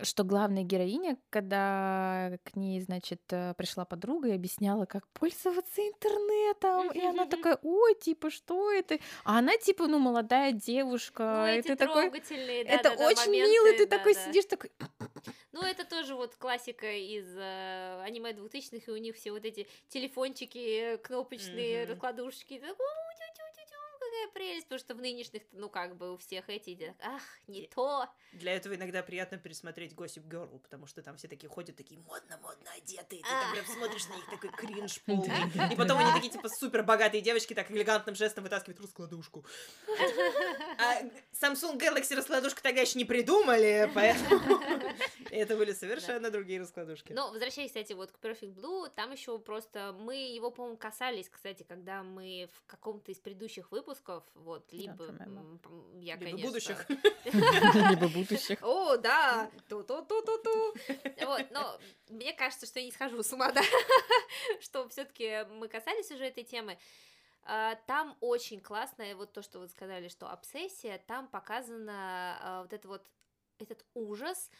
что 0.00 0.24
главная 0.24 0.62
героиня, 0.62 1.18
когда 1.28 2.38
к 2.44 2.56
ней, 2.56 2.80
значит, 2.80 3.20
э, 3.30 3.52
пришла 3.54 3.84
подруга 3.84 4.28
и 4.28 4.32
объясняла, 4.32 4.86
как 4.86 5.06
пользоваться 5.08 5.82
интернетом, 5.82 6.90
и 6.92 7.04
она 7.04 7.26
такая, 7.26 7.58
ой, 7.62 7.94
типа, 7.94 8.30
что 8.30 8.72
это? 8.72 8.98
А 9.24 9.38
она, 9.38 9.56
типа, 9.58 9.86
ну, 9.86 9.98
молодая 9.98 10.52
девушка, 10.52 11.44
Ну, 11.46 11.58
и 11.58 11.62
ты 11.62 11.76
такой... 11.76 12.04
трогательные, 12.04 12.62
Это 12.62 12.90
очень 12.92 13.26
моменты, 13.26 13.52
мило, 13.52 13.66
и 13.74 13.76
ты 13.76 13.86
такой 13.86 14.14
сидишь 14.14 14.46
такой, 14.46 14.70
Ну, 15.52 15.62
это 15.62 15.84
тоже 15.84 16.14
вот 16.14 16.36
классика 16.36 16.90
из 16.90 17.26
э, 17.36 18.02
аниме 18.02 18.32
2000-х, 18.32 18.90
и 18.90 18.90
у 18.90 18.96
них 18.96 19.14
все 19.16 19.32
вот 19.32 19.44
эти 19.44 19.66
телефончики, 19.88 20.94
э, 20.94 20.98
кнопочные, 20.98 21.84
раскладушки. 21.84 22.58
такой, 22.58 22.86
«У, 24.22 24.24
тю-тю-тю-тю, 24.24 24.32
какая 24.32 24.32
прелесть, 24.32 24.64
потому 24.66 24.78
что 24.78 24.94
в 24.94 25.00
нынешних, 25.00 25.42
ну, 25.52 25.68
как 25.68 25.96
бы 25.96 26.14
у 26.14 26.16
всех 26.16 26.48
эти, 26.48 26.76
так, 26.76 26.94
ах, 27.00 27.22
не 27.46 27.66
то. 27.66 28.08
Для 28.32 28.54
этого 28.54 28.74
иногда 28.74 29.02
приятно 29.02 29.38
пересмотреть 29.38 29.92
Gossip 29.92 30.26
Girl, 30.28 30.58
потому 30.60 30.86
что 30.86 31.02
там 31.02 31.16
все 31.16 31.28
такие 31.28 31.48
ходят, 31.48 31.76
такие 31.76 32.00
модно-модно 32.00 32.70
одетые, 32.76 33.22
ты 33.22 33.28
там 33.28 33.52
прям 33.52 33.66
смотришь 33.66 34.08
на 34.08 34.14
них, 34.14 34.26
такой 34.30 34.50
кринж 34.56 35.00
полный. 35.02 35.72
И 35.72 35.76
потом 35.76 35.98
они 35.98 36.12
такие, 36.12 36.32
типа, 36.32 36.48
супер 36.48 36.82
богатые 36.82 37.20
девочки 37.20 37.54
так 37.54 37.70
элегантным 37.70 38.14
жестом 38.14 38.44
вытаскивают 38.44 38.80
раскладушку. 38.80 39.44
А 40.78 41.02
Samsung 41.32 41.78
Galaxy 41.78 42.14
раскладушку 42.14 42.62
тогда 42.62 42.80
еще 42.80 42.98
не 42.98 43.04
придумали, 43.04 43.90
поэтому 43.94 44.60
это 45.30 45.56
были 45.56 45.72
совершенно 45.72 46.30
другие 46.30 46.60
раскладушки. 46.60 47.12
Но, 47.12 47.30
возвращаясь, 47.30 47.70
кстати, 47.70 47.92
вот 47.92 48.12
к 48.12 48.18
Perfect 48.18 48.54
Blue, 48.54 48.90
там 48.94 49.12
еще 49.12 49.38
просто 49.38 49.94
мы 49.98 50.16
его, 50.16 50.50
по-моему, 50.50 50.76
касались, 50.76 51.28
кстати, 51.28 51.62
когда 51.62 52.02
мы 52.02 52.48
в 52.52 52.66
каком-то 52.66 53.12
из 53.12 53.18
предыдущих 53.18 53.70
выпусков, 53.70 54.11
вот, 54.34 54.72
либо 54.72 55.04
м, 55.04 55.60
я, 56.00 56.16
Либо 56.16 56.24
конечно... 56.30 56.48
будущих. 56.48 56.86
либо 57.90 58.08
будущих. 58.08 58.62
О, 58.62 58.96
да, 58.96 59.50
ту-ту-ту-ту-ту. 59.68 60.74
Вот, 61.26 61.50
но 61.50 61.78
мне 62.08 62.32
кажется, 62.32 62.66
что 62.66 62.78
я 62.80 62.86
не 62.86 62.92
схожу 62.92 63.22
с 63.22 63.32
ума, 63.32 63.50
да, 63.52 63.62
что 64.60 64.88
все-таки 64.88 65.44
мы 65.50 65.68
касались 65.68 66.10
уже 66.10 66.24
этой 66.26 66.44
темы. 66.44 66.78
А, 67.44 67.74
Там 67.86 68.16
очень 68.20 68.60
классно, 68.60 69.02
и 69.02 69.14
вот 69.14 69.32
то, 69.32 69.42
что 69.42 69.58
вы 69.58 69.68
сказали, 69.68 70.08
что 70.08 70.30
обсессия, 70.30 70.98
там 71.06 71.26
показано 71.28 72.38
а, 72.40 72.62
вот 72.62 72.72
это 72.72 72.88
вот 72.88 73.04
этот 73.58 73.84
ужас 73.94 74.50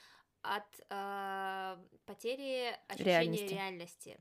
от 0.43 0.65
а, 0.91 1.79
потери 2.07 2.77
ощущения 2.89 3.05
Реальности. 3.23 3.55
реальности. 3.55 4.21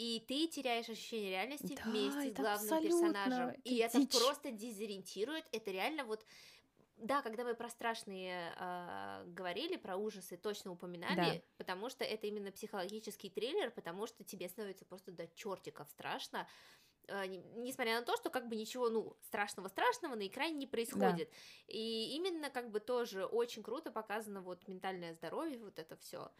И 0.00 0.18
ты 0.26 0.46
теряешь 0.46 0.88
ощущение 0.88 1.28
реальности 1.28 1.74
Да, 1.76 1.90
вместе 1.90 2.20
с 2.22 2.32
это 2.32 2.40
главным 2.42 2.72
абсолютно, 2.72 3.12
персонажем. 3.12 3.60
И 3.64 3.76
это 3.76 3.98
это 3.98 4.06
дичь. 4.06 4.18
просто 4.18 4.50
дезориентирует. 4.50 5.44
Это 5.52 5.70
реально 5.70 6.04
вот 6.04 6.24
да, 6.96 7.20
когда 7.20 7.44
мы 7.44 7.54
про 7.54 7.68
страшные 7.68 8.54
а, 8.56 9.24
говорили, 9.26 9.76
про 9.76 9.96
ужасы, 9.98 10.38
точно 10.38 10.72
упоминали, 10.72 11.16
Да. 11.38 11.42
потому 11.58 11.90
что 11.90 12.02
это 12.04 12.26
именно 12.26 12.50
психологический 12.50 13.28
триллер, 13.28 13.70
потому 13.70 14.06
что 14.06 14.24
тебе 14.24 14.48
становится 14.48 14.86
просто 14.86 15.12
до 15.12 15.26
чертиков 15.28 15.90
страшно, 15.90 16.46
не- 17.08 17.42
несмотря 17.56 18.00
на 18.00 18.06
то, 18.06 18.16
что 18.16 18.30
как 18.30 18.48
бы 18.48 18.56
ничего, 18.56 18.88
ну, 18.88 19.16
страшного-страшного 19.26 20.14
на 20.14 20.26
экране 20.26 20.54
не 20.54 20.66
происходит. 20.66 21.30
И 21.66 22.14
именно 22.16 22.48
как 22.48 22.70
бы 22.70 22.80
тоже 22.80 23.26
очень 23.26 23.62
круто 23.62 23.90
показано 23.90 24.40
вот 24.40 24.66
ментальное 24.66 25.12
здоровье, 25.12 25.58
вот 25.58 25.78
это 25.78 25.96
все. 25.96 26.30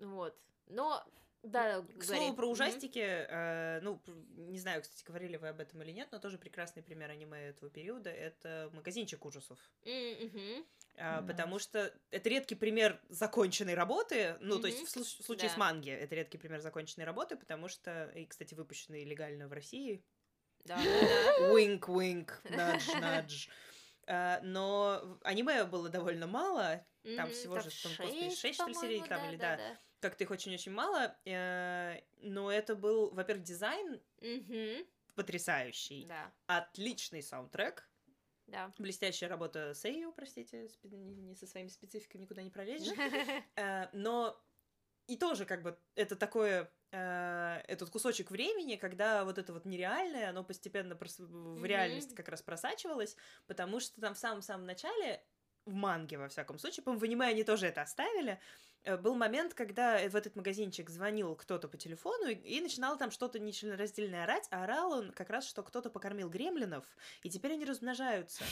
Вот. 0.00 0.34
Но 0.66 1.02
Да, 1.42 1.82
К 1.98 2.04
слову 2.04 2.34
про 2.34 2.46
ужастики, 2.48 3.00
э, 3.00 3.80
ну, 3.82 4.00
не 4.36 4.58
знаю, 4.60 4.82
кстати, 4.82 5.02
говорили 5.04 5.36
вы 5.36 5.48
об 5.48 5.60
этом 5.60 5.82
или 5.82 5.90
нет, 5.90 6.08
но 6.12 6.18
тоже 6.20 6.38
прекрасный 6.38 6.82
пример 6.84 7.10
аниме 7.10 7.48
этого 7.48 7.68
периода— 7.70 8.10
это 8.10 8.70
магазинчик 8.72 9.24
ужасов. 9.24 9.58
А, 10.96 11.20
Да. 11.20 11.26
Потому 11.26 11.58
что 11.58 11.92
это 12.10 12.28
редкий 12.28 12.54
пример 12.54 13.00
законченной 13.08 13.74
работы, 13.74 14.36
ну, 14.40 14.60
то 14.60 14.68
есть 14.68 14.86
в, 14.86 14.96
слу- 14.96 15.02
в 15.02 15.24
случае 15.24 15.48
с 15.48 15.54
Да. 15.54 15.58
манги 15.58 15.90
это 15.90 16.14
редкий 16.14 16.38
пример 16.38 16.60
законченной 16.60 17.06
работы, 17.06 17.36
потому 17.36 17.66
что, 17.68 18.04
и, 18.14 18.26
кстати, 18.26 18.54
выпущенный 18.54 19.04
легально 19.04 19.48
в 19.48 19.52
России, 19.52 20.04
Да, 20.64 20.76
да, 21.40 21.48
wink 21.52 21.80
wink 21.80 22.28
nudge 22.44 23.00
nudge 23.00 23.48
А, 24.06 24.40
но 24.42 25.18
аниме 25.22 25.64
было 25.64 25.88
довольно 25.88 26.26
мало. 26.26 26.84
Там 27.16 27.30
всего 27.30 27.58
же, 27.58 27.70
там, 27.82 27.92
господи, 27.98 28.28
шесть, 28.28 28.38
шесть, 28.38 28.54
что 28.60 28.66
ли, 28.68 28.74
серий 28.74 29.02
там, 29.08 29.28
или 29.28 29.36
да. 29.36 29.58
Как-то 30.02 30.24
их 30.24 30.30
очень-очень 30.30 30.72
мало, 30.72 31.16
э, 31.24 32.00
но 32.20 32.52
это 32.52 32.74
был, 32.74 33.10
во-первых, 33.12 33.44
дизайн 33.44 34.00
Мгм, 34.20 34.84
потрясающий, 35.14 36.06
Да, 36.06 36.30
отличный 36.46 37.22
саундтрек, 37.22 37.88
да. 38.46 38.72
блестящая 38.78 39.30
работа 39.30 39.72
Сейю, 39.74 40.12
простите, 40.12 40.68
не, 40.82 41.34
со 41.34 41.46
своими 41.46 41.68
спецификами 41.68 42.22
никуда 42.22 42.42
не 42.42 42.50
пролезешь, 42.50 42.88
Э, 43.56 43.88
но 43.92 44.38
и 45.06 45.16
тоже 45.16 45.44
как 45.46 45.62
бы 45.62 45.78
это 45.94 46.16
такое 46.16 46.72
э, 46.90 47.60
этот 47.66 47.90
кусочек 47.90 48.30
времени, 48.30 48.76
когда 48.76 49.24
вот 49.24 49.38
это 49.38 49.52
вот 49.52 49.64
нереальное, 49.64 50.30
оно 50.30 50.44
постепенно 50.44 50.96
в 50.98 51.64
реальность 51.64 52.14
как 52.14 52.28
раз 52.28 52.42
просачивалось, 52.42 53.16
потому 53.46 53.80
что 53.80 54.00
там 54.00 54.14
в 54.14 54.18
самом-самом 54.18 54.66
начале, 54.66 55.24
в 55.64 55.74
манге, 55.74 56.18
во 56.18 56.28
всяком 56.28 56.58
случае, 56.58 56.82
по-моему, 56.84 57.00
в 57.00 57.04
аниме 57.04 57.26
они 57.26 57.44
тоже 57.44 57.66
это 57.66 57.82
оставили, 57.82 58.40
был 59.02 59.14
момент, 59.14 59.54
когда 59.54 59.98
в 60.08 60.16
этот 60.16 60.36
магазинчик 60.36 60.90
звонил 60.90 61.34
кто-то 61.34 61.68
по 61.68 61.76
телефону 61.76 62.26
и, 62.28 62.34
и 62.34 62.60
начинал 62.60 62.96
там 62.98 63.10
что-то 63.10 63.38
нечленораздельное 63.38 64.24
орать, 64.24 64.46
а 64.50 64.64
орал 64.64 64.92
он 64.92 65.12
как 65.12 65.30
раз, 65.30 65.46
что 65.46 65.62
кто-то 65.62 65.90
покормил 65.90 66.28
гремлинов, 66.28 66.84
и 67.22 67.30
теперь 67.30 67.52
они 67.52 67.64
размножаются. 67.64 68.44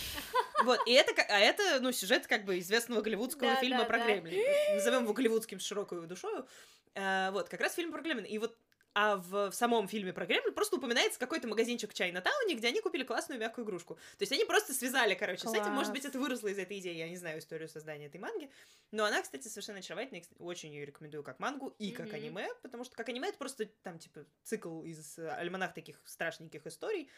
Вот, 0.65 0.79
и 0.87 0.93
это, 0.93 1.13
а 1.29 1.39
это, 1.39 1.81
ну, 1.81 1.91
сюжет 1.91 2.27
как 2.27 2.45
бы 2.45 2.59
известного 2.59 3.01
голливудского 3.01 3.55
Да, 3.55 3.61
фильма 3.61 3.79
да, 3.79 3.85
про 3.87 3.99
да. 3.99 4.05
гремлин. 4.05 4.75
Назовем 4.75 5.05
его 5.05 5.15
голливудским 5.15 5.59
с 5.59 5.65
широкой 5.65 6.07
душою. 6.07 6.47
А, 6.95 7.31
вот, 7.31 7.49
как 7.49 7.61
раз 7.61 7.75
фильм 7.75 7.93
про 7.93 8.03
гремлин. 8.03 8.27
И 8.27 8.39
вот 8.39 8.57
а 8.95 9.17
в, 9.17 9.51
в 9.51 9.55
самом 9.55 9.87
фильме 9.89 10.13
про 10.13 10.27
Гремлин 10.27 10.53
просто 10.53 10.77
упоминается 10.77 11.19
какой-то 11.19 11.47
магазинчик 11.49 11.93
в 11.93 11.95
Чайна-тауне, 11.95 12.55
где 12.57 12.69
они 12.69 12.81
купили 12.81 13.05
классную 13.05 13.39
мягкую 13.41 13.65
игрушку. 13.65 13.95
То 13.95 14.23
есть 14.23 14.33
они 14.33 14.45
просто 14.45 14.73
связали, 14.75 15.15
короче, 15.15 15.49
с 15.49 15.53
этим. 15.55 15.73
Может 15.73 15.93
быть, 15.93 16.03
Класс. 16.03 16.11
это 16.11 16.19
выросло 16.19 16.49
из 16.49 16.59
этой 16.59 16.79
идеи. 16.81 16.95
Я 16.97 17.09
не 17.09 17.17
знаю 17.17 17.39
историю 17.39 17.69
создания 17.69 18.07
этой 18.07 18.21
манги. 18.21 18.51
Но 18.91 19.05
она, 19.05 19.23
кстати, 19.23 19.47
совершенно 19.49 19.79
очаровательная. 19.79 20.25
Очень 20.39 20.73
ее 20.75 20.85
рекомендую 20.85 21.23
как 21.23 21.39
мангу 21.39 21.75
и 21.79 21.93
как 21.93 22.07
Мгм. 22.07 22.15
аниме, 22.17 22.49
потому 22.63 22.85
что 22.85 22.97
как 22.97 23.09
аниме 23.09 23.29
это 23.29 23.39
просто 23.39 23.67
там, 23.83 23.99
типа, 23.99 24.27
цикл 24.43 24.83
из 24.83 25.19
альманах 25.19 25.73
таких 25.75 26.01
страшненьких 26.05 26.67
историй, 26.67 27.09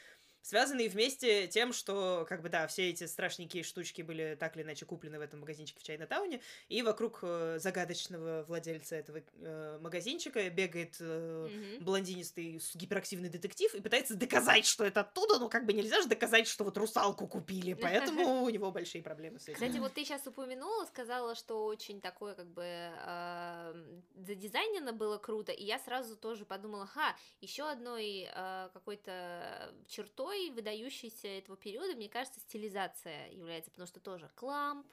связанные 0.43 0.89
вместе 0.89 1.47
тем, 1.49 1.73
что, 1.73 2.27
как 2.29 2.43
бы, 2.43 2.49
да, 2.49 2.67
все 2.67 2.91
эти 2.91 3.05
страшненькие 3.05 3.63
штучки 3.63 4.03
были 4.03 4.37
так 4.39 4.57
или 4.57 4.63
иначе 4.63 4.85
куплены 4.87 5.19
в 5.19 5.23
этом 5.23 5.41
магазинчике 5.41 5.81
в 5.81 5.83
Чайна-тауне, 5.89 6.43
и 6.69 6.83
вокруг 6.83 7.21
э, 7.23 7.59
загадочного 7.59 8.45
владельца 8.47 8.97
этого 8.97 9.23
э, 9.35 9.79
магазинчика 9.81 10.49
бегает 10.51 10.97
э, 11.01 11.51
Мгм. 11.51 11.85
блондинистый 11.85 12.61
гиперактивный 12.75 13.29
детектив 13.29 13.75
и 13.75 13.81
пытается 13.81 14.15
доказать, 14.15 14.67
что 14.67 14.85
это 14.85 15.01
оттуда, 15.01 15.39
но 15.39 15.49
как 15.49 15.67
бы 15.67 15.73
нельзя 15.73 16.01
же 16.03 16.09
доказать, 16.09 16.47
что 16.47 16.65
вот 16.65 16.77
русалку 16.77 17.27
купили, 17.29 17.75
поэтому 17.75 18.43
у 18.43 18.49
него 18.51 18.71
большие 18.71 19.03
проблемы 19.03 19.39
с 19.39 19.49
этим. 19.49 19.55
Кстати, 19.55 19.79
вот 19.79 19.93
ты 19.95 20.05
сейчас 20.05 20.27
упомянула, 20.27 20.87
сказала, 20.87 21.35
что 21.35 21.67
очень 21.67 22.01
такое 22.01 22.35
как 22.35 22.47
бы 22.53 22.63
эм, 22.65 24.03
задизайнено 24.15 24.93
было 24.95 25.19
круто, 25.19 25.53
и 25.53 25.63
я 25.65 25.79
сразу 25.79 26.17
тоже 26.17 26.47
подумала, 26.47 26.87
ха, 26.87 27.15
еще 27.41 27.69
одной 27.69 28.29
э, 28.35 28.71
какой-то 28.73 29.75
чертой 29.87 30.32
выдающейся 30.51 31.29
этого 31.29 31.57
периода, 31.57 31.95
мне 31.95 32.09
кажется, 32.09 32.41
стилизация 32.41 33.29
является, 33.31 33.71
потому 33.71 33.87
что 33.87 34.01
тоже 34.01 34.31
кламп, 34.35 34.87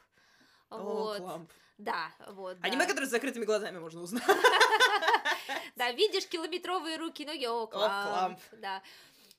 О, 0.70 0.78
вот, 0.78 1.18
кламп. 1.18 1.52
да, 1.78 2.12
вот, 2.28 2.60
да. 2.60 2.68
Аниме, 2.68 2.86
которое 2.86 3.08
с 3.08 3.10
закрытыми 3.12 3.46
глазами 3.46 3.80
можно 3.80 4.02
узнать. 4.02 4.24
Да, 5.76 5.92
видишь 5.94 6.28
километровые 6.28 6.98
руки, 6.98 7.26
ноги, 7.26 7.46
о, 7.46 7.66
кламп, 7.66 8.40
да. 8.54 8.82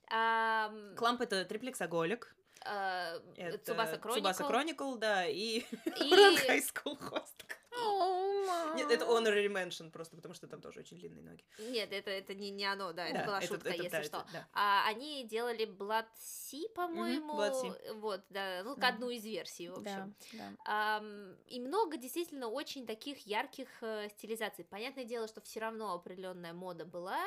Ам, 0.08 0.96
Кламп— 0.96 1.20
это 1.22 1.44
триплексоголик. 1.44 2.34
Цубаса 3.64 3.98
Цубаса 3.98 4.42
Chronicle 4.42 4.50
Chronicle, 4.50 4.98
да, 4.98 5.26
и. 5.26 5.60
High 5.86 6.62
School 6.74 6.98
Host. 7.10 7.44
Нет, 8.74 8.90
это 8.90 9.04
honorary 9.04 9.48
mention, 9.48 9.90
просто 9.90 10.16
потому 10.16 10.34
что 10.34 10.46
там 10.46 10.60
тоже 10.60 10.80
очень 10.80 10.98
длинные 10.98 11.22
ноги. 11.22 11.44
Нет, 11.58 11.92
это, 11.92 12.10
это 12.10 12.34
не, 12.34 12.50
не 12.50 12.64
оно, 12.64 12.92
да, 12.92 13.06
это 13.06 13.24
была 13.24 13.40
шутка, 13.40 13.70
если 13.70 14.02
что. 14.02 14.26
А 14.52 14.86
они 14.88 15.24
делали 15.24 15.66
Blood 15.66 16.06
Sea, 16.18 16.68
по-моему. 16.74 17.34
Вот, 17.94 18.22
да, 18.30 18.62
ну, 18.64 18.76
к 18.76 18.84
одну 18.84 19.10
из 19.10 19.24
версий, 19.24 19.68
в 19.68 19.78
общем. 19.78 20.16
и 21.46 21.60
много 21.60 21.96
действительно 21.96 22.48
очень 22.48 22.86
таких 22.86 23.26
ярких 23.26 23.68
э, 23.82 24.08
стилизаций. 24.10 24.64
Понятное 24.64 25.04
дело, 25.04 25.28
что 25.28 25.40
все 25.40 25.60
равно 25.60 25.94
определенная 25.94 26.52
мода 26.52 26.84
была. 26.84 27.20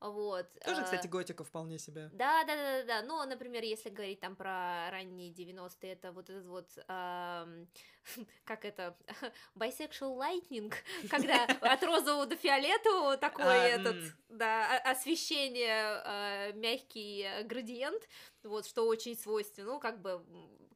Вот. 0.00 0.46
Тоже, 0.64 0.80
э, 0.80 0.84
кстати, 0.84 1.06
готика 1.06 1.44
вполне 1.44 1.78
себе. 1.78 2.08
Да, 2.12 2.44
да, 2.44 2.56
да, 2.56 2.78
да, 2.78 2.84
да. 2.84 3.02
Но, 3.02 3.24
например, 3.26 3.62
если 3.62 3.90
говорить 3.90 4.20
там 4.20 4.34
про 4.34 4.90
ранние 4.90 5.30
90-е, 5.30 5.92
это 5.92 6.12
вот 6.12 6.30
этот 6.30 6.46
вот, 6.46 6.78
ам, 6.88 7.68
как 8.44 8.64
это, 8.64 8.96
bisexual 9.54 10.16
lightning, 10.18 10.72
когда 11.10 11.44
от 11.44 11.82
розового 11.82 12.26
до 12.26 12.36
фиолетового 12.36 13.16
такой 13.16 13.44
А, 13.46 13.68
этот, 13.68 13.96
да, 14.28 14.78
освещение, 14.78 16.02
э, 16.04 16.52
мягкий 16.54 17.26
градиент, 17.44 18.02
вот, 18.42 18.66
что 18.66 18.86
очень 18.86 19.16
свойственно, 19.16 19.72
ну, 19.72 19.80
как 19.80 20.00
бы 20.00 20.24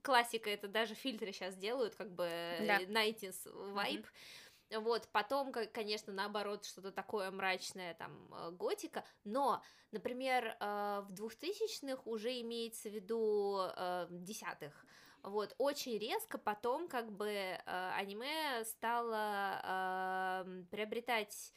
классика, 0.02 0.50
это 0.50 0.68
даже 0.68 0.94
фильтры 0.94 1.32
сейчас 1.32 1.56
делают, 1.56 1.94
как 1.94 2.10
бы 2.10 2.24
Да. 2.24 2.80
э, 2.80 2.84
90s 2.84 3.46
vibe. 3.74 4.04
Вот, 4.70 5.08
потом, 5.12 5.52
конечно, 5.52 6.12
наоборот, 6.12 6.64
что-то 6.64 6.90
такое 6.90 7.30
мрачное, 7.30 7.94
там, 7.94 8.34
э, 8.34 8.50
готика, 8.50 9.04
но, 9.22 9.62
например, 9.92 10.56
в 10.58 11.08
2000-х 11.12 12.02
уже 12.06 12.40
имеется 12.40 12.88
в 12.88 12.92
виду 12.92 13.60
десятых, 14.10 14.84
вот, 15.24 15.54
очень 15.58 15.98
резко 15.98 16.38
потом, 16.38 16.86
как 16.88 17.10
бы, 17.10 17.28
э, 17.28 17.60
аниме 17.66 18.64
стало 18.64 20.44
э, 20.44 20.64
приобретать 20.70 21.52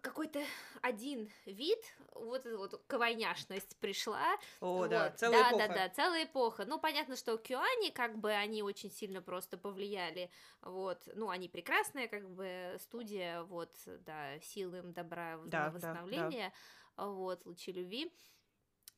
какой-то 0.00 0.42
один 0.82 1.30
вид, 1.46 1.78
вот 2.14 2.44
эта 2.46 2.58
вот 2.58 2.82
кавайняшность 2.86 3.76
пришла, 3.78 4.36
О, 4.60 4.86
да, 4.88 5.10
вот, 5.10 5.18
целая 5.18 5.42
да, 5.42 5.48
эпоха. 5.50 5.68
Да, 5.68 5.74
да, 5.74 5.88
целая 5.90 6.24
эпоха. 6.24 6.64
Ну, 6.64 6.80
понятно, 6.80 7.16
что 7.16 7.36
Кюани, 7.36 7.90
как 7.90 8.18
бы, 8.18 8.32
они 8.32 8.62
очень 8.62 8.90
сильно 8.90 9.22
просто 9.22 9.56
повлияли, 9.56 10.30
вот, 10.62 11.06
ну, 11.14 11.28
они 11.30 11.48
прекрасная, 11.48 12.08
как 12.08 12.28
бы, 12.28 12.76
студия, 12.80 13.42
вот, 13.42 13.70
да, 13.86 14.40
силы 14.40 14.78
им 14.78 14.92
добра, 14.92 15.38
Да, 15.44 15.66
да, 15.66 15.70
восстановления, 15.70 16.52
вот, 16.96 17.44
лучи 17.46 17.72
любви. 17.72 18.12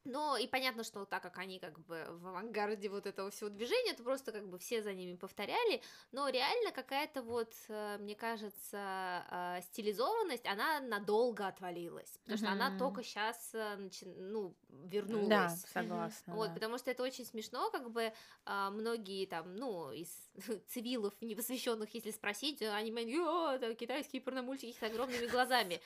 Но 0.07 0.37
и 0.37 0.47
понятно, 0.47 0.85
что 0.85 1.05
так 1.05 1.23
как 1.23 1.39
они 1.39 1.59
как 1.59 1.79
бы 1.81 2.07
в 2.09 2.29
авангарде 2.29 2.89
вот 2.89 3.07
этого 3.07 3.31
всего 3.31 3.51
движения, 3.51 3.93
то 3.93 4.03
просто 4.03 4.33
как 4.33 4.49
бы 4.49 4.59
все 4.59 4.83
за 4.83 4.95
ними 4.95 5.17
повторяли, 5.17 5.83
но 6.13 6.29
реально 6.29 6.71
какая-то 6.73 7.23
вот, 7.23 7.53
э, 7.69 7.99
мне 7.99 8.15
кажется, 8.15 9.27
э, 9.31 9.61
стилизованность, 9.63 10.47
она 10.47 10.81
надолго 10.81 11.47
отвалилась, 11.47 12.19
потому 12.23 12.39
что 12.39 12.51
она 12.51 12.79
только 12.79 13.03
сейчас, 13.03 13.53
ну, 14.05 14.55
вернулась. 14.69 15.29
Да, 15.29 15.49
согласна. 15.73 16.35
Вот, 16.35 16.49
да. 16.49 16.55
потому 16.55 16.79
что 16.79 16.91
это 16.91 17.03
очень 17.03 17.25
смешно, 17.25 17.71
как 17.71 17.91
бы 17.91 18.13
многие 18.45 19.27
там, 19.27 19.57
ну, 19.57 19.91
из 19.91 20.09
цивилов 20.69 21.15
непосвященных, 21.21 21.93
если 21.95 22.13
спросить, 22.13 22.63
они 22.63 22.91
говорят, 22.91 23.63
«О, 23.63 23.75
китайские 23.75 24.23
порномультики 24.23 24.77
с 24.79 24.83
огромными 24.83 25.27
глазами. 25.27 25.81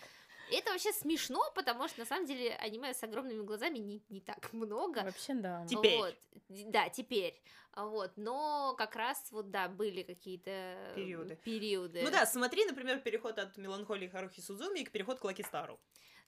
И 0.51 0.55
это 0.57 0.73
вообще 0.73 0.93
смешно, 0.93 1.41
потому 1.55 1.89
что 1.89 2.01
на 2.01 2.07
самом 2.07 2.27
деле 2.27 2.55
аниме 2.57 2.93
с 2.93 3.03
огромными 3.03 3.43
глазами 3.43 3.79
не, 3.79 4.03
не 4.09 4.21
так 4.21 4.53
много. 4.53 5.05
Вообще, 5.05 5.35
да. 5.35 5.65
Теперь. 5.69 5.99
Вот, 5.99 6.15
да, 6.49 6.89
теперь. 6.89 7.41
А 7.73 7.87
Вот, 7.87 8.13
но 8.17 8.75
как 8.77 8.97
раз 8.97 9.29
вот, 9.31 9.51
да, 9.51 9.69
были 9.69 10.03
какие-то 10.03 10.93
Периоды. 10.97 11.39
периоды. 11.45 12.03
Ну 12.05 12.11
да, 12.11 12.27
смотри, 12.27 12.65
например, 12.65 13.01
переход 13.01 13.39
от 13.39 13.57
меланхолии 13.57 14.09
Харухи 14.09 14.41
Судзуми 14.41 14.83
к 14.83 14.91
переход 14.91 15.21
к 15.21 15.25
Лаки 15.25 15.43
Стару. 15.43 15.79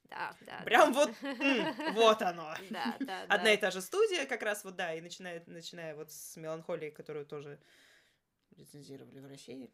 да, 0.08 0.36
да. 0.46 0.62
Прям 0.64 0.92
вот, 0.92 1.10
м, 1.22 1.94
вот 1.94 2.22
оно. 2.22 2.54
Да, 2.70 2.96
да, 3.00 3.22
Одна 3.28 3.44
да. 3.44 3.52
и 3.52 3.56
та 3.56 3.70
же 3.70 3.80
студия, 3.80 4.26
как 4.26 4.42
раз 4.42 4.64
вот, 4.64 4.76
да, 4.76 4.94
и 4.94 5.00
начиная, 5.00 5.42
начиная 5.46 5.94
вот 5.96 6.12
с 6.12 6.36
меланхолии, 6.36 6.90
которую 6.90 7.26
тоже 7.26 7.58
рецензировали 8.56 9.18
в 9.18 9.26
России. 9.26 9.72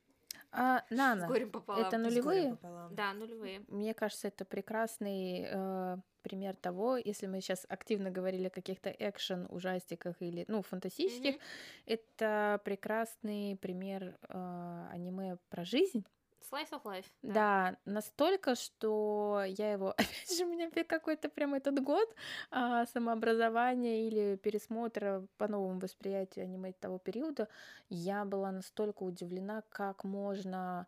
А, 0.50 0.82
С 0.88 0.90
Нана, 0.90 1.26
горем 1.28 1.50
пополам. 1.50 1.86
это 1.86 1.96
С 1.98 2.00
горем 2.00 2.10
нулевые? 2.24 2.50
пополам. 2.56 2.94
Да, 2.94 3.12
нулевые. 3.12 3.64
Мне 3.68 3.92
кажется, 3.94 4.28
это 4.28 4.44
прекрасный 4.44 5.46
э, 5.46 5.96
пример 6.22 6.56
того, 6.56 6.96
если 6.96 7.26
мы 7.26 7.40
сейчас 7.40 7.66
активно 7.68 8.10
говорили 8.10 8.46
о 8.46 8.50
каких-то 8.50 8.90
экшен 8.90 9.46
ужастиках 9.50 10.16
или, 10.20 10.44
ну, 10.48 10.62
фантастических, 10.62 11.34
Мгм. 11.34 11.42
это 11.86 12.60
прекрасный 12.64 13.56
пример 13.56 14.16
э, 14.28 14.86
аниме 14.90 15.36
про 15.50 15.64
жизнь, 15.64 16.04
slice 16.50 16.72
of 16.72 16.84
life. 16.84 17.10
Да, 17.22 17.78
настолько, 17.84 18.54
что 18.54 19.42
я 19.44 19.72
его, 19.72 19.90
опять 19.96 20.36
же, 20.36 20.44
у 20.44 20.48
меня 20.48 20.70
какой-то 20.70 21.28
прям 21.28 21.54
этот 21.54 21.82
год 21.82 22.14
а, 22.50 22.86
самообразования 22.86 24.06
или 24.06 24.36
пересмотра 24.36 25.26
по 25.36 25.48
новому 25.48 25.80
восприятию 25.80 26.44
аниме 26.44 26.72
того 26.72 26.98
периода, 26.98 27.48
я 27.88 28.24
была 28.24 28.52
настолько 28.52 29.02
удивлена, 29.02 29.62
как 29.68 30.04
можно 30.04 30.86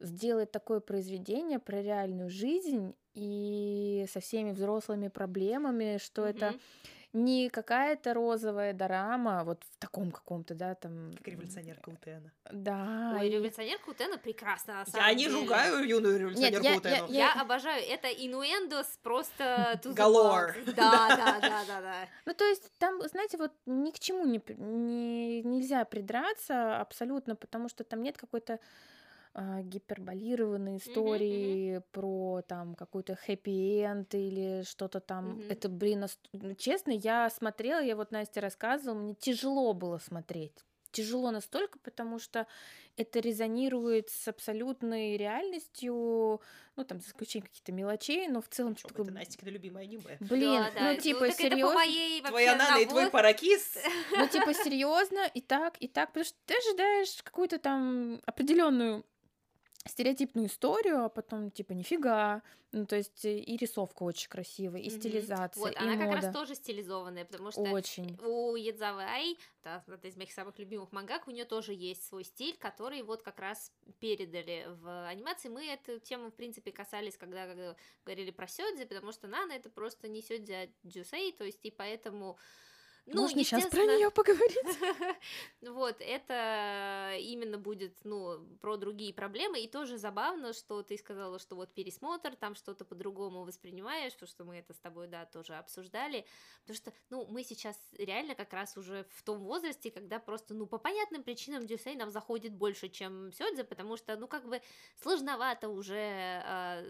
сделать 0.00 0.52
такое 0.52 0.80
произведение 0.80 1.58
про 1.58 1.82
реальную 1.82 2.30
жизнь 2.30 2.94
и 3.14 4.06
со 4.10 4.20
всеми 4.20 4.52
взрослыми 4.52 5.08
проблемами, 5.08 5.98
что 5.98 6.26
это 6.26 6.54
Мгм. 6.54 6.60
Не 7.16 7.48
какая-то 7.48 8.12
розовая 8.14 8.72
дорама, 8.74 9.42
вот 9.44 9.64
в 9.64 9.76
таком 9.78 10.10
каком-то, 10.12 10.54
да, 10.54 10.74
там... 10.74 11.12
Как 11.16 11.28
революционерка 11.28 11.88
Утена. 11.90 12.30
Да. 12.52 13.14
Ой, 13.18 13.28
и- 13.28 13.30
революционерка 13.30 13.90
Утена 13.90 14.18
прекрасна, 14.18 14.84
на 14.92 14.98
Я 15.08 15.14
не 15.14 15.24
деле. 15.24 15.40
ругаю 15.40 15.88
юную 15.88 16.12
Нет, 16.14 16.52
революционерку 16.52 16.64
я- 16.64 16.70
я- 16.72 16.76
Утену. 17.04 17.12
я- 17.12 17.26
Я 17.34 17.40
обожаю, 17.42 17.82
это 17.82 18.08
инуэндос 18.08 18.98
просто 19.02 19.80
max. 19.84 20.74
Да, 20.74 21.08
да, 21.16 21.38
да, 21.40 21.64
да, 21.66 21.80
да. 21.80 21.94
Ну, 22.26 22.34
то 22.34 22.44
есть 22.44 22.70
там, 22.78 23.00
знаете, 23.08 23.38
вот 23.38 23.52
ни 23.66 23.90
к 23.90 23.98
чему 23.98 24.26
не, 24.26 24.40
не- 24.58 25.42
нельзя 25.42 25.84
придраться 25.84 26.78
абсолютно, 26.80 27.34
потому 27.36 27.68
что 27.68 27.82
там 27.84 28.02
нет 28.02 28.18
какой-то 28.18 28.58
а, 29.38 29.60
гиперболированной 29.60 30.78
истории 30.78 31.82
про 31.92 32.40
там 32.48 32.74
какой-то 32.74 33.16
хэппи-энд 33.16 34.14
или 34.14 34.62
что-то 34.62 35.00
там. 35.00 35.32
Мгм. 35.40 35.50
Это, 35.50 35.68
блин, 35.68 36.00
нас- 36.00 36.18
ну, 36.32 36.54
честно, 36.54 36.90
я 36.92 37.28
смотрела, 37.28 37.80
я 37.82 37.96
вот 37.96 38.12
Настя 38.12 38.40
рассказывала, 38.40 38.98
мне 38.98 39.14
тяжело 39.14 39.74
было 39.74 39.98
смотреть. 39.98 40.64
Тяжело 40.90 41.30
настолько, 41.32 41.78
потому 41.80 42.18
что 42.18 42.46
это 42.96 43.20
резонирует 43.20 44.08
с 44.08 44.26
абсолютной 44.28 45.18
реальностью, 45.18 46.40
ну, 46.76 46.84
там, 46.84 47.00
за 47.00 47.08
исключением 47.08 47.48
каких-то 47.48 47.72
мелочей, 47.72 48.28
но 48.28 48.40
в 48.40 48.48
целом 48.48 48.74
Чё, 48.74 48.88
такое, 48.88 49.04
Это 49.04 49.14
Настикино 49.14 49.50
любимое 49.50 49.84
аниме. 49.84 50.16
блин, 50.20 50.62
Да, 50.62 50.70
да. 50.74 50.92
ну, 50.92 50.98
типа, 50.98 51.26
по 51.26 51.30
серьезно. 51.32 51.80
Твоя 52.30 52.56
Нана 52.56 52.78
и 52.80 52.86
твой 52.86 53.10
Паракис. 53.10 53.76
Ну, 54.16 54.26
типа, 54.28 54.54
серьезно, 54.54 55.26
и 55.34 55.42
так, 55.42 55.76
и 55.80 55.88
так, 55.88 56.08
потому 56.10 56.24
что 56.24 56.38
ты 56.46 56.54
ожидаешь 56.56 57.22
какую-то 57.22 57.58
там 57.58 58.22
определенную 58.24 59.04
стереотипную 59.86 60.48
историю, 60.48 61.04
а 61.04 61.08
потом, 61.08 61.50
типа, 61.50 61.72
нифига. 61.72 62.42
Ну, 62.72 62.84
то 62.84 62.96
есть 62.96 63.24
э, 63.24 63.38
и 63.38 63.56
рисовка 63.56 64.02
очень 64.02 64.28
красивая, 64.28 64.80
и 64.80 64.90
Мгм. 64.90 65.00
стилизация, 65.00 65.60
Вот, 65.60 65.72
и 65.72 65.76
она 65.76 65.96
как 65.96 66.06
мода. 66.06 66.16
раз 66.20 66.34
тоже 66.34 66.54
стилизованная, 66.54 67.24
потому 67.24 67.50
что 67.50 67.62
Очень. 67.62 68.18
у 68.22 68.54
Ядзавы 68.56 69.02
Ай, 69.02 69.38
да, 69.62 69.82
одна 69.86 70.08
из 70.08 70.16
моих 70.16 70.32
самых 70.32 70.58
любимых 70.58 70.92
мангак, 70.92 71.26
у 71.28 71.30
нее 71.30 71.44
тоже 71.44 71.72
есть 71.72 72.06
свой 72.06 72.24
стиль, 72.24 72.56
который 72.58 73.02
вот 73.02 73.22
как 73.22 73.38
раз 73.38 73.72
передали 74.00 74.66
в 74.68 75.08
анимации. 75.08 75.48
Мы 75.48 75.66
эту 75.66 76.00
тему, 76.00 76.30
в 76.30 76.34
принципе, 76.34 76.72
касались, 76.72 77.16
когда, 77.16 77.46
когда 77.46 77.76
говорили 78.04 78.30
про 78.30 78.46
Сёдзи, 78.46 78.84
потому 78.84 79.12
что 79.12 79.26
Нана 79.28 79.52
это 79.52 79.70
просто 79.70 80.08
не 80.08 80.20
Сёдзи, 80.20 80.52
а 80.52 80.68
Джусей, 80.86 81.32
то 81.32 81.44
есть 81.44 81.60
и 81.64 81.70
поэтому... 81.70 82.38
Ну, 83.06 83.22
Можно 83.22 83.44
сейчас 83.44 83.66
про 83.66 83.84
нее 83.84 84.10
поговорить? 84.10 84.56
Вот, 85.62 85.96
это 86.00 87.16
именно 87.20 87.58
будет, 87.58 87.94
ну, 88.04 88.38
про 88.60 88.76
другие 88.76 89.14
проблемы, 89.14 89.60
и 89.60 89.68
тоже 89.68 89.96
забавно, 89.96 90.52
что 90.52 90.82
ты 90.82 90.96
сказала, 90.96 91.38
что 91.38 91.54
вот 91.54 91.72
пересмотр, 91.72 92.34
там 92.34 92.54
что-то 92.54 92.84
по-другому 92.84 93.44
воспринимаешь, 93.44 94.12
потому 94.12 94.28
что 94.28 94.44
мы 94.44 94.56
это 94.56 94.74
с 94.74 94.78
тобой, 94.78 95.06
да, 95.06 95.24
тоже 95.26 95.54
обсуждали, 95.54 96.26
потому 96.62 96.76
что, 96.76 96.92
ну, 97.10 97.26
мы 97.26 97.44
сейчас 97.44 97.76
реально 97.98 98.34
как 98.34 98.52
раз 98.52 98.76
уже 98.76 99.06
в 99.14 99.22
том 99.22 99.38
возрасте, 99.38 99.90
когда 99.90 100.18
просто, 100.18 100.54
ну, 100.54 100.66
по 100.66 100.78
понятным 100.78 101.22
причинам 101.22 101.66
Дюсей 101.66 101.94
нам 101.94 102.10
заходит 102.10 102.52
больше, 102.54 102.88
чем 102.88 103.32
Сёдзе, 103.32 103.64
потому 103.64 103.96
что, 103.96 104.16
ну, 104.16 104.26
как 104.26 104.48
бы 104.48 104.60
сложновато 105.00 105.68
уже... 105.68 106.42
а, 106.44 106.82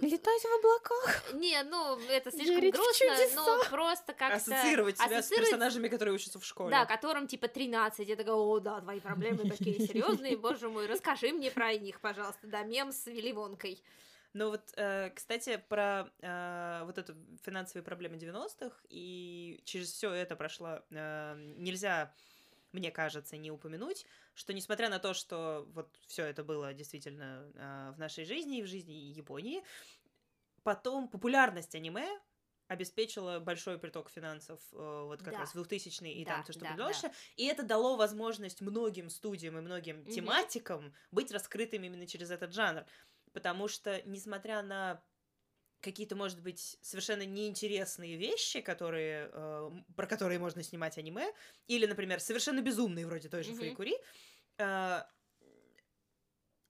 Летать 0.00 0.42
в 0.42 0.58
облаках. 0.58 1.34
Не, 1.34 1.62
ну, 1.62 1.98
это 2.08 2.30
слишком 2.32 2.56
Верить 2.56 2.74
грустно, 2.74 3.16
но 3.36 3.64
просто 3.70 4.12
как-то... 4.12 4.36
Ассоциировать 4.36 4.98
себя 4.98 5.22
с 5.22 5.26
ассоциировать 5.26 5.51
персонажами, 5.52 5.88
которые 5.88 6.14
учатся 6.14 6.38
в 6.38 6.44
школе. 6.44 6.70
да, 6.70 6.86
которым 6.86 7.26
типа 7.26 7.48
13. 7.48 8.08
Я 8.08 8.16
такая, 8.16 8.34
о, 8.34 8.60
да, 8.60 8.80
твои 8.80 9.00
проблемы 9.00 9.48
такие 9.48 9.78
серьезные, 9.86 10.36
боже 10.36 10.68
мой, 10.68 10.86
расскажи 10.86 11.32
мне 11.32 11.50
про 11.50 11.74
них, 11.74 12.00
пожалуйста, 12.00 12.46
да, 12.46 12.62
мем 12.62 12.92
с 12.92 13.06
Вилливонкой. 13.06 13.82
Ну 14.34 14.48
вот, 14.48 14.72
э, 14.76 15.10
кстати, 15.10 15.62
про 15.68 16.10
э, 16.20 16.82
вот 16.86 16.96
эту 16.96 17.14
финансовые 17.42 17.84
проблемы 17.84 18.16
90-х, 18.16 18.74
и 18.88 19.60
через 19.64 19.92
все 19.92 20.10
это 20.10 20.36
прошла, 20.36 20.82
э, 20.90 21.34
нельзя, 21.58 22.14
мне 22.72 22.90
кажется, 22.90 23.36
не 23.36 23.50
упомянуть, 23.50 24.06
что 24.32 24.54
несмотря 24.54 24.88
на 24.88 24.98
то, 24.98 25.12
что 25.12 25.68
вот 25.74 25.94
все 26.06 26.24
это 26.24 26.44
было 26.44 26.72
действительно 26.72 27.92
в 27.94 27.98
нашей 27.98 28.24
жизни 28.24 28.60
и 28.60 28.62
в 28.62 28.66
жизни 28.66 28.92
Японии, 28.92 29.62
потом 30.62 31.08
популярность 31.08 31.74
аниме 31.74 32.08
обеспечила 32.68 33.38
большой 33.40 33.78
приток 33.78 34.10
финансов 34.10 34.60
э, 34.72 34.76
вот 35.04 35.22
как 35.22 35.36
Да. 35.36 35.38
раз 35.38 35.50
в 35.50 35.54
2000 35.54 36.04
и 36.12 36.24
Да, 36.24 36.26
там 36.26 36.42
то, 36.44 36.52
что 36.52 36.64
да, 36.64 36.66
было 36.66 36.76
да. 36.84 36.84
дальше. 36.84 37.10
И 37.36 37.44
это 37.46 37.62
дало 37.62 37.96
возможность 37.96 38.60
многим 38.60 39.10
студиям 39.10 39.58
и 39.58 39.60
многим 39.60 40.06
Мгм. 40.06 40.32
тематикам 40.32 40.94
быть 41.10 41.30
раскрытыми 41.32 41.86
именно 41.86 42.06
через 42.06 42.30
этот 42.30 42.52
жанр. 42.54 42.84
Потому 43.32 43.68
что, 43.68 44.02
несмотря 44.06 44.62
на 44.62 45.04
какие-то, 45.80 46.16
может 46.16 46.42
быть, 46.42 46.78
совершенно 46.82 47.26
неинтересные 47.26 48.16
вещи, 48.16 48.60
которые, 48.60 49.30
э, 49.32 49.70
про 49.96 50.06
которые 50.06 50.38
можно 50.38 50.62
снимать 50.62 50.98
аниме, 50.98 51.32
или, 51.66 51.86
например, 51.86 52.20
совершенно 52.20 52.60
безумные, 52.62 53.06
вроде 53.06 53.28
той 53.28 53.42
же 53.42 53.52
Мгм. 53.52 53.52
Фурикури, 53.52 53.96
э, 54.58 55.02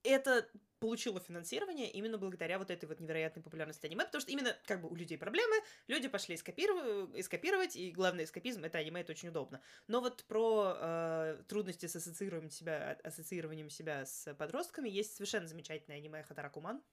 это 0.03 0.49
получило 0.83 1.21
финансирование 1.21 1.89
именно 1.89 2.17
благодаря 2.17 2.59
вот 2.59 2.69
этой 2.69 2.87
вот 2.87 2.99
невероятной 2.99 3.41
популярности 3.41 3.85
аниме, 3.85 4.03
потому 4.03 4.19
что 4.19 4.31
именно 4.33 4.53
как 4.65 4.81
бы 4.81 4.89
у 4.89 4.95
людей 4.95 5.17
проблемы, 5.17 5.55
люди 5.87 6.09
пошли 6.09 6.35
эскапиров- 6.35 7.09
эскапировать, 7.17 7.77
и 7.77 7.89
главный 7.91 8.25
эскапизм— 8.25 8.63
это 8.65 8.79
аниме, 8.79 8.99
это 8.99 9.13
очень 9.13 9.29
удобно. 9.29 9.61
Но 9.87 10.01
вот 10.01 10.25
про 10.25 10.75
э, 10.75 11.43
трудности 11.47 11.85
с 11.85 11.95
ассоциированием 11.95 12.51
себя, 12.51 12.99
ассоциированием 13.01 13.69
себя 13.69 14.05
с 14.05 14.33
подростками 14.33 14.89
есть 14.89 15.15
совершенно 15.15 15.47
замечательное 15.47 15.99
аниме 15.99 16.21
Хатаракуман, 16.23 16.83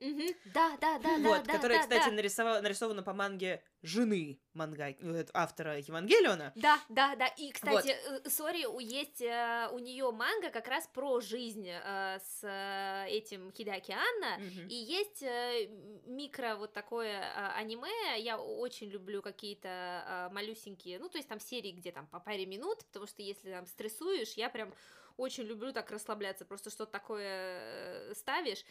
Мгм. 0.00 0.28
Да, 0.54 0.76
да, 0.80 0.98
да, 0.98 1.18
вот, 1.18 1.38
да, 1.38 1.42
да, 1.42 1.52
которое, 1.52 1.74
да, 1.78 1.82
кстати, 1.82 2.10
да. 2.10 2.22
нарисова- 2.22 2.60
нарисовано 2.60 3.02
по 3.02 3.12
манге 3.12 3.62
жены 3.82 4.40
манга, 4.54 4.90
э, 4.90 5.26
автора 5.34 5.78
Евангелиона. 5.78 6.52
Да, 6.54 6.78
да, 6.88 7.16
да. 7.16 7.26
И, 7.26 7.50
кстати, 7.50 7.88
э, 7.90 8.28
сори, 8.28 8.64
у 8.64 8.78
есть 8.78 9.20
э, 9.20 9.68
у 9.72 9.78
нее 9.78 10.10
манга 10.10 10.50
как 10.50 10.68
раз 10.68 10.86
про 10.86 11.20
жизнь 11.20 11.68
э, 11.68 12.18
с 12.20 12.40
э, 12.44 13.08
этим 13.08 13.52
Хидаки 13.52 13.92
Анна. 13.92 14.38
Мгм. 14.38 14.68
И 14.68 14.74
есть 14.74 15.22
э, 15.22 15.66
микро 16.06 16.56
вот 16.56 16.72
такое 16.72 17.20
э, 17.20 17.52
аниме. 17.56 18.18
Я 18.18 18.38
очень 18.38 18.88
люблю 18.88 19.22
какие-то 19.22 19.68
э, 19.68 20.34
малюсенькие, 20.34 20.98
ну, 20.98 21.08
то 21.08 21.18
есть 21.18 21.28
там 21.28 21.40
серии, 21.40 21.72
где 21.72 21.92
там 21.92 22.06
по 22.06 22.20
паре 22.20 22.46
минут, 22.46 22.84
потому 22.86 23.06
что 23.06 23.22
если 23.22 23.50
там 23.50 23.66
стрессуешь, 23.66 24.32
я 24.34 24.48
прям 24.48 24.72
очень 25.16 25.42
люблю 25.44 25.72
так 25.72 25.90
расслабляться, 25.90 26.44
просто 26.44 26.70
что-то 26.70 26.92
такое 26.92 28.10
э, 28.10 28.14
ставишь. 28.14 28.64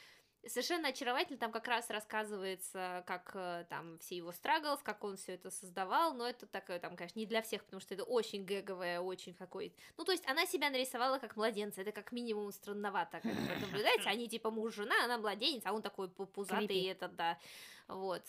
Совершенно 0.45 0.89
очаровательно, 0.89 1.37
там 1.37 1.51
как 1.51 1.67
раз 1.67 1.89
рассказывается, 1.89 3.03
как 3.05 3.31
э, 3.33 3.65
там 3.69 3.97
все 3.99 4.17
его 4.17 4.31
страглс, 4.31 4.81
как 4.81 5.03
он 5.03 5.17
все 5.17 5.33
это 5.33 5.49
создавал, 5.49 6.13
но 6.13 6.27
это 6.27 6.45
такое 6.45 6.79
там, 6.79 6.95
конечно, 6.95 7.19
не 7.19 7.25
для 7.25 7.41
всех, 7.41 7.65
потому 7.65 7.81
что 7.81 7.95
это 7.95 8.03
очень 8.03 8.45
гэговое, 8.45 8.99
очень 8.99 9.33
какой 9.33 9.73
Ну, 9.97 10.05
то 10.05 10.11
есть 10.11 10.25
она 10.27 10.45
себя 10.45 10.69
нарисовала 10.69 11.19
как 11.19 11.35
младенца, 11.35 11.81
это 11.81 11.91
как 11.91 12.11
минимум 12.11 12.51
странновато, 12.51 13.19
как 13.19 13.33
вы 13.33 13.55
наблюдаете, 13.59 14.03
они 14.09 14.29
типа 14.29 14.51
муж-жена, 14.51 14.95
она 15.03 15.17
младенец, 15.17 15.63
а 15.65 15.73
он 15.73 15.81
такой 15.81 16.07
пу- 16.07 16.27
пузатый, 16.27 16.67
Крипи. 16.67 16.85
этот, 16.85 17.15
да, 17.15 17.37
вот. 17.87 18.23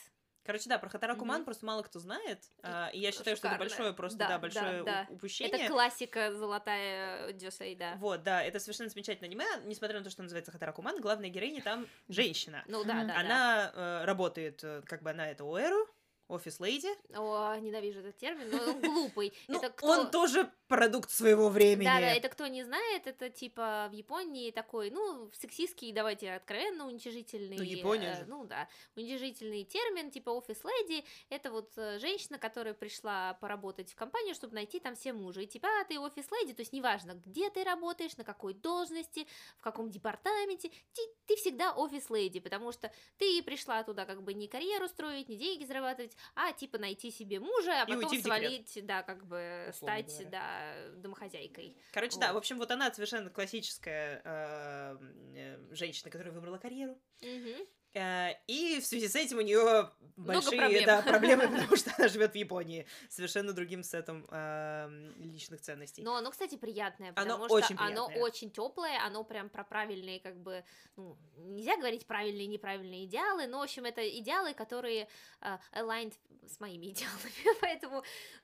Короче, 0.49 0.67
да, 0.71 0.79
про 0.79 0.89
Хатаракуман 0.89 1.37
Мгм. 1.41 1.45
просто 1.45 1.67
мало 1.67 1.83
кто 1.83 1.99
знает, 2.01 2.43
а, 2.63 2.89
и 2.95 2.99
я 3.01 3.13
считаю, 3.13 3.37
что 3.37 3.49
это 3.49 3.57
Шикарно. 3.57 3.59
большое 3.59 3.93
просто, 3.93 4.19
Да, 4.19 4.29
да, 4.29 4.33
да, 4.33 4.39
большое 4.39 4.81
у- 4.81 4.85
да. 4.87 5.07
упущение. 5.11 5.55
Это 5.55 5.71
классика 5.71 6.33
золотая 6.33 7.35
Дюсей, 7.35 7.77
да. 7.77 7.97
Вот, 7.97 8.23
да, 8.23 8.43
это 8.43 8.59
совершенно 8.59 8.89
замечательное 8.89 9.29
аниме, 9.29 9.45
несмотря 9.67 9.99
на 9.99 10.05
то, 10.05 10.09
что 10.11 10.23
называется 10.23 10.51
Хатаракуман, 10.51 11.03
главная 11.03 11.29
героиня 11.29 11.61
там 11.63 11.87
женщина. 12.09 12.65
Ну 12.67 12.83
да, 12.83 12.95
да, 13.03 13.05
да. 13.09 13.21
она 13.21 13.73
э, 13.75 14.05
работает, 14.07 14.65
э, 14.65 14.81
как 14.87 15.03
бы 15.03 15.11
она 15.11 15.31
это 15.31 15.45
Уэру, 15.45 15.87
офис-лейди. 16.29 16.89
О, 17.17 17.57
ненавижу 17.57 18.01
этот 18.01 18.17
термин, 18.19 18.51
но 18.51 18.73
он 18.73 18.81
глупый. 18.81 19.33
Ну, 19.49 19.59
это 19.59 19.71
кто... 19.71 19.87
он 19.87 20.11
тоже 20.11 20.51
продукт 20.69 21.11
своего 21.11 21.49
времени. 21.49 21.87
Да, 21.87 22.01
да, 22.01 22.13
это 22.13 22.29
кто 22.29 22.47
не 22.47 22.63
знает, 22.65 23.07
это 23.07 23.31
типа 23.31 23.89
в 23.91 23.95
Японии 23.95 24.51
такой, 24.51 24.91
ну, 24.91 25.31
сексистский, 25.33 25.93
давайте 25.93 26.33
откровенно 26.33 26.87
уничижительный. 26.87 27.57
Ну, 27.57 27.63
Япония 27.63 28.13
э, 28.13 28.17
же. 28.19 28.25
Ну, 28.27 28.45
да, 28.45 28.69
уничижительный 28.95 29.65
термин, 29.65 30.11
типа 30.11 30.31
офис 30.31 30.63
леди, 30.65 31.05
это 31.31 31.51
вот 31.51 31.73
э, 31.77 31.99
женщина, 31.99 32.39
которая 32.39 32.75
пришла 32.75 33.35
поработать 33.41 33.91
в 33.93 33.95
компанию, 33.95 34.35
чтобы 34.35 34.55
найти 34.55 34.81
там 34.81 34.95
все 34.95 35.15
мужа. 35.15 35.41
И 35.41 35.47
типа, 35.47 35.69
а, 35.81 35.85
ты 35.85 35.99
офис 35.99 36.27
леди, 36.31 36.53
то 36.53 36.61
есть 36.61 36.75
неважно, 36.75 37.21
где 37.25 37.49
ты 37.49 37.65
работаешь, 37.65 38.17
на 38.19 38.25
какой 38.25 38.53
должности, 38.53 39.27
в 39.57 39.63
каком 39.63 39.91
департаменте, 39.91 40.71
ты, 40.93 41.03
ты 41.27 41.37
всегда 41.37 41.73
офис 41.73 42.11
леди, 42.11 42.41
потому 42.41 42.73
что 42.73 42.93
ты 43.17 43.43
пришла 43.43 43.83
туда 43.83 44.05
как 44.05 44.23
бы 44.23 44.35
не 44.35 44.49
карьеру 44.49 44.89
строить, 44.89 45.31
не 45.31 45.37
деньги 45.37 45.65
зарабатывать, 45.65 46.18
а 46.35 46.53
типа 46.53 46.79
найти 46.79 47.11
себе 47.11 47.41
мужа, 47.41 47.83
а 47.83 47.85
И 47.85 47.95
потом 47.95 48.21
свалить, 48.21 48.79
да, 48.87 49.03
как 49.03 49.27
бы 49.27 49.67
Условно 49.71 50.03
стать, 50.03 50.13
говоря. 50.13 50.31
да, 50.31 50.91
домохозяйкой. 50.97 51.77
Короче, 51.93 52.19
да, 52.19 52.29
Вот. 52.29 52.35
в 52.35 52.37
общем, 52.39 52.59
вот 52.59 52.71
она 52.71 52.93
совершенно 52.93 53.31
классическая 53.31 54.21
э, 54.25 54.97
э, 55.35 55.75
женщина, 55.75 56.11
которая 56.11 56.33
выбрала 56.33 56.59
карьеру. 56.59 57.01
Мгм. 57.21 57.67
Э, 57.95 58.33
И 58.47 58.81
в 58.81 58.87
связи 58.87 59.09
с 59.09 59.17
этим 59.17 59.39
у 59.39 59.41
нее 59.41 59.91
большие 60.17 60.59
проблем. 60.59 60.85
да, 60.85 61.03
проблемы, 61.03 61.49
потому 61.49 61.77
что 61.77 61.93
она 61.97 62.09
живет 62.09 62.33
в 62.33 62.35
Японии. 62.35 62.87
Совершенно 63.09 63.53
другим 63.53 63.83
сетом 63.83 64.27
э, 64.31 65.13
личных 65.17 65.61
ценностей. 65.61 66.03
Но 66.03 66.17
оно, 66.17 66.31
кстати, 66.31 66.57
приятное, 66.57 67.13
Оно 67.17 67.39
потому 67.39 67.45
что 67.47 67.55
очень 67.55 67.77
оно 67.79 68.07
очень 68.07 68.51
теплое, 68.51 68.99
оно 69.05 69.25
прям 69.25 69.49
про 69.49 69.65
правильные, 69.65 70.21
как 70.21 70.37
бы, 70.37 70.65
ну, 70.97 71.17
нельзя 71.37 71.77
говорить 71.77 72.07
правильные 72.07 72.45
и 72.45 72.49
неправильные 72.49 73.05
идеалы, 73.07 73.47
но, 73.47 73.59
в 73.61 73.63
общем, 73.63 73.85
это 73.85 74.07
идеалы, 74.19 74.55
которые 74.55 75.09
э, 75.41 75.59
aligned 75.73 76.15
с 76.47 76.61
моими 76.61 76.91
идеалами, 76.91 77.33
поэтому 77.61 78.03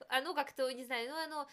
оно 0.08 0.34
как-то, 0.34 0.70
не 0.72 0.84
знаю, 0.84 1.10
ну, 1.10 1.16
оно 1.16 1.48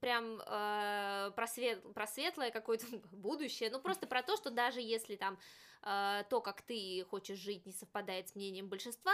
прям 0.00 0.40
э, 0.40 1.30
про, 1.34 1.46
свет- 1.46 1.82
про 1.94 2.06
светлое 2.06 2.50
какое-то 2.50 2.86
будущее, 3.12 3.70
ну, 3.70 3.80
просто 3.80 4.06
про 4.06 4.22
то, 4.22 4.36
что 4.36 4.50
даже 4.50 4.80
если 4.80 5.16
там 5.16 5.38
э, 5.82 6.24
то, 6.28 6.40
как 6.40 6.62
ты 6.62 7.04
хочешь 7.08 7.38
жить, 7.38 7.66
не 7.66 7.72
совпадает 7.72 8.28
с 8.28 8.34
мнением 8.34 8.68
большинства, 8.68 9.12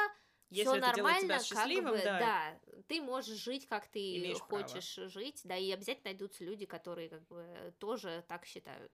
Если 0.50 0.64
все 0.70 0.76
тебя 0.76 0.92
нормально, 0.92 1.38
счастливым, 1.40 1.94
как 1.94 1.96
бы, 1.96 2.04
да. 2.04 2.58
ты 2.88 3.00
можешь 3.00 3.38
жить, 3.38 3.66
как 3.66 3.86
ты 3.88 4.16
Имеешь 4.18 4.38
право. 4.38 4.62
хочешь 4.62 4.94
жить, 5.12 5.40
да, 5.44 5.56
и 5.56 5.70
обязательно 5.70 6.10
найдутся 6.10 6.44
люди, 6.44 6.66
которые 6.66 7.08
как 7.08 7.26
бы 7.26 7.74
тоже 7.78 8.24
так 8.28 8.46
считают. 8.46 8.92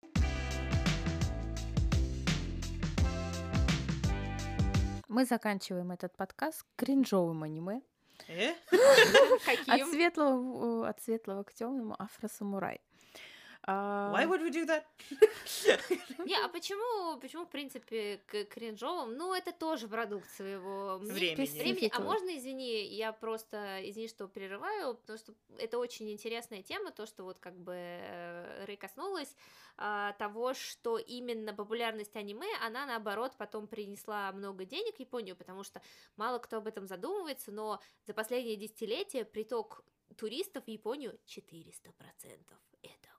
Мы 5.08 5.26
заканчиваем 5.26 5.90
этот 5.92 6.16
подкаст 6.16 6.64
кринжовым 6.76 7.42
аниме. 7.42 7.82
Э? 8.28 8.54
От 9.66 9.88
светлого, 9.90 10.88
от 10.88 11.02
светлого 11.02 11.42
к 11.42 11.52
темному 11.52 11.94
афросамурай. 11.98 12.80
А, 13.64 14.12
Why 14.12 14.26
would 14.26 14.42
we 14.42 14.50
do 14.50 14.66
that? 14.66 14.84
Не, 16.26 16.34
а 16.34 16.48
почему, 16.48 17.16
почему, 17.20 17.44
в 17.44 17.48
принципе, 17.48 18.20
к 18.26 18.44
кринжовым? 18.46 19.16
Ну, 19.16 19.32
это 19.32 19.52
тоже 19.52 19.86
продукт 19.86 20.28
своего 20.30 20.98
Времени. 20.98 21.46
времени. 21.46 21.90
А 21.94 22.00
можно, 22.00 22.36
извини, 22.36 22.86
я 22.86 23.12
просто, 23.12 23.78
извини, 23.88 24.08
что 24.08 24.26
прерываю, 24.26 24.96
потому 24.96 25.16
что 25.16 25.34
это 25.58 25.78
очень 25.78 26.10
интересная 26.10 26.62
тема, 26.62 26.90
то, 26.90 27.06
что 27.06 27.22
вот 27.22 27.38
как 27.38 27.56
бы 27.56 27.72
э, 27.74 28.64
Рэй 28.64 28.76
коснулась 28.76 29.32
а, 29.76 30.12
того, 30.14 30.54
что 30.54 30.98
именно 30.98 31.54
популярность 31.54 32.16
аниме, 32.16 32.48
она, 32.62 32.84
наоборот, 32.84 33.34
потом 33.38 33.68
принесла 33.68 34.32
много 34.32 34.64
денег 34.64 34.96
в 34.96 35.00
Японию, 35.00 35.36
потому 35.36 35.62
что 35.62 35.80
мало 36.16 36.38
кто 36.38 36.56
об 36.56 36.66
этом 36.66 36.88
задумывается, 36.88 37.52
но 37.52 37.80
за 38.06 38.12
последние 38.12 38.56
десятилетия 38.56 39.24
приток 39.24 39.84
туристов 40.16 40.64
в 40.64 40.68
Японию 40.68 41.16
400%. 41.26 42.71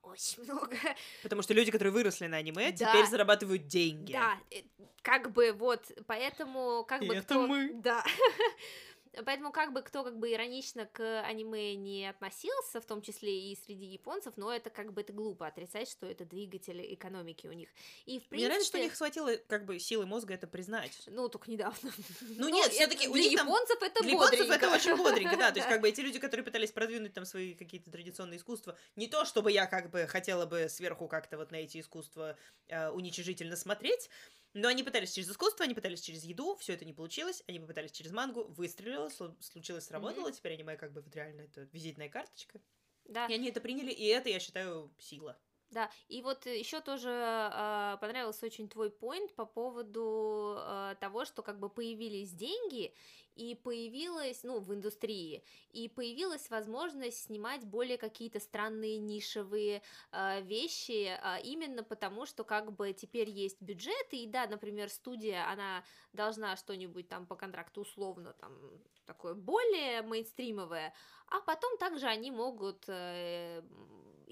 Очень 0.04 0.43
много. 0.43 0.78
Потому 1.24 1.41
что 1.41 1.54
люди, 1.54 1.72
которые 1.72 1.93
выросли 1.93 2.28
на 2.28 2.38
аниме, 2.38 2.72
Да. 2.72 2.91
теперь 2.91 3.06
зарабатывают 3.08 3.68
деньги. 3.68 4.12
Да, 4.14 4.38
э, 4.51 4.62
как 5.01 5.32
бы 5.32 5.51
вот, 5.54 5.91
поэтому 6.08 6.84
как 6.86 7.01
И 7.01 7.08
бы 7.08 7.16
это 7.16 7.24
кто... 7.26 7.47
мы. 7.47 7.72
Да. 7.74 8.04
Поэтому 9.26 9.51
как 9.51 9.74
бы 9.74 9.82
кто 9.82 10.03
как 10.03 10.18
бы 10.18 10.32
иронично 10.32 10.86
к 10.86 11.22
аниме 11.24 11.76
не 11.76 12.09
относился, 12.09 12.82
в 12.82 12.86
том 12.86 13.01
числе 13.01 13.51
и 13.51 13.55
среди 13.55 13.86
японцев, 13.86 14.34
но 14.38 14.51
это 14.51 14.70
как 14.70 14.93
бы 14.93 15.01
это 15.01 15.14
глупо 15.14 15.47
отрицать, 15.47 15.89
что 15.89 16.07
это 16.07 16.26
двигатель 16.26 16.82
экономики 16.93 17.47
у 17.47 17.53
них. 17.53 17.70
И 18.05 18.20
в 18.20 18.24
Мне 18.24 18.30
принципе... 18.30 18.47
нравится, 18.47 18.68
что 18.68 18.78
у 18.78 18.82
них 18.82 18.93
хватило 18.93 19.36
как 19.47 19.66
бы 19.66 19.80
силы 19.80 20.05
мозга 20.05 20.34
это 20.34 20.47
признать. 20.47 21.03
Ну, 21.07 21.30
только 21.30 21.51
недавно. 21.51 21.91
Ну 22.22 22.49
нет, 22.49 22.68
это 22.68 22.76
всё-таки 22.76 23.07
у 23.07 23.16
них 23.16 23.38
там- 23.38 23.47
японцев 23.47 23.82
это 23.82 24.01
Для 24.01 24.14
японцев 24.14 24.39
бодренько. 24.39 24.66
это 24.66 24.76
очень 24.76 24.95
бодренько, 24.95 25.38
да. 25.38 25.51
То 25.51 25.59
есть, 25.59 25.70
как 25.70 25.82
бы 25.82 25.89
эти 25.93 26.01
люди, 26.01 26.20
которые 26.20 26.43
пытались 26.43 26.72
продвинуть 26.72 27.14
там 27.14 27.26
свои 27.26 27.53
какие-то 27.53 27.91
традиционные 27.91 28.38
искусства, 28.38 28.78
не 28.95 29.07
то, 29.07 29.26
чтобы 29.26 29.51
я 29.51 29.68
как 29.68 29.89
бы 29.89 30.07
хотела 30.07 30.45
бы 30.45 30.68
сверху 30.70 31.07
как-то 31.07 31.38
вот 31.38 31.51
на 31.51 31.57
эти 31.57 31.80
искусства 31.80 32.36
э, 32.68 32.89
уничижительно 32.89 33.55
смотреть, 33.55 34.09
но 34.54 34.68
они 34.68 34.84
пытались 34.84 35.14
через 35.14 35.30
искусство, 35.30 35.66
они 35.66 35.74
пытались 35.74 36.01
через 36.01 36.24
еду, 36.24 36.56
все 36.56 36.74
это 36.74 36.86
не 36.86 36.93
получилось, 36.93 37.43
они 37.47 37.60
попытались 37.60 37.91
через 37.91 38.12
мангу, 38.12 38.43
выстрелило, 38.45 39.08
слу- 39.10 39.36
случилось, 39.41 39.86
сработало, 39.86 40.32
теперь 40.32 40.54
аниме 40.54 40.78
как 40.78 40.93
бы 40.93 41.01
вот 41.01 41.16
реально 41.16 41.41
это 41.41 41.68
визитная 41.72 42.10
карточка. 42.10 42.62
Да. 43.06 43.26
И 43.28 43.34
они 43.34 43.49
это 43.49 43.62
приняли, 43.62 43.91
и 43.91 44.06
это, 44.06 44.30
я 44.30 44.39
считаю, 44.39 44.93
сила. 44.97 45.38
Да, 45.74 45.90
и 46.08 46.22
вот 46.22 46.46
еще 46.46 46.82
тоже 46.82 47.10
э, 47.10 47.98
понравился 48.00 48.46
очень 48.46 48.70
твой 48.70 48.92
поинт 48.92 49.34
по 49.34 49.46
поводу 49.46 50.56
э, 50.60 50.96
того, 51.00 51.26
что 51.26 51.42
как 51.42 51.60
бы 51.60 51.68
появились 51.68 52.32
деньги 52.32 52.94
и 53.36 53.56
появилась, 53.56 54.44
ну, 54.44 54.60
в 54.60 54.72
индустрии, 54.72 55.44
и 55.72 55.90
появилась 55.90 56.52
возможность 56.52 57.24
снимать 57.26 57.66
более 57.66 57.98
какие-то 57.98 58.40
странные 58.40 59.00
нишевые 59.00 59.82
э, 60.12 60.42
вещи, 60.42 61.18
а, 61.20 61.40
именно 61.40 61.84
потому, 61.84 62.28
что 62.28 62.44
как 62.44 62.72
бы 62.74 62.94
теперь 62.94 63.30
есть 63.30 63.60
бюджеты, 63.60 64.18
и 64.18 64.28
да, 64.28 64.46
например, 64.46 64.90
студия, 64.90 65.50
она 65.52 65.84
должна 66.14 66.56
что-нибудь 66.56 67.10
там 67.10 67.26
по 67.26 67.36
контракту 67.36 67.82
условно 67.82 68.34
там 68.34 68.54
такое 69.06 69.34
более 69.34 70.04
мейнстримовое, 70.04 70.94
а 71.28 71.42
потом 71.42 71.78
также 71.78 72.06
они 72.06 72.30
могут 72.30 72.86
э, 72.88 73.64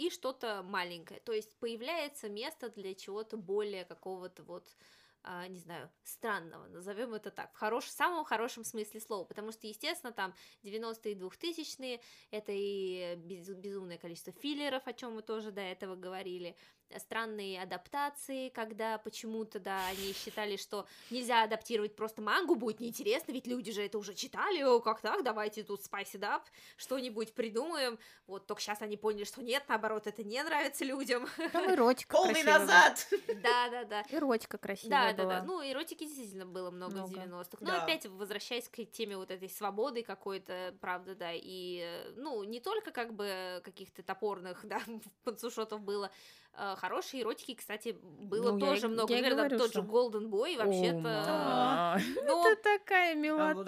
и 0.02 0.10
что-то 0.10 0.64
маленькое. 0.64 1.20
То 1.20 1.32
есть 1.32 1.56
появляется 1.60 2.30
место 2.30 2.70
для 2.70 2.94
чего-то 2.96 3.38
более 3.38 3.86
какого-то 3.86 4.44
вот 4.44 4.76
а, 5.24 5.48
не 5.48 5.60
знаю, 5.60 5.92
странного, 6.04 6.66
назовем 6.68 7.14
это 7.14 7.30
так, 7.30 7.54
в 7.54 7.58
хорош, 7.58 7.86
самом 7.86 8.26
хорошем 8.26 8.64
смысле 8.64 9.00
слова, 9.00 9.24
потому 9.24 9.52
что, 9.52 9.68
естественно, 9.68 10.12
там 10.12 10.34
90-е 10.64 11.12
и 11.12 11.16
2000-е, 11.16 12.02
это 12.32 12.52
и 12.52 13.16
без- 13.18 13.50
безумное 13.50 14.00
количество 14.00 14.34
филлеров, 14.34 14.88
о 14.88 14.94
чем 14.94 15.14
мы 15.14 15.22
тоже 15.22 15.52
до 15.52 15.62
этого 15.62 15.96
говорили, 15.96 16.56
странные 17.00 17.62
адаптации, 17.62 18.50
когда 18.50 18.98
почему-то, 18.98 19.60
да, 19.60 19.88
они 19.88 20.14
считали, 20.14 20.58
что 20.58 20.88
нельзя 21.10 21.44
адаптировать 21.44 21.96
просто 21.96 22.22
мангу, 22.22 22.56
будет 22.56 22.80
неинтересно, 22.80 23.32
ведь 23.32 23.48
люди 23.48 23.72
же 23.72 23.84
это 23.84 23.98
уже 23.98 24.14
читали, 24.14 24.62
о, 24.64 24.80
как 24.80 25.02
так, 25.02 25.24
давайте 25.24 25.64
тут 25.64 25.82
spice 25.82 26.14
it 26.14 26.22
up, 26.22 26.42
что-нибудь 26.78 27.34
придумаем, 27.34 28.00
вот 28.28 28.48
только 28.48 28.62
сейчас 28.62 28.82
они 28.82 28.98
поняли, 28.98 29.24
что 29.24 29.42
нет, 29.42 29.64
наоборот, 29.68 30.08
это 30.08 30.24
не 30.24 30.42
нравится 30.44 30.86
людям, 30.86 31.28
Там 31.52 31.72
эротика 31.74 32.16
Полный 32.16 32.34
красивая 32.34 32.60
назад! 32.60 33.08
да-да-да. 33.44 34.04
Эротика 34.10 34.58
да, 34.58 34.62
красивая 34.62 35.14
да, 35.14 35.24
была. 35.24 35.40
да. 35.40 35.44
Ну, 35.44 35.62
эротики 35.72 36.06
действительно 36.06 36.46
было 36.46 36.72
много, 36.72 37.06
в 37.06 37.12
Много. 37.12 37.44
90-х. 37.44 37.58
Но 37.62 37.68
Да. 37.72 37.84
опять 37.84 38.06
возвращаясь 38.06 38.68
к 38.68 38.84
теме 38.86 39.18
вот 39.18 39.32
этой 39.32 39.50
свободы 39.50 40.04
какой-то, 40.04 40.76
правда, 40.82 41.16
да. 41.16 41.32
И, 41.34 41.80
э, 41.84 42.14
ну, 42.18 42.44
не 42.44 42.60
только 42.60 42.92
как 42.92 43.14
бы 43.14 43.62
каких-то 43.64 44.04
топорных, 44.04 44.62
да, 44.66 44.82
панцушотов 45.24 45.82
было. 45.82 46.12
Э, 46.58 46.76
Хорошие 46.78 47.24
эротики, 47.24 47.56
кстати, 47.56 47.98
было 48.02 48.52
Ну, 48.52 48.58
я 48.58 48.66
тоже 48.66 48.88
и- 48.88 48.90
много. 48.90 49.14
я 49.14 49.22
там 49.24 49.38
говорю, 49.38 49.58
тот 49.58 49.68
же 49.74 49.74
что- 49.74 49.82
Golden 49.82 50.30
Boy 50.30 50.58
вообще-то. 50.58 50.98
ма. 51.00 51.98
Ну, 52.24 52.52
Это 52.52 52.62
такая 52.64 53.16
милота. 53.16 53.64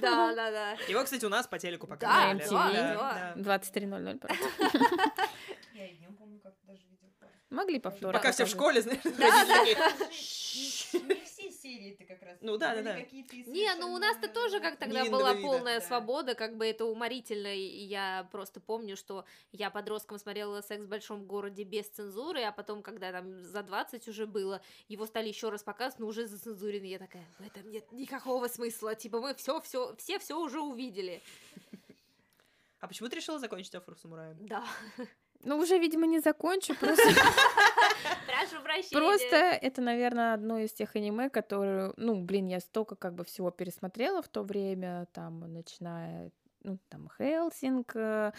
да, 0.00 0.34
да, 0.34 0.50
да. 0.50 0.70
Его, 0.88 1.02
кстати, 1.04 1.24
у 1.24 1.28
нас 1.28 1.46
по 1.46 1.58
телеку 1.58 1.86
Да. 2.00 2.32
MTV. 2.34 2.50
да, 2.50 3.34
да. 3.36 3.58
23.00. 3.58 4.18
правда. 4.18 4.44
Я 5.74 5.86
и 5.86 5.94
днем 5.94 6.14
помню, 6.16 6.40
как 6.42 6.54
даже 6.66 6.80
видел. 6.90 7.08
Могли 7.50 7.80
повторы 7.80 8.12
Пока 8.12 8.30
все 8.32 8.44
в 8.44 8.48
школе, 8.48 8.80
знаешь, 8.80 9.00
Да, 9.02 9.10
родители 9.10 9.74
да. 9.74 9.90
такие, 9.98 11.02
Не 11.16 11.24
все 11.24 11.39
серии-то 11.60 12.04
как 12.04 12.22
раз. 12.22 12.38
Ну 12.40 12.56
да, 12.56 12.74
да, 12.74 12.82
да. 12.82 12.96
Не, 13.46 13.74
ну 13.76 13.92
у 13.92 13.98
нас-то 13.98 14.28
тоже 14.28 14.60
как 14.60 14.76
тогда 14.76 15.04
была 15.04 15.34
полная 15.34 15.80
Да. 15.80 15.86
свобода, 15.86 16.34
как 16.34 16.56
бы 16.56 16.66
это 16.66 16.84
уморительно, 16.84 17.54
и 17.54 17.84
я 17.84 18.28
просто 18.32 18.60
помню, 18.60 18.96
что 18.96 19.24
я 19.52 19.70
подростком 19.70 20.18
смотрела 20.18 20.60
«Секс 20.62 20.84
в 20.84 20.88
большом 20.88 21.24
городе» 21.26 21.64
без 21.64 21.86
цензуры, 21.88 22.42
а 22.42 22.52
потом, 22.52 22.82
когда 22.82 23.12
там 23.12 23.44
за 23.44 23.62
20 23.62 24.08
уже 24.08 24.26
было, 24.26 24.60
его 24.88 25.06
стали 25.06 25.28
еще 25.28 25.48
раз 25.50 25.62
показывать, 25.62 26.00
но 26.00 26.06
уже 26.06 26.26
зацензуренный, 26.26 26.88
я 26.90 26.98
такая, 26.98 27.26
в 27.38 27.46
этом 27.46 27.70
нет 27.70 27.90
никакого 27.92 28.48
смысла, 28.48 28.94
типа 28.94 29.20
мы 29.20 29.34
все, 29.34 29.60
все, 29.60 29.94
все 29.96 30.18
все 30.18 30.38
уже 30.38 30.60
увидели. 30.60 31.22
А 32.80 32.88
почему 32.88 33.08
ты 33.10 33.16
решила 33.16 33.38
закончить 33.38 33.74
Афро 33.74 33.94
Самураем? 33.94 34.36
Да. 34.40 34.64
Ну, 35.42 35.58
уже, 35.58 35.78
видимо, 35.78 36.06
не 36.06 36.20
закончу. 36.20 36.74
Просто, 36.74 37.02
Прошу 38.26 38.62
прощения. 38.62 38.90
просто 38.90 39.36
это, 39.36 39.80
наверное, 39.80 40.34
одно 40.34 40.58
из 40.58 40.72
тех 40.72 40.94
аниме, 40.96 41.30
которые, 41.30 41.92
ну, 41.96 42.20
блин, 42.22 42.46
я 42.46 42.60
столько 42.60 42.96
как 42.96 43.14
бы 43.14 43.24
всего 43.24 43.50
пересмотрела 43.50 44.22
в 44.22 44.28
то 44.28 44.42
время, 44.42 45.06
там, 45.12 45.52
начиная 45.52 46.30
ну, 46.62 46.78
там, 46.90 47.08
Хелсинг, 47.16 47.92
э, 47.94 48.32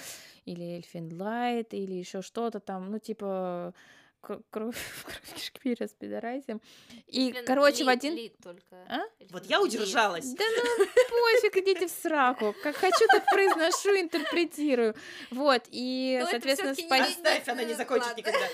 или 0.46 0.76
Elfen 0.76 1.20
Lied, 1.20 1.74
или 1.74 1.94
еще 1.94 2.22
что-то 2.22 2.60
там, 2.60 2.92
ну, 2.92 3.00
типа, 3.00 3.74
кр- 4.22 4.42
кровь, 4.52 4.78
кровь 5.06 5.34
кишки 5.36 5.60
перераспидорасим. 5.60 6.62
И, 7.08 7.32
Блин, 7.32 7.46
короче, 7.46 7.84
в 7.84 7.90
один... 7.90 8.16
Только. 8.44 8.76
А? 8.88 9.02
Вот 9.32 9.46
я 9.46 9.62
удержалась. 9.62 10.34
Да 10.34 10.44
ну 10.56 10.86
пофиг, 10.86 11.58
идите 11.58 11.88
в 11.88 11.92
сраку. 11.92 12.54
Как 12.64 12.76
хочу, 12.76 13.06
так 13.08 13.26
произношу, 13.26 13.90
интерпретирую. 14.00 14.96
Вот, 15.32 15.64
и, 15.70 16.20
Но 16.22 16.28
соответственно, 16.30 16.74
всё-таки 16.74 16.94
спа- 16.94 17.08
не- 17.08 17.14
Оставь, 17.14 17.48
она 17.50 17.64
не 17.64 17.74
закончит 17.74 18.18
никогда. 18.18 18.46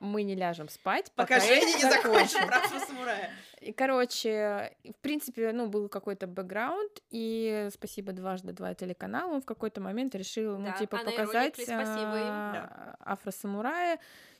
Мы 0.00 0.22
не 0.22 0.34
ляжем 0.34 0.68
спать, 0.68 1.10
Пока 1.14 1.36
это 1.36 1.46
Женя 1.46 1.76
не 1.76 1.90
закончит 1.90 2.46
братство 2.46 2.78
самурая. 2.80 3.30
И, 3.60 3.72
короче, 3.72 4.76
в 4.84 5.00
принципе, 5.02 5.52
ну, 5.52 5.66
был 5.66 5.88
какой-то 5.88 6.26
бэкграунд, 6.26 7.02
и 7.10 7.68
спасибо 7.72 8.12
дважды 8.12 8.52
два 8.52 8.74
телеканала, 8.74 9.32
он 9.32 9.40
в 9.40 9.46
какой-то 9.46 9.80
момент 9.80 10.14
решил, 10.14 10.58
ну, 10.58 10.66
Да, 10.66 10.72
типа, 10.72 10.98
показать 10.98 11.54
спасибо 11.54 12.16
им. 12.16 12.28
а, 12.28 12.96
афросамурая. 13.00 13.98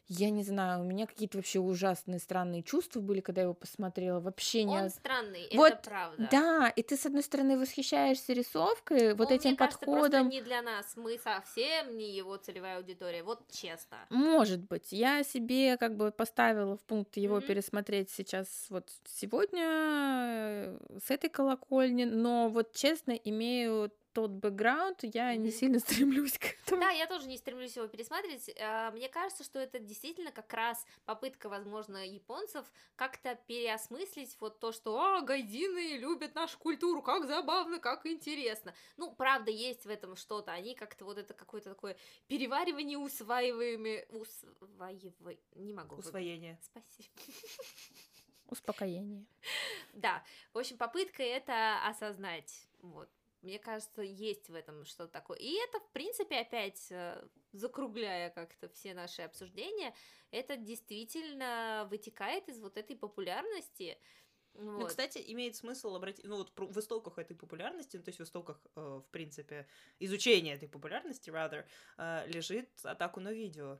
Я 0.08 0.30
не 0.30 0.44
знаю, 0.44 0.82
у 0.82 0.84
меня 0.84 1.06
какие-то 1.06 1.38
вообще 1.38 1.58
ужасные 1.58 2.20
странные 2.20 2.62
чувства 2.62 3.00
были, 3.00 3.20
когда 3.20 3.40
я 3.40 3.44
его 3.46 3.54
посмотрела. 3.54 4.20
Вообще 4.20 4.62
не... 4.62 4.76
Он 4.76 4.88
странный, 4.90 5.48
Вот, 5.54 5.72
это 5.72 5.82
правда. 5.90 6.28
Да, 6.30 6.68
и 6.68 6.82
ты, 6.82 6.96
с 6.96 7.06
одной 7.06 7.24
стороны, 7.24 7.58
восхищаешься 7.58 8.32
рисовкой, 8.32 9.14
вот 9.14 9.28
Он, 9.28 9.34
этим 9.34 9.50
мне 9.50 9.56
кажется, 9.56 9.78
подходом. 9.84 10.28
не 10.28 10.40
для 10.42 10.62
нас. 10.62 10.92
Мы 10.96 11.18
совсем 11.18 11.96
не 11.96 12.14
его 12.14 12.36
целевая 12.36 12.76
аудитория. 12.78 13.24
Вот 13.24 13.40
честно. 13.50 13.96
Может 14.10 14.60
быть. 14.68 14.92
Я 14.92 15.24
себе 15.24 15.76
как 15.76 15.96
бы 15.96 16.12
поставила 16.12 16.76
в 16.76 16.82
пункт 16.84 17.16
его 17.16 17.38
Мгм. 17.38 17.46
пересмотреть 17.48 18.10
сейчас 18.10 18.66
вот 18.70 18.88
сегодня 19.06 19.64
э, 19.64 20.78
с 21.04 21.10
этой 21.10 21.30
колокольни, 21.30 22.04
но 22.04 22.48
вот 22.48 22.72
честно 22.74 23.12
имею 23.12 23.90
тот 24.16 24.30
бэкграунд, 24.30 25.00
я 25.02 25.36
не 25.36 25.50
сильно 25.50 25.78
стремлюсь 25.86 26.38
к 26.38 26.46
этому. 26.46 26.80
Да, 26.80 26.88
я 26.88 27.06
тоже 27.06 27.28
не 27.28 27.36
стремлюсь 27.36 27.76
его 27.76 27.86
пересматривать. 27.86 28.50
А, 28.58 28.90
Мне 28.92 29.10
кажется, 29.10 29.44
что 29.44 29.58
это 29.58 29.78
действительно 29.78 30.32
как 30.32 30.50
раз 30.54 30.86
попытка, 31.04 31.50
возможно, 31.50 31.98
японцев 31.98 32.64
как-то 32.96 33.38
переосмыслить 33.46 34.34
вот 34.40 34.58
то, 34.58 34.72
что 34.72 34.98
«А, 34.98 35.20
гайдины 35.20 35.98
любят 35.98 36.34
нашу 36.34 36.58
культуру, 36.58 37.02
как 37.02 37.26
забавно, 37.26 37.78
как 37.78 38.06
интересно». 38.06 38.72
Ну, 38.96 39.14
правда, 39.14 39.50
есть 39.50 39.84
в 39.84 39.90
этом 39.90 40.16
что-то. 40.16 40.50
Они 40.52 40.74
как-то 40.74 41.04
вот 41.04 41.18
это 41.18 41.34
какое-то 41.34 41.68
такое 41.68 41.98
переваривание 42.26 42.96
усваиваемые... 42.96 44.06
Усваивай... 44.12 45.38
Не 45.56 45.74
могу. 45.74 45.96
Усвоение. 45.96 46.58
Спасибо. 46.62 47.08
Успокоение. 48.48 49.26
Да, 49.92 50.22
в 50.52 50.58
общем, 50.58 50.76
попытка 50.76 51.22
это 51.22 51.86
осознать. 51.86 52.66
Вот. 52.82 53.08
Мне 53.42 53.58
кажется, 53.58 54.02
есть 54.02 54.48
в 54.48 54.54
этом 54.54 54.84
что-то 54.84 55.12
такое. 55.12 55.38
И 55.38 55.52
это, 55.68 55.78
в 55.80 55.90
принципе, 55.92 56.40
опять 56.40 56.88
э, 56.90 57.22
закругляя 57.52 58.30
как-то 58.30 58.68
все 58.68 58.94
наши 58.94 59.22
обсуждения, 59.22 59.94
это 60.30 60.56
действительно 60.56 61.86
вытекает 61.90 62.48
из 62.48 62.60
вот 62.60 62.76
этой 62.76 62.96
популярности. 62.96 63.98
Ну, 64.54 64.80
Вот. 64.80 64.88
кстати, 64.88 65.22
имеет 65.26 65.54
смысл 65.54 65.94
обратить, 65.94 66.24
ну 66.24 66.38
вот 66.38 66.52
в 66.56 66.78
истоках 66.80 67.18
этой 67.18 67.36
популярности, 67.36 67.98
ну, 67.98 68.02
то 68.02 68.08
есть 68.08 68.18
в 68.18 68.22
истоках, 68.22 68.58
э, 68.74 68.80
в 68.80 69.08
принципе, 69.10 69.68
изучения 69.98 70.54
этой 70.54 70.68
популярности, 70.68 71.30
rather, 71.30 71.66
э, 71.98 72.26
лежит 72.28 72.70
Отаку 72.82 73.20
но 73.20 73.32
видео. 73.32 73.78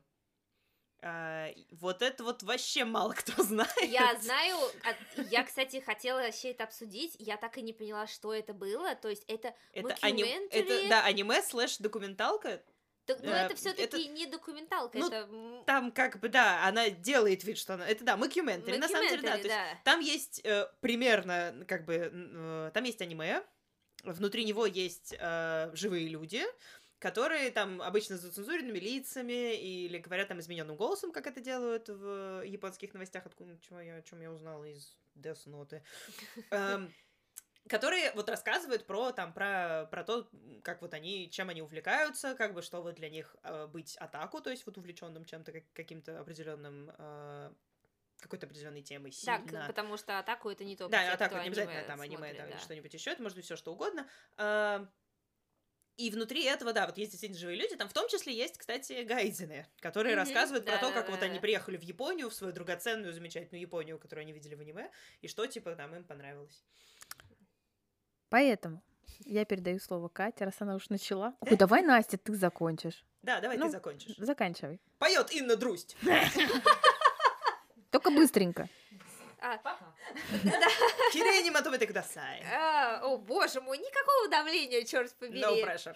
А, 1.01 1.49
вот 1.71 2.01
это 2.01 2.23
вот 2.23 2.41
вообще 2.43 2.83
мало 2.83 3.13
кто 3.13 3.31
знает. 3.43 3.71
Я 3.83 4.15
знаю, 4.19 4.57
а- 4.83 5.21
я, 5.29 5.43
кстати, 5.43 5.79
хотела 5.79 6.21
вообще 6.21 6.51
это 6.51 6.63
обсудить, 6.63 7.15
я 7.19 7.37
так 7.37 7.57
и 7.57 7.61
не 7.61 7.73
поняла, 7.73 8.07
что 8.07 8.33
это 8.33 8.53
было, 8.53 8.95
то 8.95 9.07
есть 9.07 9.23
это, 9.27 9.53
Это, 9.73 9.95
аним- 10.01 10.47
это 10.49 10.89
да, 10.89 11.03
аниме 11.05 11.41
слэш 11.43 11.77
документалка. 11.77 12.63
так, 13.05 13.19
ну, 13.21 13.29
э, 13.31 13.35
это 13.45 13.55
все 13.55 13.71
таки 13.71 13.83
это- 13.83 13.97
не 14.09 14.25
документалка, 14.25 14.97
ну, 14.97 15.07
это 15.07 15.63
Там 15.67 15.91
как 15.91 16.19
бы, 16.19 16.29
да, 16.29 16.65
она 16.65 16.89
делает 16.89 17.43
вид, 17.43 17.59
что 17.59 17.75
она... 17.75 17.87
Это 17.87 18.03
да, 18.03 18.17
мокюментари, 18.17 18.77
на 18.77 18.87
самом 18.87 19.07
деле, 19.07 19.21
да. 19.21 19.31
То 19.33 19.37
есть 19.37 19.49
да. 19.49 19.67
там 19.83 19.99
есть 19.99 20.41
э, 20.43 20.67
примерно, 20.81 21.63
как 21.67 21.85
бы, 21.85 22.09
э, 22.11 22.71
там 22.73 22.83
есть 22.83 23.01
аниме, 23.01 23.43
внутри 24.03 24.45
него 24.45 24.65
есть 24.65 25.15
э, 25.17 25.69
живые 25.73 26.07
люди, 26.07 26.43
которые 26.99 27.51
там 27.51 27.81
обычно 27.81 28.17
с 28.17 28.21
зацензуренными 28.21 28.79
лицами 28.79 29.55
или 29.55 29.97
говорят 29.99 30.27
там 30.29 30.39
измененным 30.39 30.75
голосом, 30.75 31.11
как 31.11 31.27
это 31.27 31.41
делают 31.41 31.89
в 31.89 32.41
японских 32.43 32.93
новостях, 32.93 33.25
откуда, 33.25 33.57
чего 33.59 33.79
я, 33.79 33.95
о 33.97 34.01
чем 34.01 34.21
я 34.21 34.31
узнала 34.31 34.65
из 34.65 34.97
Death 35.15 35.45
Note. 35.45 35.81
Эм, 36.51 36.93
которые 37.67 38.11
вот 38.13 38.29
рассказывают 38.29 38.85
про 38.87 39.11
там 39.11 39.33
про 39.33 39.87
про 39.91 40.03
то, 40.03 40.29
как 40.63 40.81
вот 40.81 40.93
они 40.93 41.29
чем 41.29 41.49
они 41.49 41.61
увлекаются, 41.61 42.33
как 42.35 42.53
бы 42.53 42.61
что 42.61 42.81
вот 42.81 42.95
для 42.95 43.09
них 43.09 43.35
э, 43.43 43.67
быть 43.67 43.95
атаку, 43.97 44.41
то 44.41 44.49
есть 44.49 44.65
вот 44.65 44.77
увлеченным 44.77 45.25
чем-то 45.25 45.51
как- 45.51 45.73
каким-то 45.73 46.19
определенным 46.19 46.91
э, 46.97 47.51
какой-то 48.19 48.47
определенной 48.47 48.81
темой 48.81 49.11
Так, 49.25 49.41
сильно. 49.43 49.65
потому 49.67 49.97
что 49.97 50.17
атаку 50.17 50.49
это 50.49 50.63
не 50.63 50.75
только 50.75 50.91
Да, 50.91 51.05
те, 51.05 51.11
атаку 51.11 51.35
не 51.35 51.41
обязательно 51.41 51.79
аниме 51.79 51.87
там 51.87 52.01
аниме, 52.01 52.17
смотрит, 52.17 52.37
да, 52.37 52.47
да. 52.55 52.59
что-нибудь 52.59 52.93
еще, 52.93 53.11
это 53.11 53.21
может 53.21 53.35
быть 53.35 53.45
все 53.45 53.55
что 53.55 53.73
угодно. 53.73 54.07
А, 54.37 54.87
И 55.97 56.11
внутри 56.11 56.43
этого, 56.43 56.73
да, 56.73 56.85
вот 56.85 56.97
есть 56.99 57.11
действительно 57.11 57.39
живые 57.39 57.57
люди, 57.57 57.75
там 57.75 57.89
в 57.89 57.93
том 57.93 58.07
числе 58.07 58.31
есть, 58.35 58.57
кстати, 58.57 59.03
гайдзины, 59.03 59.65
которые 59.79 60.15
Мгм, 60.15 60.25
рассказывают 60.25 60.63
про 60.65 60.77
то, 60.77 60.91
как 60.91 61.05
вот 61.09 61.15
да-да-да. 61.15 61.25
они 61.31 61.39
приехали 61.39 61.75
в 61.75 61.81
Японию, 61.81 62.29
в 62.29 62.35
свою 62.35 62.53
драгоценную, 62.53 63.13
замечательную 63.13 63.61
Японию, 63.61 63.97
которую 63.97 64.21
они 64.21 64.31
видели 64.31 64.53
в 64.53 64.61
аниме, 64.61 64.91
и 65.21 65.27
что, 65.27 65.47
типа, 65.47 65.75
там 65.75 65.95
им 65.95 66.03
понравилось. 66.03 66.63
Поэтому 68.29 68.83
я 69.25 69.43
передаю 69.45 69.79
слово 69.79 70.07
Кате, 70.07 70.45
раз 70.45 70.55
она 70.59 70.75
уж 70.75 70.89
начала. 70.89 71.35
Ой, 71.39 71.57
давай, 71.57 71.81
Настя, 71.81 72.17
ты 72.17 72.35
закончишь. 72.35 73.03
Да, 73.23 73.39
давай 73.39 73.57
Ну, 73.57 73.65
ты 73.65 73.71
закончишь. 73.71 74.15
Заканчивай. 74.17 74.79
Поет 74.99 75.31
Инна 75.31 75.55
Друсть. 75.55 75.97
Только 77.89 78.11
быстренько. 78.11 78.69
А, 79.39 79.57
Кирей 81.13 81.43
не 81.43 81.51
матомете 81.51 81.87
кудасай. 81.87 82.43
а, 82.51 83.01
о, 83.03 83.17
боже 83.17 83.61
мой, 83.61 83.77
никакого 83.77 84.27
давления, 84.29 84.83
черт 84.83 85.13
побери. 85.15 85.41
No 85.41 85.63
pressure. 85.63 85.95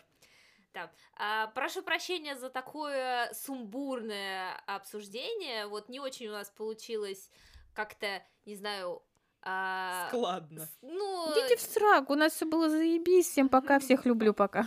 Да. 0.74 0.90
А, 1.18 1.48
прошу 1.48 1.82
прощения 1.82 2.36
за 2.36 2.50
такое 2.50 3.32
сумбурное 3.34 4.56
обсуждение. 4.68 5.68
Вот 5.68 5.90
не 5.90 6.00
очень 6.00 6.28
у 6.28 6.32
нас 6.32 6.50
получилось 6.50 7.30
как-то, 7.74 8.24
не 8.46 8.56
знаю, 8.56 9.02
а, 9.42 10.08
Складно. 10.10 10.68
ну, 10.82 11.32
Идите 11.32 11.58
в 11.58 11.62
срак, 11.62 12.10
у 12.10 12.16
нас 12.16 12.34
все 12.34 12.46
было 12.46 12.70
заебись. 12.70 13.28
Всем 13.28 13.50
пока, 13.50 13.80
всех 13.80 14.06
люблю, 14.06 14.34
пока. 14.34 14.66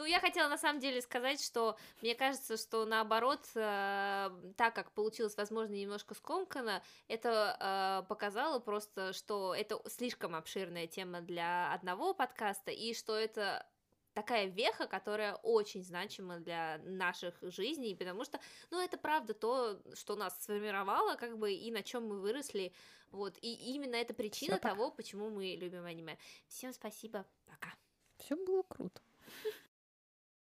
Ну, 0.00 0.06
я 0.06 0.18
хотела 0.18 0.48
на 0.48 0.56
самом 0.56 0.80
деле 0.80 1.02
сказать, 1.02 1.44
что 1.44 1.76
мне 2.00 2.14
кажется, 2.14 2.56
что 2.56 2.86
наоборот, 2.86 3.46
э, 3.54 4.30
так 4.56 4.74
как 4.74 4.92
получилось, 4.92 5.36
возможно, 5.36 5.74
немножко 5.74 6.14
скомкано, 6.14 6.82
это 7.06 7.54
э, 7.60 8.08
показало 8.08 8.60
просто, 8.60 9.12
что 9.12 9.54
это 9.54 9.78
слишком 9.90 10.34
обширная 10.34 10.86
тема 10.86 11.20
для 11.20 11.70
одного 11.74 12.14
подкаста, 12.14 12.70
и 12.70 12.94
что 12.94 13.14
это 13.14 13.66
такая 14.14 14.46
веха, 14.46 14.86
которая 14.86 15.34
очень 15.34 15.84
значима 15.84 16.38
для 16.38 16.80
наших 16.84 17.34
жизней, 17.42 17.94
потому 17.94 18.24
что, 18.24 18.40
ну, 18.70 18.82
это 18.82 18.96
правда 18.96 19.34
то, 19.34 19.82
что 19.92 20.16
нас 20.16 20.42
сформировало, 20.42 21.16
как 21.16 21.36
бы, 21.36 21.52
и 21.52 21.70
на 21.70 21.82
чем 21.82 22.08
мы 22.08 22.20
выросли, 22.20 22.72
вот, 23.10 23.36
и 23.42 23.52
именно 23.74 23.96
это 23.96 24.14
причина 24.14 24.54
Всё, 24.54 24.62
пока. 24.62 24.70
того, 24.70 24.90
почему 24.92 25.28
мы 25.28 25.56
любим 25.56 25.84
аниме. 25.84 26.16
Всем 26.48 26.72
спасибо, 26.72 27.26
пока. 27.44 27.74
Все 28.16 28.34
было 28.34 28.62
круто. 28.62 29.02